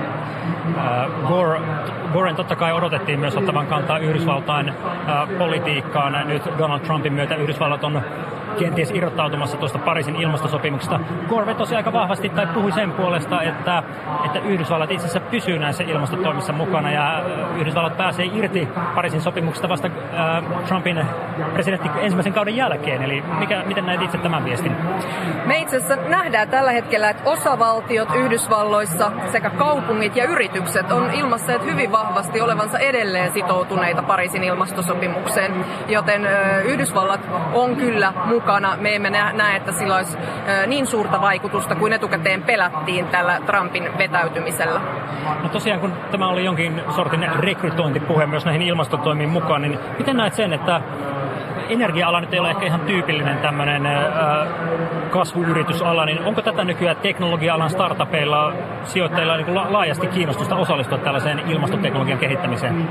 Gore, 1.27 1.59
Goren 2.13 2.35
totta 2.35 2.55
kai 2.55 2.73
odotettiin 2.73 3.19
myös 3.19 3.37
ottavan 3.37 3.67
kantaa 3.67 3.97
Yhdysvaltain 3.97 4.73
politiikkaan. 5.37 6.27
Nyt 6.27 6.43
Donald 6.57 6.79
Trumpin 6.79 7.13
myötä 7.13 7.35
Yhdysvallat 7.35 7.83
on 7.83 8.01
kenties 8.59 8.91
irrottautumassa 8.91 9.57
tuosta 9.57 9.79
Pariisin 9.79 10.15
ilmastosopimuksesta. 10.15 10.99
Gore 11.29 11.45
vetosi 11.45 11.75
aika 11.75 11.93
vahvasti 11.93 12.29
tai 12.29 12.47
puhui 12.47 12.71
sen 12.71 12.91
puolesta, 12.91 13.41
että, 13.41 13.83
että 14.25 14.39
Yhdysvallat 14.39 14.91
itse 14.91 15.07
asiassa 15.07 15.29
pysyy 15.29 15.59
näissä 15.59 15.83
ilmastotoimissa 15.83 16.53
mukana 16.53 16.91
ja 16.91 17.23
Yhdysvallat 17.55 17.97
pääsee 17.97 18.25
irti 18.25 18.67
Pariisin 18.95 19.21
sopimuksesta 19.21 19.69
vasta 19.69 19.87
äh, 19.87 20.63
Trumpin 20.67 21.05
presidentti 21.53 21.89
ensimmäisen 22.01 22.33
kauden 22.33 22.55
jälkeen. 22.55 23.03
Eli 23.03 23.23
mikä, 23.39 23.63
miten 23.65 23.85
näet 23.85 24.01
itse 24.01 24.17
tämän 24.17 24.45
viestin? 24.45 24.75
Me 25.45 25.57
itse 25.57 25.77
asiassa 25.77 25.95
nähdään 25.95 26.49
tällä 26.49 26.71
hetkellä, 26.71 27.09
että 27.09 27.29
osavaltiot 27.29 28.09
Yhdysvalloissa 28.15 29.11
sekä 29.31 29.49
kaupungit 29.49 30.15
ja 30.15 30.25
yritykset 30.25 30.91
on 30.91 31.11
ilmasseet 31.13 31.65
hyvin 31.65 31.91
vahvasti 31.91 32.41
olevansa 32.41 32.79
edelleen 32.79 33.31
sitoutuneita 33.31 34.03
Pariisin 34.03 34.43
ilmastosopimukseen, 34.43 35.65
joten 35.87 36.25
äh, 36.25 36.65
Yhdysvallat 36.65 37.21
on 37.53 37.75
kyllä 37.75 38.13
mukana 38.25 38.46
mukana. 38.47 38.77
Me 38.81 38.95
emme 38.95 39.09
näe, 39.09 39.55
että 39.55 39.71
sillä 39.71 39.95
olisi 39.95 40.17
niin 40.67 40.87
suurta 40.87 41.21
vaikutusta 41.21 41.75
kuin 41.75 41.93
etukäteen 41.93 42.43
pelättiin 42.43 43.07
tällä 43.07 43.39
Trumpin 43.45 43.97
vetäytymisellä. 43.97 44.81
No 45.43 45.49
tosiaan, 45.49 45.79
kun 45.79 45.93
tämä 46.11 46.27
oli 46.27 46.45
jonkin 46.45 46.81
sortin 46.95 47.27
rekrytointipuhe 47.39 48.25
myös 48.25 48.45
näihin 48.45 48.61
ilmastotoimiin 48.61 49.29
mukaan, 49.29 49.61
niin 49.61 49.79
miten 49.97 50.17
näet 50.17 50.33
sen, 50.33 50.53
että 50.53 50.81
energia-ala 51.69 52.21
nyt 52.21 52.33
ei 52.33 52.39
ole 52.39 52.49
ehkä 52.49 52.65
ihan 52.65 52.79
tyypillinen 52.79 53.37
tämmöinen 53.37 53.85
äh, 53.85 53.93
kasvuyritysala, 55.09 56.05
niin 56.05 56.23
onko 56.23 56.41
tätä 56.41 56.63
nykyään 56.63 56.97
teknologia-alan 56.97 57.69
startupeilla, 57.69 58.53
sijoittajilla 58.83 59.37
niin 59.37 59.55
la- 59.55 59.73
laajasti 59.73 60.07
kiinnostusta 60.07 60.55
osallistua 60.55 60.97
tällaiseen 60.97 61.39
ilmastoteknologian 61.39 62.19
kehittämiseen? 62.19 62.89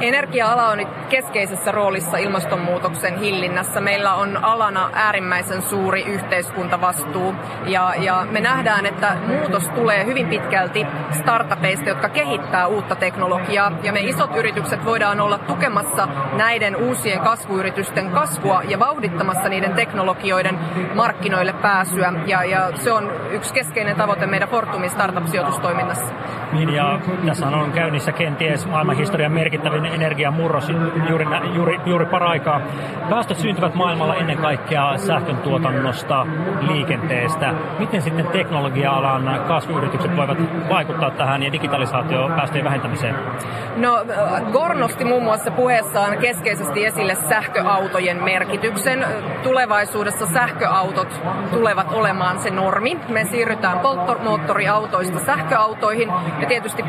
Energia-ala 0.00 0.68
on 0.68 0.78
nyt 0.78 0.88
keskeisessä 1.08 1.72
roolissa 1.72 2.16
ilmastonmuutoksen 2.16 3.18
hillinnässä. 3.18 3.80
Meillä 3.80 4.14
on 4.14 4.44
alana 4.44 4.90
äärimmäisen 4.92 5.62
suuri 5.62 6.02
yhteiskuntavastuu 6.02 7.34
ja, 7.66 7.94
ja 7.98 8.26
me 8.30 8.40
nähdään, 8.40 8.86
että 8.86 9.16
muutos 9.26 9.68
tulee 9.68 10.04
hyvin 10.04 10.26
pitkälti 10.26 10.86
startupeista, 11.10 11.88
jotka 11.88 12.08
kehittää 12.08 12.66
uutta 12.66 12.94
teknologiaa 12.94 13.72
ja 13.82 13.92
me 13.92 14.00
isot 14.00 14.36
yritykset 14.36 14.84
voidaan 14.84 15.20
olla 15.20 15.38
tukemassa 15.38 16.08
näiden 16.32 16.76
uusien 16.76 17.20
kasvuyritysten 17.20 18.10
kasvua 18.10 18.62
ja 18.68 18.78
vauhdittamassa 18.78 19.48
niiden 19.48 19.72
teknologioiden 19.74 20.58
markkinoille 20.94 21.49
pääsyä. 21.52 22.12
Ja, 22.26 22.44
ja 22.44 22.70
se 22.74 22.92
on 22.92 23.10
yksi 23.30 23.54
keskeinen 23.54 23.96
tavoite 23.96 24.26
meidän 24.26 24.48
Fortumin 24.48 24.90
startup-sijoitustoiminnassa. 24.90 26.14
Niin, 26.52 26.74
ja 26.74 27.00
tässä 27.26 27.46
on 27.46 27.72
käynnissä 27.72 28.12
kenties 28.12 28.66
maailmanhistorian 28.66 29.32
merkittävin 29.32 29.86
energiamurros 29.86 30.68
juuri, 31.08 31.26
juuri, 31.54 31.80
juuri 31.86 32.06
paraikaa. 32.06 32.60
Päästöt 33.10 33.38
syntyvät 33.38 33.74
maailmalla 33.74 34.14
ennen 34.14 34.38
kaikkea 34.38 34.98
sähkön 34.98 35.36
tuotannosta, 35.36 36.26
liikenteestä. 36.60 37.54
Miten 37.78 38.02
sitten 38.02 38.26
teknologia-alan 38.26 39.40
kasvuyritykset 39.48 40.16
voivat 40.16 40.38
vaikuttaa 40.68 41.10
tähän 41.10 41.42
ja 41.42 41.52
digitalisaatio 41.52 42.28
päästöjen 42.36 42.64
vähentämiseen? 42.64 43.14
No, 43.76 44.04
Gor 44.52 44.74
nosti 44.74 45.04
muun 45.04 45.22
muassa 45.22 45.50
puheessaan 45.50 46.18
keskeisesti 46.18 46.86
esille 46.86 47.14
sähköautojen 47.14 48.24
merkityksen. 48.24 49.06
Tulevaisuudessa 49.42 50.26
sähköautot 50.26 51.20
tulevat 51.42 51.92
olemaan 51.92 52.38
se 52.38 52.50
normi. 52.50 52.98
Me 53.08 53.24
siirrytään 53.24 53.78
polttomoottoriautoista 53.78 55.18
sähköautoihin 55.18 56.12
ja 56.40 56.46
tietysti 56.46 56.84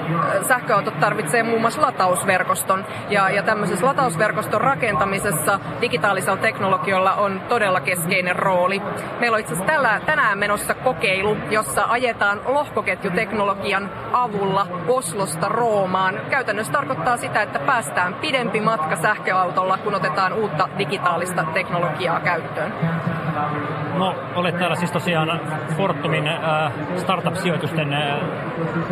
sähköautot 0.47 0.99
tarvitsee 0.99 1.43
muun 1.43 1.61
muassa 1.61 1.81
latausverkoston. 1.81 2.85
Ja, 3.09 3.29
ja 3.29 3.43
tämmöisessä 3.43 3.85
latausverkoston 3.85 4.61
rakentamisessa 4.61 5.59
digitaalisella 5.81 6.37
teknologialla 6.37 7.13
on 7.13 7.41
todella 7.49 7.79
keskeinen 7.79 8.35
rooli. 8.35 8.81
Meillä 9.19 9.35
on 9.35 9.41
itse 9.41 9.53
asiassa 9.53 9.73
tällä, 9.73 10.01
tänään 10.05 10.37
menossa 10.37 10.73
kokeilu, 10.73 11.37
jossa 11.49 11.85
ajetaan 11.89 12.41
lohkoketjuteknologian 12.45 13.89
avulla 14.13 14.67
Oslosta 14.87 15.49
Roomaan. 15.49 16.19
Käytännössä 16.29 16.73
tarkoittaa 16.73 17.17
sitä, 17.17 17.41
että 17.41 17.59
päästään 17.59 18.13
pidempi 18.13 18.61
matka 18.61 18.95
sähköautolla, 18.95 19.77
kun 19.77 19.95
otetaan 19.95 20.33
uutta 20.33 20.69
digitaalista 20.77 21.45
teknologiaa 21.53 22.19
käyttöön. 22.19 22.73
No, 23.97 24.15
olet 24.35 24.57
täällä 24.57 24.75
siis 24.75 24.91
tosiaan 24.91 25.41
Fortumin 25.77 26.27
äh, 26.27 26.71
startup-sijoitusten 26.97 27.93
äh, 27.93 28.19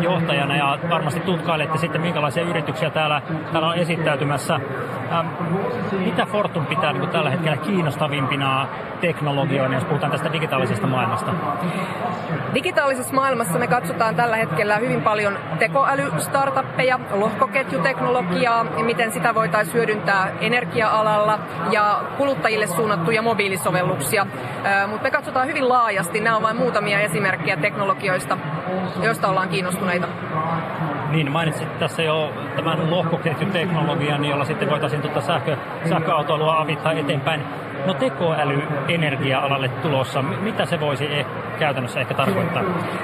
johtajana 0.00 0.56
ja 0.56 0.78
varmasti 0.90 1.20
tutkailette 1.20 1.78
sitten 1.78 2.00
minkälaisia 2.00 2.42
yrityksiä 2.42 2.90
täällä, 2.90 3.22
täällä 3.52 3.68
on 3.68 3.74
esittäytymässä. 3.74 4.54
Ähm, 5.12 5.26
mitä 5.98 6.26
Fortum 6.26 6.66
pitää 6.66 6.92
niin 6.92 7.08
tällä 7.08 7.30
hetkellä 7.30 7.56
kiinnostavimpina 7.56 8.66
teknologioina, 9.00 9.74
jos 9.74 9.84
puhutaan 9.84 10.12
tästä 10.12 10.32
digitaalisesta 10.32 10.86
maailmasta? 10.86 11.32
Digitaalisessa 12.54 13.14
maailmassa 13.14 13.58
me 13.58 13.66
katsotaan 13.66 14.16
tällä 14.16 14.36
hetkellä 14.36 14.76
hyvin 14.76 15.02
paljon 15.02 15.38
tekoälystartuppeja, 15.58 17.00
lohkoketjuteknologiaa 17.10 18.64
miten 18.64 19.12
sitä 19.12 19.34
voitaisiin 19.34 19.74
hyödyntää 19.74 20.30
energia-alalla 20.40 21.38
ja 21.70 22.00
kuluttajille 22.16 22.66
suunnattuja 22.66 23.22
mobiilisovelluksia. 23.22 24.26
Mutta 24.90 25.02
me 25.04 25.10
katsotaan 25.10 25.48
hyvin 25.48 25.68
laajasti. 25.68 26.20
Nämä 26.20 26.36
ovat 26.36 26.42
vain 26.42 26.56
muutamia 26.56 27.00
esimerkkejä 27.00 27.56
teknologioista, 27.56 28.38
joista 29.02 29.28
ollaan 29.28 29.48
kiinnostuneita. 29.48 30.08
Niin, 31.10 31.32
mainitsit 31.32 31.78
tässä 31.78 32.02
jo 32.02 32.32
tämän 32.56 32.90
lohkoketjuteknologian, 32.90 34.24
jolla 34.24 34.44
sitten 34.44 34.70
voitaisiin 34.70 35.02
tuota 35.02 35.20
sähkö, 35.20 35.56
sähköautoilua 35.88 36.60
avittaa 36.60 36.92
eteenpäin. 36.92 37.44
No 37.86 37.94
tekoäly 37.94 38.62
energia-alalle 38.88 39.68
tulossa, 39.68 40.22
mitä 40.22 40.66
se 40.66 40.80
voisi 40.80 41.06
eh, 41.06 41.26
käytännössä 41.58 42.00
ehkä 42.00 42.14
tarkoittaa? 42.14 42.62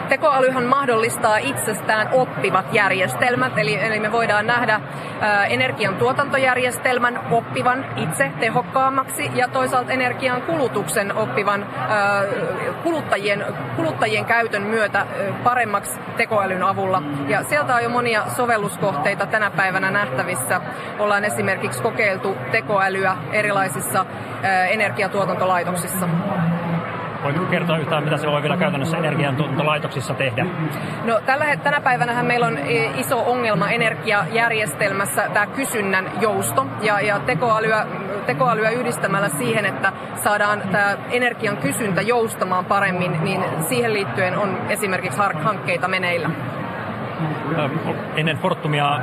Tekoälyhän 0.09 0.65
mahdollistaa 0.65 1.37
itsestään 1.37 2.09
oppivat 2.13 2.75
järjestelmät, 2.75 3.59
eli, 3.59 3.75
eli 3.87 4.01
me 4.01 4.13
voidaan 4.13 4.47
nähdä 4.47 4.81
ä, 5.23 5.45
energian 5.45 5.95
tuotantojärjestelmän 5.95 7.21
oppivan 7.31 7.85
itse 7.97 8.33
tehokkaammaksi 8.41 9.31
ja 9.35 9.49
toisaalta 9.49 9.93
energian 9.93 10.43
kulutuksen 10.43 11.17
oppivan 11.17 11.63
ä, 11.63 11.67
kuluttajien, 12.83 13.45
kuluttajien 13.77 14.25
käytön 14.25 14.63
myötä 14.63 14.99
ä, 15.01 15.05
paremmaksi 15.45 16.01
tekoälyn 16.17 16.63
avulla. 16.63 17.03
Ja 17.29 17.43
sieltä 17.43 17.75
on 17.75 17.83
jo 17.83 17.89
monia 17.89 18.27
sovelluskohteita 18.27 19.27
tänä 19.27 19.51
päivänä 19.51 19.91
nähtävissä. 19.91 20.61
Ollaan 20.99 21.25
esimerkiksi 21.25 21.83
kokeiltu 21.83 22.37
tekoälyä 22.51 23.17
erilaisissa 23.33 24.07
ä, 24.45 24.66
energiatuotantolaitoksissa. 24.69 26.09
Voiko 27.23 27.45
kertoa 27.45 27.79
yhtään, 27.79 28.05
mitä 28.05 28.17
se 28.17 28.27
voi 28.27 28.43
vielä 28.43 28.57
käytännössä 28.57 28.97
energiantuotantolaitoksissa 28.97 30.15
tehdä? 30.15 30.47
No, 31.05 31.21
tällä, 31.27 31.57
tänä 31.57 31.81
päivänä 31.81 32.23
meillä 32.23 32.47
on 32.47 32.59
e, 32.59 32.91
iso 32.97 33.31
ongelma 33.31 33.71
energiajärjestelmässä 33.71 35.29
tämä 35.33 35.47
kysynnän 35.47 36.11
jousto 36.21 36.67
ja, 36.81 37.01
ja 37.01 37.19
tekoälyä, 37.19 37.87
tekoälyä 38.27 38.71
yhdistämällä 38.71 39.29
siihen, 39.29 39.65
että 39.65 39.93
saadaan 40.25 40.63
tämä 40.73 40.97
energian 41.11 41.57
kysyntä 41.57 42.03
joustamaan 42.03 42.65
paremmin, 42.65 43.25
niin 43.25 43.45
siihen 43.69 43.93
liittyen 43.93 44.39
on 44.39 44.59
esimerkiksi 44.69 45.19
hankkeita 45.43 45.89
meneillä 45.89 46.31
ennen 48.17 48.39
Fortumia 48.39 49.01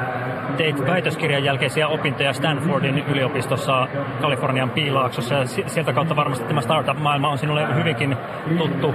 teit 0.58 0.88
väitöskirjan 0.88 1.44
jälkeisiä 1.44 1.88
opintoja 1.88 2.34
Stanfordin 2.34 3.04
yliopistossa 3.08 3.88
Kalifornian 4.22 4.70
piilaaksossa. 4.70 5.46
Sieltä 5.46 5.94
kautta 5.94 6.16
varmasti 6.16 6.46
tämä 6.46 6.62
startup-maailma 6.62 7.30
on 7.30 7.38
sinulle 7.38 7.76
hyvinkin 7.76 8.18
tuttu. 8.58 8.94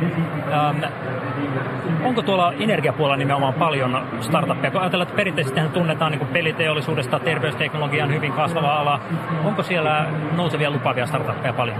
Onko 2.04 2.22
tuolla 2.22 2.52
energiapuolella 2.52 3.16
nimenomaan 3.16 3.54
paljon 3.54 4.06
startuppeja? 4.20 4.70
Kun 4.70 4.80
ajatellaan, 4.80 5.08
että 5.08 5.16
perinteisesti 5.16 5.60
tunnetaan 5.72 6.12
niin 6.12 6.26
peliteollisuudesta, 6.26 7.20
terveysteknologian 7.20 8.14
hyvin 8.14 8.32
kasvava 8.32 8.74
ala. 8.74 9.00
Onko 9.44 9.62
siellä 9.62 10.06
nousevia 10.36 10.70
lupaavia 10.70 11.06
startuppeja 11.06 11.52
paljon? 11.52 11.78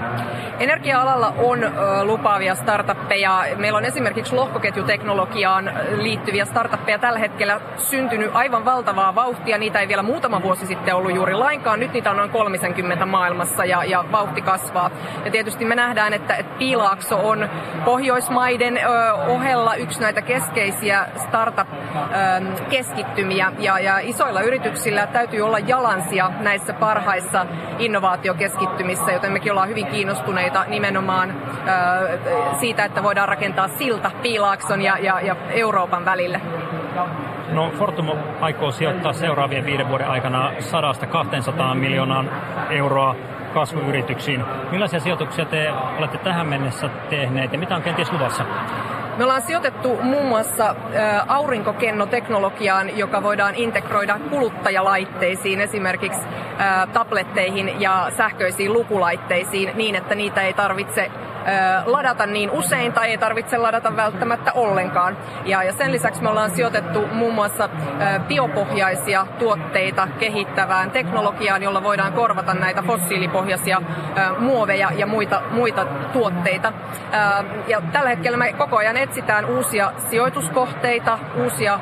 Energia-alalla 0.61 1.35
on 1.39 1.59
lupaavia 2.03 2.55
startuppeja. 2.55 3.45
Meillä 3.57 3.77
on 3.77 3.85
esimerkiksi 3.85 4.35
lohkoketjuteknologiaan 4.35 5.73
liittyviä 5.97 6.45
startuppeja 6.45 6.99
tällä 6.99 7.19
hetkellä 7.19 7.61
syntynyt 7.77 8.31
aivan 8.35 8.65
valtavaa 8.65 9.15
vauhtia. 9.15 9.59
Niitä 9.59 9.81
ei 9.81 9.89
vielä 9.89 10.03
muutama 10.03 10.43
vuosi 10.43 10.67
sitten 10.67 10.95
ollut 10.95 11.15
juuri 11.15 11.35
lainkaan. 11.35 11.81
Nyt 11.81 11.93
niitä 11.93 12.11
on 12.11 12.17
noin 12.17 12.31
30 12.31 13.07
maailmassa 13.07 13.65
ja, 13.65 13.85
ja 13.85 14.05
vauhti 14.13 14.43
kasvaa. 14.43 14.91
Ja 15.25 15.31
tietysti 15.31 15.65
me 15.65 15.75
nähdään, 15.75 16.13
että, 16.13 16.35
että 16.35 16.59
Piilaakso 16.59 17.29
on 17.29 17.49
Pohjoismaiden 17.85 18.77
ö, 18.77 19.13
ohella 19.13 19.75
yksi 19.89 20.01
näitä 20.01 20.23
keskeisiä 20.23 21.07
startup-keskittymiä. 21.17 23.53
Ja, 23.59 23.79
ja 23.79 23.99
isoilla 23.99 24.41
yrityksillä 24.41 25.07
täytyy 25.07 25.43
olla 25.43 25.59
jalansia 25.59 26.31
näissä 26.41 26.73
parhaissa 26.73 27.47
innovaatiokeskittymissä, 27.79 29.13
joten 29.13 29.33
mekin 29.33 29.53
ollaan 29.53 29.69
hyvin 29.69 29.87
kiinnostuneita 29.87 30.65
nimenomaan 30.65 31.31
ö, 31.31 31.35
siitä, 32.61 32.85
että 32.85 33.03
voidaan 33.03 33.29
rakentaa 33.29 33.69
silta 33.69 34.11
Piilaakson 34.23 34.83
ja, 34.83 34.99
ja, 34.99 35.21
ja 35.21 35.37
Euroopan 35.51 36.05
välille. 36.05 36.41
No 37.53 37.71
Fortum 37.79 38.09
aikoo 38.41 38.71
sijoittaa 38.71 39.13
seuraavien 39.13 39.65
viiden 39.65 39.89
vuoden 39.89 40.09
aikana 40.09 40.51
100-200 41.73 41.75
miljoonaa 41.75 42.25
euroa 42.71 43.17
kasvuyrityksiin. 43.55 44.45
Millaisia 44.71 45.01
sijoituksia 45.01 45.45
te 45.45 45.71
olette 45.99 46.19
tähän 46.19 46.47
mennessä 46.47 46.91
tehneet 47.11 47.53
ja 47.53 47.59
mitä 47.59 47.77
on 47.77 47.83
kenties 47.83 48.13
luvassa? 48.13 48.45
Me 49.19 49.25
ollaan 49.25 49.43
sijoitettu 49.43 49.99
muun 50.03 50.27
muassa 50.27 50.75
aurinkokennoteknologiaan, 51.29 52.99
joka 52.99 53.23
voidaan 53.23 53.55
integroida 53.55 54.19
kuluttajalaitteisiin, 54.31 55.61
esimerkiksi 55.61 56.21
tabletteihin 56.93 57.81
ja 57.81 58.11
sähköisiin 58.17 58.73
lukulaitteisiin 58.73 59.71
niin, 59.75 59.95
että 59.95 60.15
niitä 60.15 60.43
ei 60.43 60.53
tarvitse 60.53 61.11
ladata 61.87 62.27
niin 62.27 62.51
usein 62.51 62.93
tai 62.93 63.11
ei 63.11 63.19
tarvitse 63.19 63.59
ladata 63.59 63.97
välttämättä 63.97 64.53
ollenkaan. 64.53 65.17
Ja, 65.45 65.63
ja 65.63 65.73
sen 65.73 65.93
lisäksi 65.93 66.23
me 66.23 66.29
ollaan 66.29 66.51
sijoitettu 66.51 67.07
muun 67.13 67.35
muassa 67.35 67.69
biopohjaisia 68.29 69.27
tuotteita 69.39 70.09
kehittävään 70.19 70.91
teknologiaan, 70.91 71.63
jolla 71.63 71.83
voidaan 71.83 72.13
korvata 72.13 72.55
näitä 72.55 72.83
fossiilipohjaisia 72.83 73.83
muoveja 74.39 74.91
ja 74.97 75.07
muita, 75.07 75.43
muita 75.51 75.85
tuotteita. 76.13 76.73
Ja 77.67 77.81
tällä 77.93 78.09
hetkellä 78.09 78.39
me 78.39 78.53
koko 78.53 78.77
ajan 78.77 78.97
etsitään 78.97 79.45
uusia 79.45 79.93
sijoituskohteita, 80.11 81.19
uusia 81.37 81.81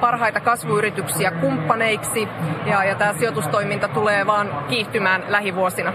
parhaita 0.00 0.40
kasvuyrityksiä 0.40 1.30
kumppaneiksi 1.30 2.28
ja, 2.66 2.84
ja 2.84 2.94
tämä 2.94 3.12
sijoitustoiminta 3.12 3.88
tulee 3.88 4.26
vaan 4.26 4.64
kiihtymään 4.68 5.24
lähivuosina. 5.28 5.92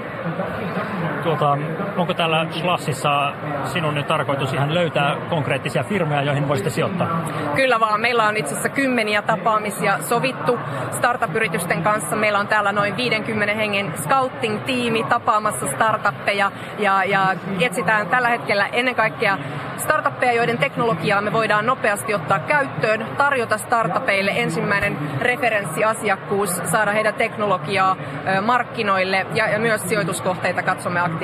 Tuota, 1.24 1.58
onko 1.98 2.14
täällä 2.14 2.46
Slassissa 2.52 3.34
sinun 3.66 3.96
nyt 3.96 4.08
tarkoitus 4.08 4.54
ihan 4.54 4.74
löytää 4.74 5.16
konkreettisia 5.30 5.84
firmoja, 5.84 6.22
joihin 6.22 6.48
voisitte 6.48 6.70
sijoittaa? 6.70 7.22
Kyllä 7.56 7.80
vaan. 7.80 8.02
Meillä 8.02 8.28
on 8.28 8.38
itse 8.38 8.52
asiassa 8.52 8.70
kymmeniä 8.70 9.22
tapaamisia 9.22 10.00
sovittu 10.02 10.60
startup-yritysten 10.92 11.84
kanssa. 11.84 12.16
Meillä 12.16 12.40
on 12.40 12.48
täällä 12.48 12.72
noin 12.72 12.98
50 12.98 13.54
hengen 13.54 13.94
scouting-tiimi 13.96 15.04
tapaamassa 15.04 15.68
startuppeja 15.68 16.52
ja, 16.80 17.04
ja 17.04 17.36
etsitään 17.60 18.08
tällä 18.08 18.30
hetkellä 18.30 18.68
ennen 18.68 18.96
kaikkea 18.96 19.38
startuppeja, 19.78 20.34
joiden 20.34 20.58
teknologiaa 20.58 21.22
me 21.22 21.34
voidaan 21.34 21.66
nopeasti 21.66 22.14
ottaa 22.14 22.40
käyttöön, 22.40 23.08
tarjota 23.18 23.58
startupeille 23.58 24.32
ensimmäinen 24.36 24.98
referenssiasiakkuus, 25.20 26.62
saada 26.66 26.92
heidän 26.92 27.14
teknologiaa 27.14 27.96
markkinoille 28.42 29.26
ja, 29.34 29.48
ja 29.48 29.60
myös 29.60 29.90
sijoituskohteita 29.90 30.64
katsomme 30.64 31.00
aktiivisesti. 31.00 31.19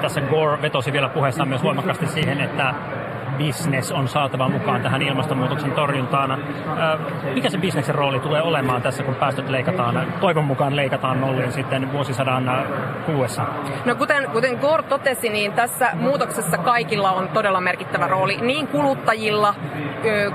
Tässä 0.00 0.20
Gore 0.20 0.62
vetosi 0.62 0.92
vielä 0.92 1.08
puheessaan 1.08 1.48
myös 1.48 1.62
voimakkaasti 1.62 2.06
siihen, 2.06 2.40
että 2.40 2.74
business 3.38 3.92
on 3.92 4.08
saatava 4.08 4.48
mukaan 4.48 4.82
tähän 4.82 5.02
ilmastonmuutoksen 5.02 5.72
torjuntaan. 5.72 6.38
Mikä 7.34 7.50
se 7.50 7.58
bisneksen 7.58 7.94
rooli 7.94 8.20
tulee 8.20 8.42
olemaan 8.42 8.82
tässä, 8.82 9.02
kun 9.02 9.14
päästöt 9.14 9.48
leikataan, 9.48 10.06
toivon 10.20 10.44
mukaan 10.44 10.76
leikataan 10.76 11.20
nolliin 11.20 11.52
sitten 11.52 11.92
vuosisadan 11.92 12.66
kuuessa? 13.06 13.42
No 13.84 13.94
kuten, 13.94 14.30
kuten 14.30 14.58
Gore 14.58 14.82
totesi, 14.82 15.28
niin 15.28 15.52
tässä 15.52 15.90
muutoksessa 15.94 16.58
kaikilla 16.58 17.12
on 17.12 17.28
todella 17.28 17.60
merkittävä 17.60 18.06
rooli, 18.06 18.36
niin 18.40 18.66
kuluttajilla 18.66 19.54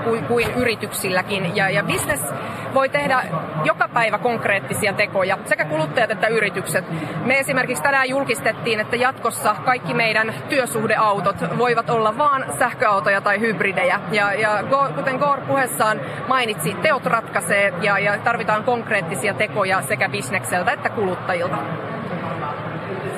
kuin, 0.04 0.24
kuin 0.24 0.46
yrityksilläkin. 0.56 1.56
Ja, 1.56 1.70
ja 1.70 1.84
business 1.84 2.34
voi 2.76 2.88
tehdä 2.88 3.22
joka 3.64 3.88
päivä 3.88 4.18
konkreettisia 4.18 4.92
tekoja, 4.92 5.38
sekä 5.44 5.64
kuluttajat 5.64 6.10
että 6.10 6.26
yritykset. 6.26 6.84
Me 7.24 7.38
esimerkiksi 7.38 7.82
tänään 7.82 8.08
julkistettiin, 8.08 8.80
että 8.80 8.96
jatkossa 8.96 9.56
kaikki 9.64 9.94
meidän 9.94 10.34
työsuhdeautot 10.48 11.36
voivat 11.58 11.90
olla 11.90 12.18
vain 12.18 12.44
sähköautoja 12.58 13.20
tai 13.20 13.40
hybridejä. 13.40 14.00
Ja, 14.10 14.34
ja 14.34 14.64
kuten 14.96 15.16
Gore 15.16 15.42
puheessaan 15.42 16.00
mainitsi, 16.28 16.74
teot 16.74 17.06
ratkaisee 17.06 17.72
ja, 17.82 17.98
ja 17.98 18.18
tarvitaan 18.18 18.64
konkreettisia 18.64 19.34
tekoja 19.34 19.82
sekä 19.82 20.08
bisnekseltä 20.08 20.72
että 20.72 20.88
kuluttajilta. 20.88 21.56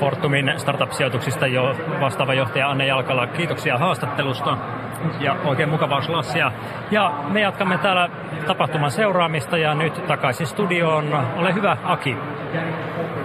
Fortumin 0.00 0.52
startup-sijoituksista 0.56 1.46
jo 1.46 1.76
vastaava 2.00 2.34
johtaja 2.34 2.70
Anne 2.70 2.86
Jalkala. 2.86 3.26
Kiitoksia 3.26 3.78
haastattelusta 3.78 4.56
ja 5.20 5.36
oikein 5.44 5.68
mukavaa 5.68 6.02
slassia. 6.02 6.52
Ja 6.90 7.24
me 7.28 7.40
jatkamme 7.40 7.78
täällä 7.78 8.10
tapahtuman 8.46 8.90
seuraamista 8.90 9.58
ja 9.58 9.74
nyt 9.74 10.06
takaisin 10.06 10.46
studioon. 10.46 11.14
Ole 11.36 11.54
hyvä, 11.54 11.76
Aki. 11.84 12.16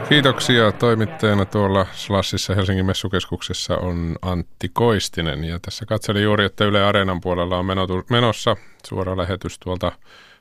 Kiitoksia 0.09 0.71
toimittajana 0.71 1.45
tuolla 1.45 1.85
Slassissa 1.91 2.55
Helsingin 2.55 2.85
messukeskuksessa 2.85 3.77
on 3.77 4.15
Antti 4.21 4.69
Koistinen. 4.73 5.43
Ja 5.43 5.59
tässä 5.59 5.85
katselin 5.85 6.23
juuri, 6.23 6.45
että 6.45 6.65
Yle 6.65 6.83
Areenan 6.83 7.21
puolella 7.21 7.57
on 7.57 7.65
menossa 8.09 8.55
suora 8.85 9.17
lähetys 9.17 9.59
tuolta 9.59 9.91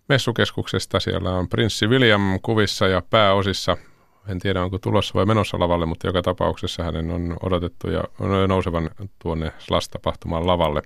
messukeskuksesta. 0.09 1.01
Siellä 1.01 1.31
on 1.31 1.49
Prinssi 1.49 1.87
William 1.87 2.39
kuvissa 2.43 2.89
ja 2.89 3.03
pääosissa 3.11 3.77
en 4.29 4.39
tiedä 4.39 4.63
onko 4.63 4.79
tulossa 4.79 5.15
vai 5.15 5.27
menossa 5.27 5.59
lavalle, 5.59 5.87
mutta 5.87 6.07
joka 6.07 6.23
tapauksessa 6.23 6.83
hänen 6.83 7.11
on 7.11 7.37
odotettu 7.43 7.91
ja 7.91 8.05
nousevan 8.49 8.91
tuonne 9.19 9.53
Slas-tapahtumaan 9.59 10.47
lavalle. 10.47 10.83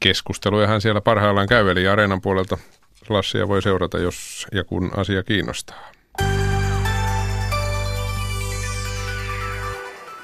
Keskusteluja 0.00 0.66
hän 0.66 0.80
siellä 0.80 1.00
parhaillaan 1.00 1.48
käy, 1.48 1.70
eli 1.70 1.88
areenan 1.88 2.20
puolelta 2.20 2.58
Slassia 3.06 3.48
voi 3.48 3.62
seurata, 3.62 3.98
jos 3.98 4.46
ja 4.52 4.64
kun 4.64 4.90
asia 4.96 5.22
kiinnostaa. 5.22 5.90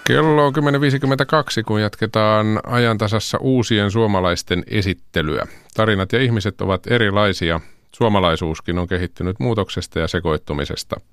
Kello 0.07 0.47
on 0.47 0.53
10.52, 0.57 0.61
kun 1.67 1.81
jatketaan 1.81 2.61
ajantasassa 2.67 3.39
uusien 3.39 3.91
suomalaisten 3.91 4.65
esittelyä. 4.67 5.47
Tarinat 5.75 6.13
ja 6.13 6.21
ihmiset 6.21 6.61
ovat 6.61 6.87
erilaisia. 6.87 7.61
Suomalaisuuskin 7.93 8.79
on 8.79 8.89
kehittynyt 8.89 9.41
muutoksesta 9.41 9.99
ja 9.99 10.09
sekoittumisesta– 10.09 11.01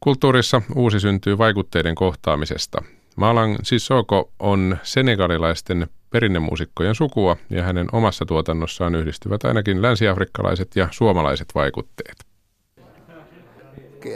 Kulttuurissa 0.00 0.62
uusi 0.74 1.00
syntyy 1.00 1.38
vaikutteiden 1.38 1.94
kohtaamisesta. 1.94 2.82
Malang 3.16 3.56
Sissoko 3.62 4.30
on 4.38 4.76
senegalilaisten 4.82 5.86
perinnemuusikkojen 6.10 6.94
sukua 6.94 7.36
ja 7.50 7.62
hänen 7.62 7.88
omassa 7.92 8.24
tuotannossaan 8.26 8.94
yhdistyvät 8.94 9.44
ainakin 9.44 9.82
länsiafrikkalaiset 9.82 10.76
ja 10.76 10.88
suomalaiset 10.90 11.48
vaikutteet. 11.54 12.16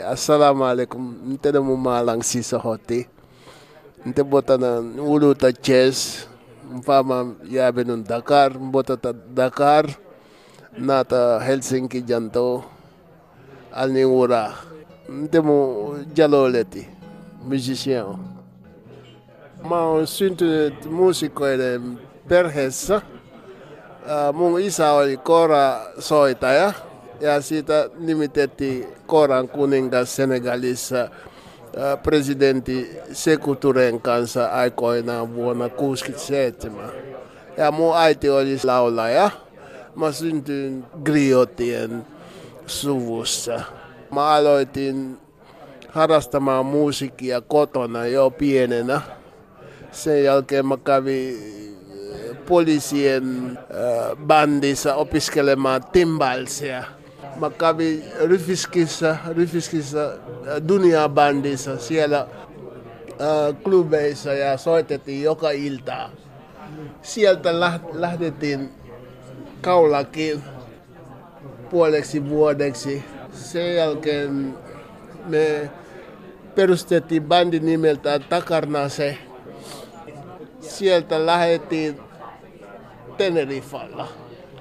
Assalamu 0.06 0.64
alaikum. 0.64 1.14
Nte 1.22 1.60
mu 1.60 1.76
Malang 1.76 2.22
Sissoko 2.22 2.76
Nte 4.04 4.24
botana 4.24 4.66
uluta 4.98 5.46
jazz. 5.68 6.26
Mfama 6.70 7.26
yabenun 7.50 8.04
Dakar. 8.08 8.58
Mbotata 8.58 9.14
Dakar. 9.36 9.88
Nata 10.78 11.40
Helsinki 11.46 12.04
janto. 12.08 12.70
Alni 13.72 14.04
wura. 14.06 14.52
Ntemu 15.10 15.94
jalole 16.16 16.64
ti 16.64 16.88
musicien 17.42 18.04
Mä 19.68 19.80
oon 19.80 20.06
syntynyt 20.06 20.84
muusikoiden 20.90 22.00
perheessä. 22.28 23.02
Mun 24.32 24.60
isä 24.60 24.92
oli 24.92 25.16
kora-soitaja 25.16 26.72
ja 27.20 27.40
siitä 27.40 27.90
nimitettiin 27.98 28.86
koran 29.06 29.48
kuningas 29.48 30.16
Senegalissa 30.16 31.08
presidentti 32.02 32.90
Sekuturen 33.12 34.00
kanssa 34.00 34.46
aikoinaan 34.46 35.34
vuonna 35.34 35.68
1967. 35.68 36.90
Ja 37.56 37.70
mun 37.70 37.96
äiti 37.96 38.30
oli 38.30 38.58
laulaja. 38.64 39.30
Mä 39.96 40.12
syntyin 40.12 40.84
griotien 41.04 42.06
suvussa. 42.66 43.60
Mä 44.12 44.26
aloitin 44.26 45.18
harrastamaan 45.88 46.66
musiikkia 46.66 47.40
kotona 47.40 48.06
jo 48.06 48.30
pienenä. 48.30 49.00
Sen 49.92 50.24
jälkeen 50.24 50.66
mä 50.66 50.76
kävin 50.76 51.36
poliisien 52.48 53.58
bandissa 54.26 54.94
opiskelemaan 54.94 55.84
timbalsia. 55.92 56.84
Mä 57.36 57.50
kävin 57.50 58.04
Ryfiskissä, 58.20 59.16
Ryfiskissä 59.28 60.18
Dunia 60.68 61.08
bandissa 61.08 61.78
siellä 61.78 62.26
klubeissa 63.62 64.32
ja 64.32 64.56
soitettiin 64.56 65.22
joka 65.22 65.50
ilta. 65.50 66.10
Sieltä 67.02 67.60
lähdettiin 67.92 68.70
kaulakin 69.60 70.42
puoleksi 71.70 72.28
vuodeksi. 72.28 73.04
Sen 73.40 73.76
jälkeen 73.76 74.54
me 75.26 75.70
perustettiin 76.54 77.22
bandi 77.22 77.60
nimeltä 77.60 78.18
Takarnase. 78.18 79.18
Sieltä 80.60 81.26
lähdettiin 81.26 82.00
Tenerifalla. 83.16 84.08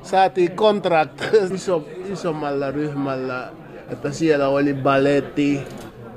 Saatiin 0.02 0.52
kontrakt 0.52 1.22
iso, 1.56 1.88
isommalla 2.12 2.72
ryhmällä, 2.72 3.52
että 3.90 4.12
siellä 4.12 4.48
oli 4.48 4.74
balletti, 4.74 5.60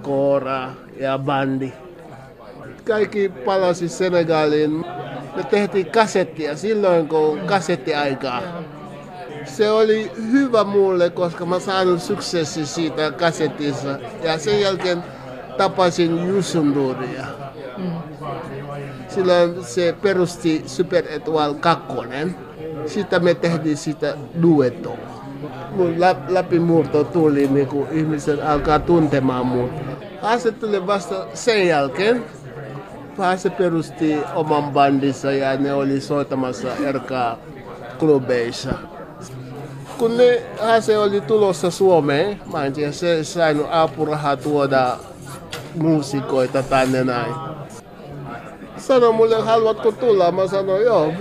koora 0.02 0.70
ja 1.00 1.18
bandi. 1.18 1.72
Kaikki 2.84 3.28
palasi 3.44 3.88
Senegaliin. 3.88 4.70
Me 5.36 5.44
tehtiin 5.50 5.86
kasettia 5.86 6.56
silloin, 6.56 7.08
kun 7.08 7.38
kasettiaikaa. 7.38 8.42
Se 9.44 9.70
oli 9.70 10.10
hyvä 10.32 10.64
mulle, 10.64 11.10
koska 11.10 11.46
mä 11.46 11.58
saanut 11.58 12.02
suksessi 12.02 12.66
siitä 12.66 13.12
kasetissa. 13.12 13.98
Ja 14.22 14.38
sen 14.38 14.60
jälkeen 14.60 15.04
tapasin 15.56 16.28
Jusunduria. 16.28 17.26
Silloin 19.08 19.64
se 19.64 19.94
perusti 20.02 20.62
Super 20.66 21.04
Etual 21.08 21.54
2. 21.54 21.86
Sitten 22.86 23.24
me 23.24 23.34
tehtiin 23.34 23.76
sitä 23.76 24.14
duettoa. 24.42 24.96
Mun 25.70 25.94
läpimurto 26.28 27.04
tuli, 27.04 27.46
niin 27.46 27.66
kuin 27.66 27.88
ihmiset 27.90 28.40
alkaa 28.42 28.78
tuntemaan 28.78 29.46
mut. 29.46 29.70
Haase 30.22 30.52
tuli 30.52 30.86
vasta 30.86 31.26
sen 31.34 31.68
jälkeen. 31.68 32.24
Haase 33.18 33.50
perusti 33.50 34.18
oman 34.34 34.72
bandissa 34.72 35.32
ja 35.32 35.56
ne 35.56 35.72
oli 35.72 36.00
soittamassa 36.00 36.68
erkaa 36.84 37.38
klubeissa. 37.98 38.70
Kun 40.02 40.16
ne 40.16 40.42
Haase 40.60 40.98
oli 40.98 41.20
tulossa 41.20 41.70
Suomeen, 41.70 42.40
mä 42.52 42.64
en 42.64 42.72
tiedä, 42.72 42.92
se 42.92 43.24
saanut 43.24 43.66
apurahaa 43.70 44.36
tuoda 44.36 44.96
muusikoita 45.74 46.62
tänne 46.62 47.04
näin. 47.04 47.34
Sano 48.76 49.12
mulle, 49.12 49.40
haluatko 49.42 49.92
tulla? 49.92 50.32
Mä 50.32 50.46
sanoin, 50.46 50.84
joo, 50.84 51.12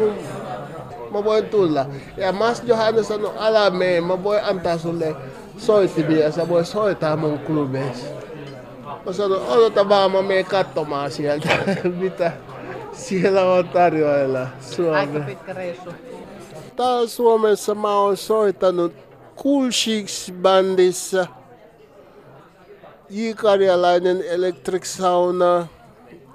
mä 1.12 1.24
voin 1.24 1.46
tulla. 1.46 1.86
Ja 2.18 2.32
Mas 2.32 2.64
Johannes 2.66 3.08
sanoi, 3.08 3.32
älä 3.40 3.70
mene, 3.70 4.02
mä 4.02 4.24
voin 4.24 4.44
antaa 4.44 4.78
sulle 4.78 5.16
soittimia, 5.58 6.32
sä 6.32 6.50
voi 6.50 6.66
soittaa 6.66 7.16
mun 7.16 7.40
klubeissa. 7.40 8.08
Mä 9.06 9.14
sanoin, 9.14 9.42
odota 9.48 9.90
vaan, 9.90 10.12
mä 10.12 10.22
menen 10.22 10.46
katsomaan 10.46 11.12
sieltä, 11.12 11.50
mitä 12.02 12.32
siellä 12.94 13.42
on 13.42 13.70
tarjoilla 13.70 14.48
Suomessa. 14.62 15.00
Aika 15.00 15.20
pitkä 15.20 15.54
reissu. 15.54 15.90
Täällä 16.82 17.08
Suomessa 17.08 17.76
mä 17.76 17.96
oon 17.96 18.18
soittanut 18.18 18.94
Cool 19.38 19.70
Chicks 19.70 20.32
bandissa, 20.42 21.28
J-Karjalainen 23.10 24.24
Electric 24.30 24.86
Sauna 24.86 25.68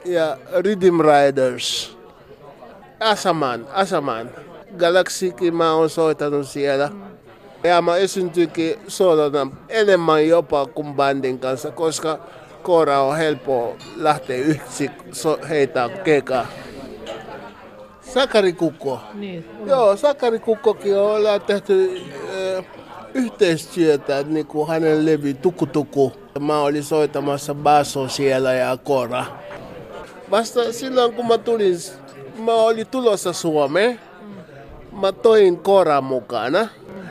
ja 0.04 0.38
Rhythm 0.52 1.00
Riders. 1.00 1.96
Asaman, 3.00 3.66
Asaman. 3.72 4.30
Galaxikin 4.78 5.54
mä 5.54 5.72
oon 5.72 5.90
soittanut 5.90 6.48
siellä. 6.48 6.90
Ja 7.64 7.82
mä 7.82 7.96
esiintyykin 7.96 8.78
soitana 8.88 9.52
enemmän 9.68 10.28
jopa 10.28 10.66
kuin 10.66 10.94
bandin 10.94 11.38
kanssa, 11.38 11.70
koska 11.70 12.18
koora 12.62 13.00
on 13.00 13.16
helppo 13.16 13.76
lähteä 13.96 14.36
yksi 14.36 14.90
so, 15.12 15.38
heitä 15.48 15.90
kekaa. 16.04 16.46
Sakarikukko. 18.14 19.00
Niin. 19.14 19.48
Joo, 19.66 19.96
Sakarikukkokin 19.96 20.98
on 20.98 21.22
tehty 21.46 22.02
äh, 22.58 22.64
yhteistyötä, 23.14 24.22
niin 24.22 24.46
kuin 24.46 24.68
hänen 24.68 25.06
levy 25.06 25.34
Tukutuku. 25.34 26.12
Mä 26.40 26.58
olin 26.60 26.84
soittamassa 26.84 27.54
basso 27.54 28.08
siellä 28.08 28.52
ja 28.52 28.76
kora. 28.84 29.24
Vasta 30.30 30.72
silloin 30.72 31.12
kun 31.12 31.26
mä 31.26 31.38
tulin, 31.38 31.76
mä 32.38 32.52
olin 32.52 32.86
tulossa 32.86 33.32
Suomeen, 33.32 34.00
mä 35.00 35.12
toin 35.12 35.58
koran 35.58 36.04
mukana. 36.04 36.68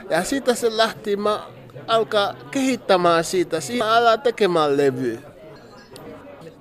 Ja 0.09 0.23
siitä 0.23 0.55
se 0.55 0.77
lähti, 0.77 1.15
mä 1.15 1.39
alkaa 1.87 2.33
kehittämään 2.51 3.23
siitä, 3.23 3.59
siinä 3.59 3.93
alaa 3.93 4.17
tekemään 4.17 4.77
levy. 4.77 5.19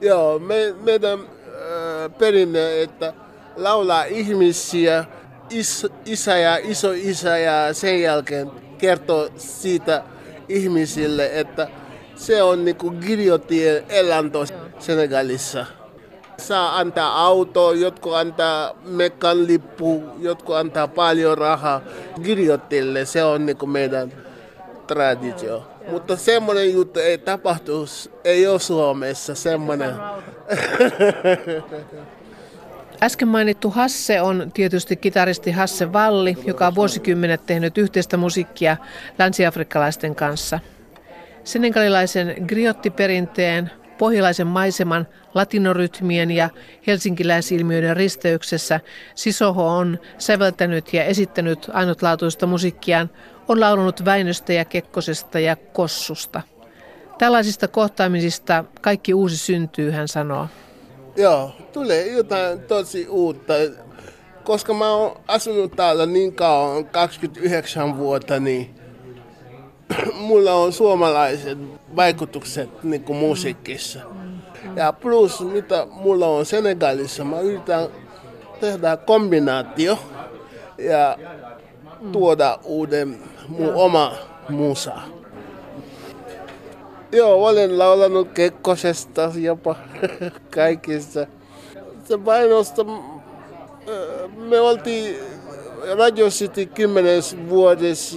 Joo, 0.00 0.38
me, 0.38 0.74
meidän 0.84 1.20
äh, 1.20 2.18
perinne, 2.18 2.82
että 2.82 3.14
laulaa 3.56 4.04
ihmisiä, 4.04 5.04
is, 5.50 5.86
isä 6.04 6.36
ja 6.36 6.58
isoisä 6.62 7.38
ja 7.38 7.74
sen 7.74 8.02
jälkeen 8.02 8.50
kertoo 8.78 9.28
siitä 9.36 10.02
ihmisille, 10.48 11.30
että 11.32 11.68
se 12.16 12.42
on 12.42 12.64
niinku 12.64 12.90
giljotien 12.90 13.84
elanto 13.88 14.44
Senegalissa. 14.78 15.66
Saa 16.36 16.78
antaa 16.78 17.24
auto, 17.24 17.72
jotkut 17.72 18.14
antaa 18.14 18.72
mekan 18.84 19.46
lippu, 19.46 20.02
jotkut 20.18 20.56
antaa 20.56 20.88
paljon 20.88 21.38
rahaa. 21.38 21.80
Giljotille 22.22 23.04
se 23.04 23.24
on 23.24 23.46
niinku 23.46 23.66
meidän 23.66 24.12
traditio. 24.86 25.66
Mutta 25.90 26.16
semmoinen 26.16 26.72
juttu 26.72 27.00
ei 27.00 27.18
tapahtu, 27.18 27.86
ei 28.24 28.46
ole 28.46 28.60
Suomessa 28.60 29.34
semmoinen. 29.34 29.94
Äsken 33.04 33.28
mainittu 33.28 33.70
Hasse 33.70 34.20
on 34.20 34.50
tietysti 34.54 34.96
kitaristi 34.96 35.50
Hasse 35.50 35.92
Valli, 35.92 36.36
joka 36.46 36.66
on 36.66 36.74
vuosikymmenet 36.74 37.46
tehnyt 37.46 37.78
yhteistä 37.78 38.16
musiikkia 38.16 38.76
länsiafrikkalaisten 39.18 40.14
kanssa. 40.14 40.60
Senegalilaisen 41.44 42.34
griottiperinteen, 42.48 43.70
pohjalaisen 43.98 44.46
maiseman, 44.46 45.08
latinorytmien 45.34 46.30
ja 46.30 46.50
helsinkiläisilmiöiden 46.86 47.96
risteyksessä 47.96 48.80
Sisoho 49.14 49.76
on 49.76 49.98
säveltänyt 50.18 50.92
ja 50.92 51.04
esittänyt 51.04 51.70
ainutlaatuista 51.72 52.46
musiikkiaan, 52.46 53.10
on 53.48 53.60
laulunut 53.60 54.04
Väinöstä 54.04 54.52
ja 54.52 54.64
Kekkosesta 54.64 55.40
ja 55.40 55.56
Kossusta. 55.56 56.42
Tällaisista 57.18 57.68
kohtaamisista 57.68 58.64
kaikki 58.80 59.14
uusi 59.14 59.36
syntyy, 59.36 59.90
hän 59.90 60.08
sanoo. 60.08 60.48
Joo, 61.16 61.50
tulee 61.72 62.06
jotain 62.06 62.60
tosi 62.60 63.08
uutta. 63.08 63.54
Koska 64.44 64.74
mä 64.74 64.90
oon 64.92 65.20
asunut 65.28 65.76
täällä 65.76 66.06
niin 66.06 66.34
kauan, 66.34 66.84
29 66.84 67.98
vuotta, 67.98 68.40
niin 68.40 68.74
mulla 70.14 70.54
on 70.54 70.72
suomalaiset 70.72 71.58
vaikutukset 71.96 72.82
niin 72.82 73.04
kuin 73.04 73.18
musiikissa. 73.18 74.00
Ja 74.76 74.92
plus, 74.92 75.40
mitä 75.40 75.86
mulla 75.90 76.26
on 76.26 76.46
Senegalissa, 76.46 77.24
mä 77.24 77.40
yritän 77.40 77.88
tehdä 78.60 78.96
kombinaatio 78.96 79.98
ja 80.78 81.18
tuoda 82.12 82.58
uuden 82.64 83.18
mun 83.48 83.74
oma 83.74 84.12
musa. 84.48 84.92
Joo, 87.14 87.46
olen 87.46 87.78
laulanut 87.78 88.28
Kekkosesta 88.32 89.32
jopa 89.36 89.76
kaikissa. 90.54 91.26
Se 92.08 92.18
painosta, 92.18 92.84
me 94.36 94.60
oltiin 94.60 95.16
Radio 95.98 96.28
City 96.28 96.66
10 96.66 97.22
vuodessa 97.48 98.16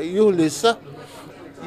juhlissa. 0.00 0.76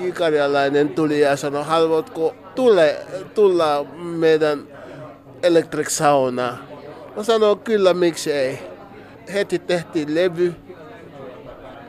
Ikarjalainen 0.03 0.89
tuli 0.89 1.20
ja 1.20 1.36
sanoi, 1.36 1.64
haluatko 1.64 2.36
tule, 2.55 2.95
tulla 3.36 3.84
meidän 3.95 4.68
electric 5.43 5.89
sauna. 5.89 6.57
Mä 7.16 7.24
sanoin 7.24 7.59
kyllä, 7.59 7.93
miksi 7.93 8.32
ei. 8.32 8.59
Heti 9.34 9.59
tehtiin 9.59 10.16
levy 10.16 10.53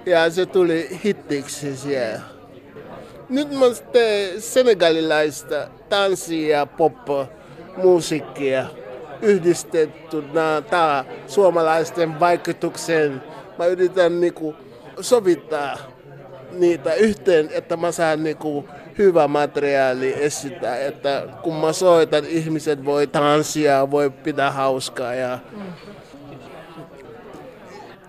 ja 0.07 0.31
se 0.31 0.47
tuli 0.47 1.01
hittiksi 1.05 1.77
siellä. 1.77 2.34
Nyt 3.35 3.51
mä 3.51 3.66
teen 3.93 4.41
senegalilaista 4.41 5.68
tanssia 5.89 6.59
ja 6.59 6.66
pop-musiikkia 6.66 8.66
yhdistettuna 9.22 10.62
tää 10.70 11.05
suomalaisten 11.26 12.20
vaikutuksen. 12.20 13.22
Mä 13.59 13.66
yritän 13.66 14.20
niinku 14.20 14.57
sovittaa 15.01 15.78
niitä 16.53 16.95
yhteen, 16.95 17.51
että 17.53 17.76
mä 17.76 17.93
saan 17.93 18.22
niinku 18.22 18.68
hyvä 18.99 19.28
materiaali 19.28 20.24
esittää, 20.24 20.78
että 20.78 21.26
kun 21.43 21.55
mä 21.55 21.72
soitan, 21.72 22.24
ihmiset 22.24 22.85
voi 22.85 23.07
tanssia, 23.07 23.91
voi 23.91 24.11
pitää 24.11 24.51
hauskaa 24.51 25.14
ja 25.14 25.39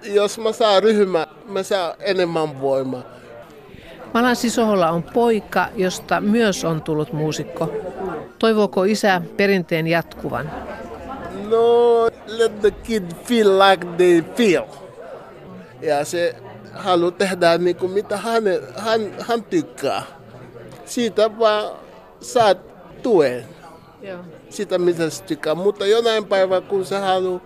jos 0.03 0.37
mä 0.37 0.51
saan 0.51 0.83
ryhmä, 0.83 1.27
mä 1.45 1.63
saan 1.63 1.93
enemmän 1.99 2.61
voimaa. 2.61 3.15
Malan 4.13 4.35
Sisoholla 4.35 4.89
on 4.89 5.03
poika, 5.03 5.67
josta 5.75 6.21
myös 6.21 6.65
on 6.65 6.81
tullut 6.81 7.13
muusikko. 7.13 7.71
Toivooko 8.39 8.83
isä 8.83 9.21
perinteen 9.37 9.87
jatkuvan? 9.87 10.51
No, 11.49 12.05
let 12.27 12.61
the 12.61 12.71
kid 12.71 13.03
feel 13.23 13.59
like 13.59 13.87
they 13.97 14.23
feel. 14.35 14.63
Ja 15.81 16.05
se 16.05 16.35
haluaa 16.73 17.11
tehdä 17.11 17.57
niin 17.57 17.75
kuin 17.75 17.91
mitä 17.91 18.17
hän, 18.17 18.43
hän, 18.77 19.01
hän 19.19 19.43
tykkää. 19.43 20.03
Siitä 20.85 21.39
vaan 21.39 21.71
saat 22.21 22.57
tuen. 23.03 23.45
Joo. 24.01 24.19
Sitä 24.49 24.77
mitä 24.77 25.09
se 25.09 25.23
tykkää. 25.23 25.55
Mutta 25.55 25.85
jonain 25.85 26.25
päivänä, 26.25 26.61
kun 26.61 26.85
se 26.85 26.97
haluaa 26.97 27.41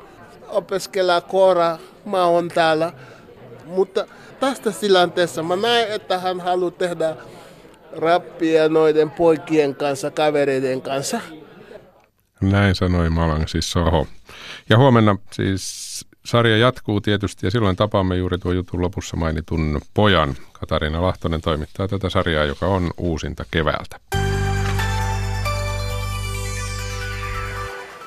opiskella 0.50 1.22
kora, 1.22 1.78
mä 2.06 2.26
oon 2.26 2.48
täällä. 2.48 2.94
Mutta 3.66 4.06
tästä 4.40 4.72
tilanteessa 4.72 5.44
mä 5.44 5.56
näen, 5.56 5.92
että 5.92 6.20
hän 6.20 6.40
haluaa 6.40 6.72
tehdä 6.72 7.16
rappia 7.98 8.70
noiden 8.70 9.12
poikien 9.12 9.76
kanssa, 9.76 10.12
kavereiden 10.12 10.82
kanssa. 10.82 11.22
Näin 12.42 12.76
sanoi 12.76 13.10
Malang 13.10 13.48
siis 13.48 13.72
Soho. 13.72 14.08
Ja 14.70 14.78
huomenna 14.78 15.18
siis 15.32 16.06
sarja 16.26 16.58
jatkuu 16.58 17.02
tietysti 17.02 17.48
ja 17.48 17.52
silloin 17.52 17.76
tapaamme 17.76 18.18
juuri 18.18 18.38
tuo 18.38 18.52
jutun 18.52 18.82
lopussa 18.82 19.18
mainitun 19.18 19.82
pojan. 19.94 20.36
Katariina 20.54 21.02
Lahtonen 21.02 21.42
toimittaa 21.42 21.88
tätä 21.88 22.10
sarjaa, 22.10 22.46
joka 22.46 22.66
on 22.66 22.92
uusinta 22.98 23.46
keväältä. 23.52 24.00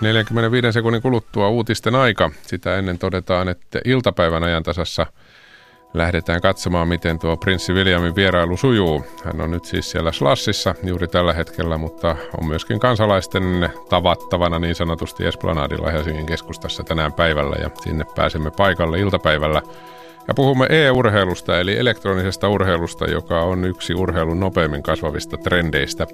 45 0.01 0.73
sekunnin 0.73 1.03
kuluttua 1.03 1.49
uutisten 1.49 1.95
aika. 1.95 2.31
Sitä 2.43 2.79
ennen 2.79 2.99
todetaan, 2.99 3.49
että 3.49 3.81
iltapäivän 3.85 4.45
ajantasassa– 4.45 5.07
lähdetään 5.95 6.41
katsomaan, 6.41 6.89
miten 6.89 7.19
tuo 7.19 7.37
prinssi 7.37 7.73
Williamin 7.73 8.17
vierailu 8.17 8.57
sujuu. 8.57 9.05
Hän 9.25 9.41
on 9.41 9.51
nyt 9.51 9.65
siis 9.65 9.91
siellä 9.91 10.13
Slassissa 10.13 10.75
juuri 10.83 11.09
tällä 11.09 11.33
hetkellä, 11.33 11.79
mutta 11.79 12.17
on 12.41 12.47
myöskin 12.47 12.81
kansalaisten 12.81 13.71
tavattavana 13.89 14.59
niin 14.59 14.75
sanotusti 14.75 15.27
Esplanadilla 15.27 15.91
Helsingin 15.91 16.27
keskustassa 16.27 16.85
tänään 16.85 17.13
päivällä 17.13 17.57
ja 17.63 17.71
sinne 17.81 18.05
pääsemme 18.17 18.51
paikalle 18.51 18.99
iltapäivällä. 18.99 19.63
Ja 20.29 20.35
puhumme 20.35 20.67
e-urheilusta 20.71 21.61
eli 21.61 21.79
elektronisesta 21.79 22.49
urheilusta, 22.49 23.05
joka 23.11 23.41
on 23.41 23.65
yksi 23.65 23.95
urheilun 23.95 24.41
nopeimmin 24.41 24.83
kasvavista 24.83 25.37
trendeistä. 25.37 26.07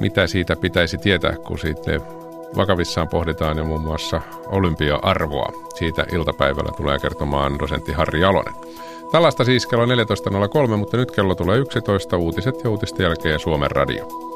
Mitä 0.00 0.26
siitä 0.26 0.56
pitäisi 0.56 0.98
tietää, 0.98 1.36
kun 1.46 1.58
siitä 1.58 2.00
vakavissaan 2.56 3.08
pohditaan 3.08 3.58
jo 3.58 3.64
muun 3.64 3.80
muassa 3.80 4.20
olympia-arvoa. 4.46 5.52
Siitä 5.74 6.06
iltapäivällä 6.12 6.70
tulee 6.76 6.98
kertomaan 6.98 7.58
dosentti 7.58 7.92
Harri 7.92 8.20
Jalonen. 8.20 8.54
Tällaista 9.12 9.44
siis 9.44 9.66
kello 9.66 9.86
14.03, 9.86 10.76
mutta 10.76 10.96
nyt 10.96 11.10
kello 11.10 11.34
tulee 11.34 11.58
11 11.58 12.16
uutiset 12.16 12.64
ja 12.64 12.70
uutisten 12.70 13.04
jälkeen 13.04 13.40
Suomen 13.40 13.70
radio. 13.70 14.35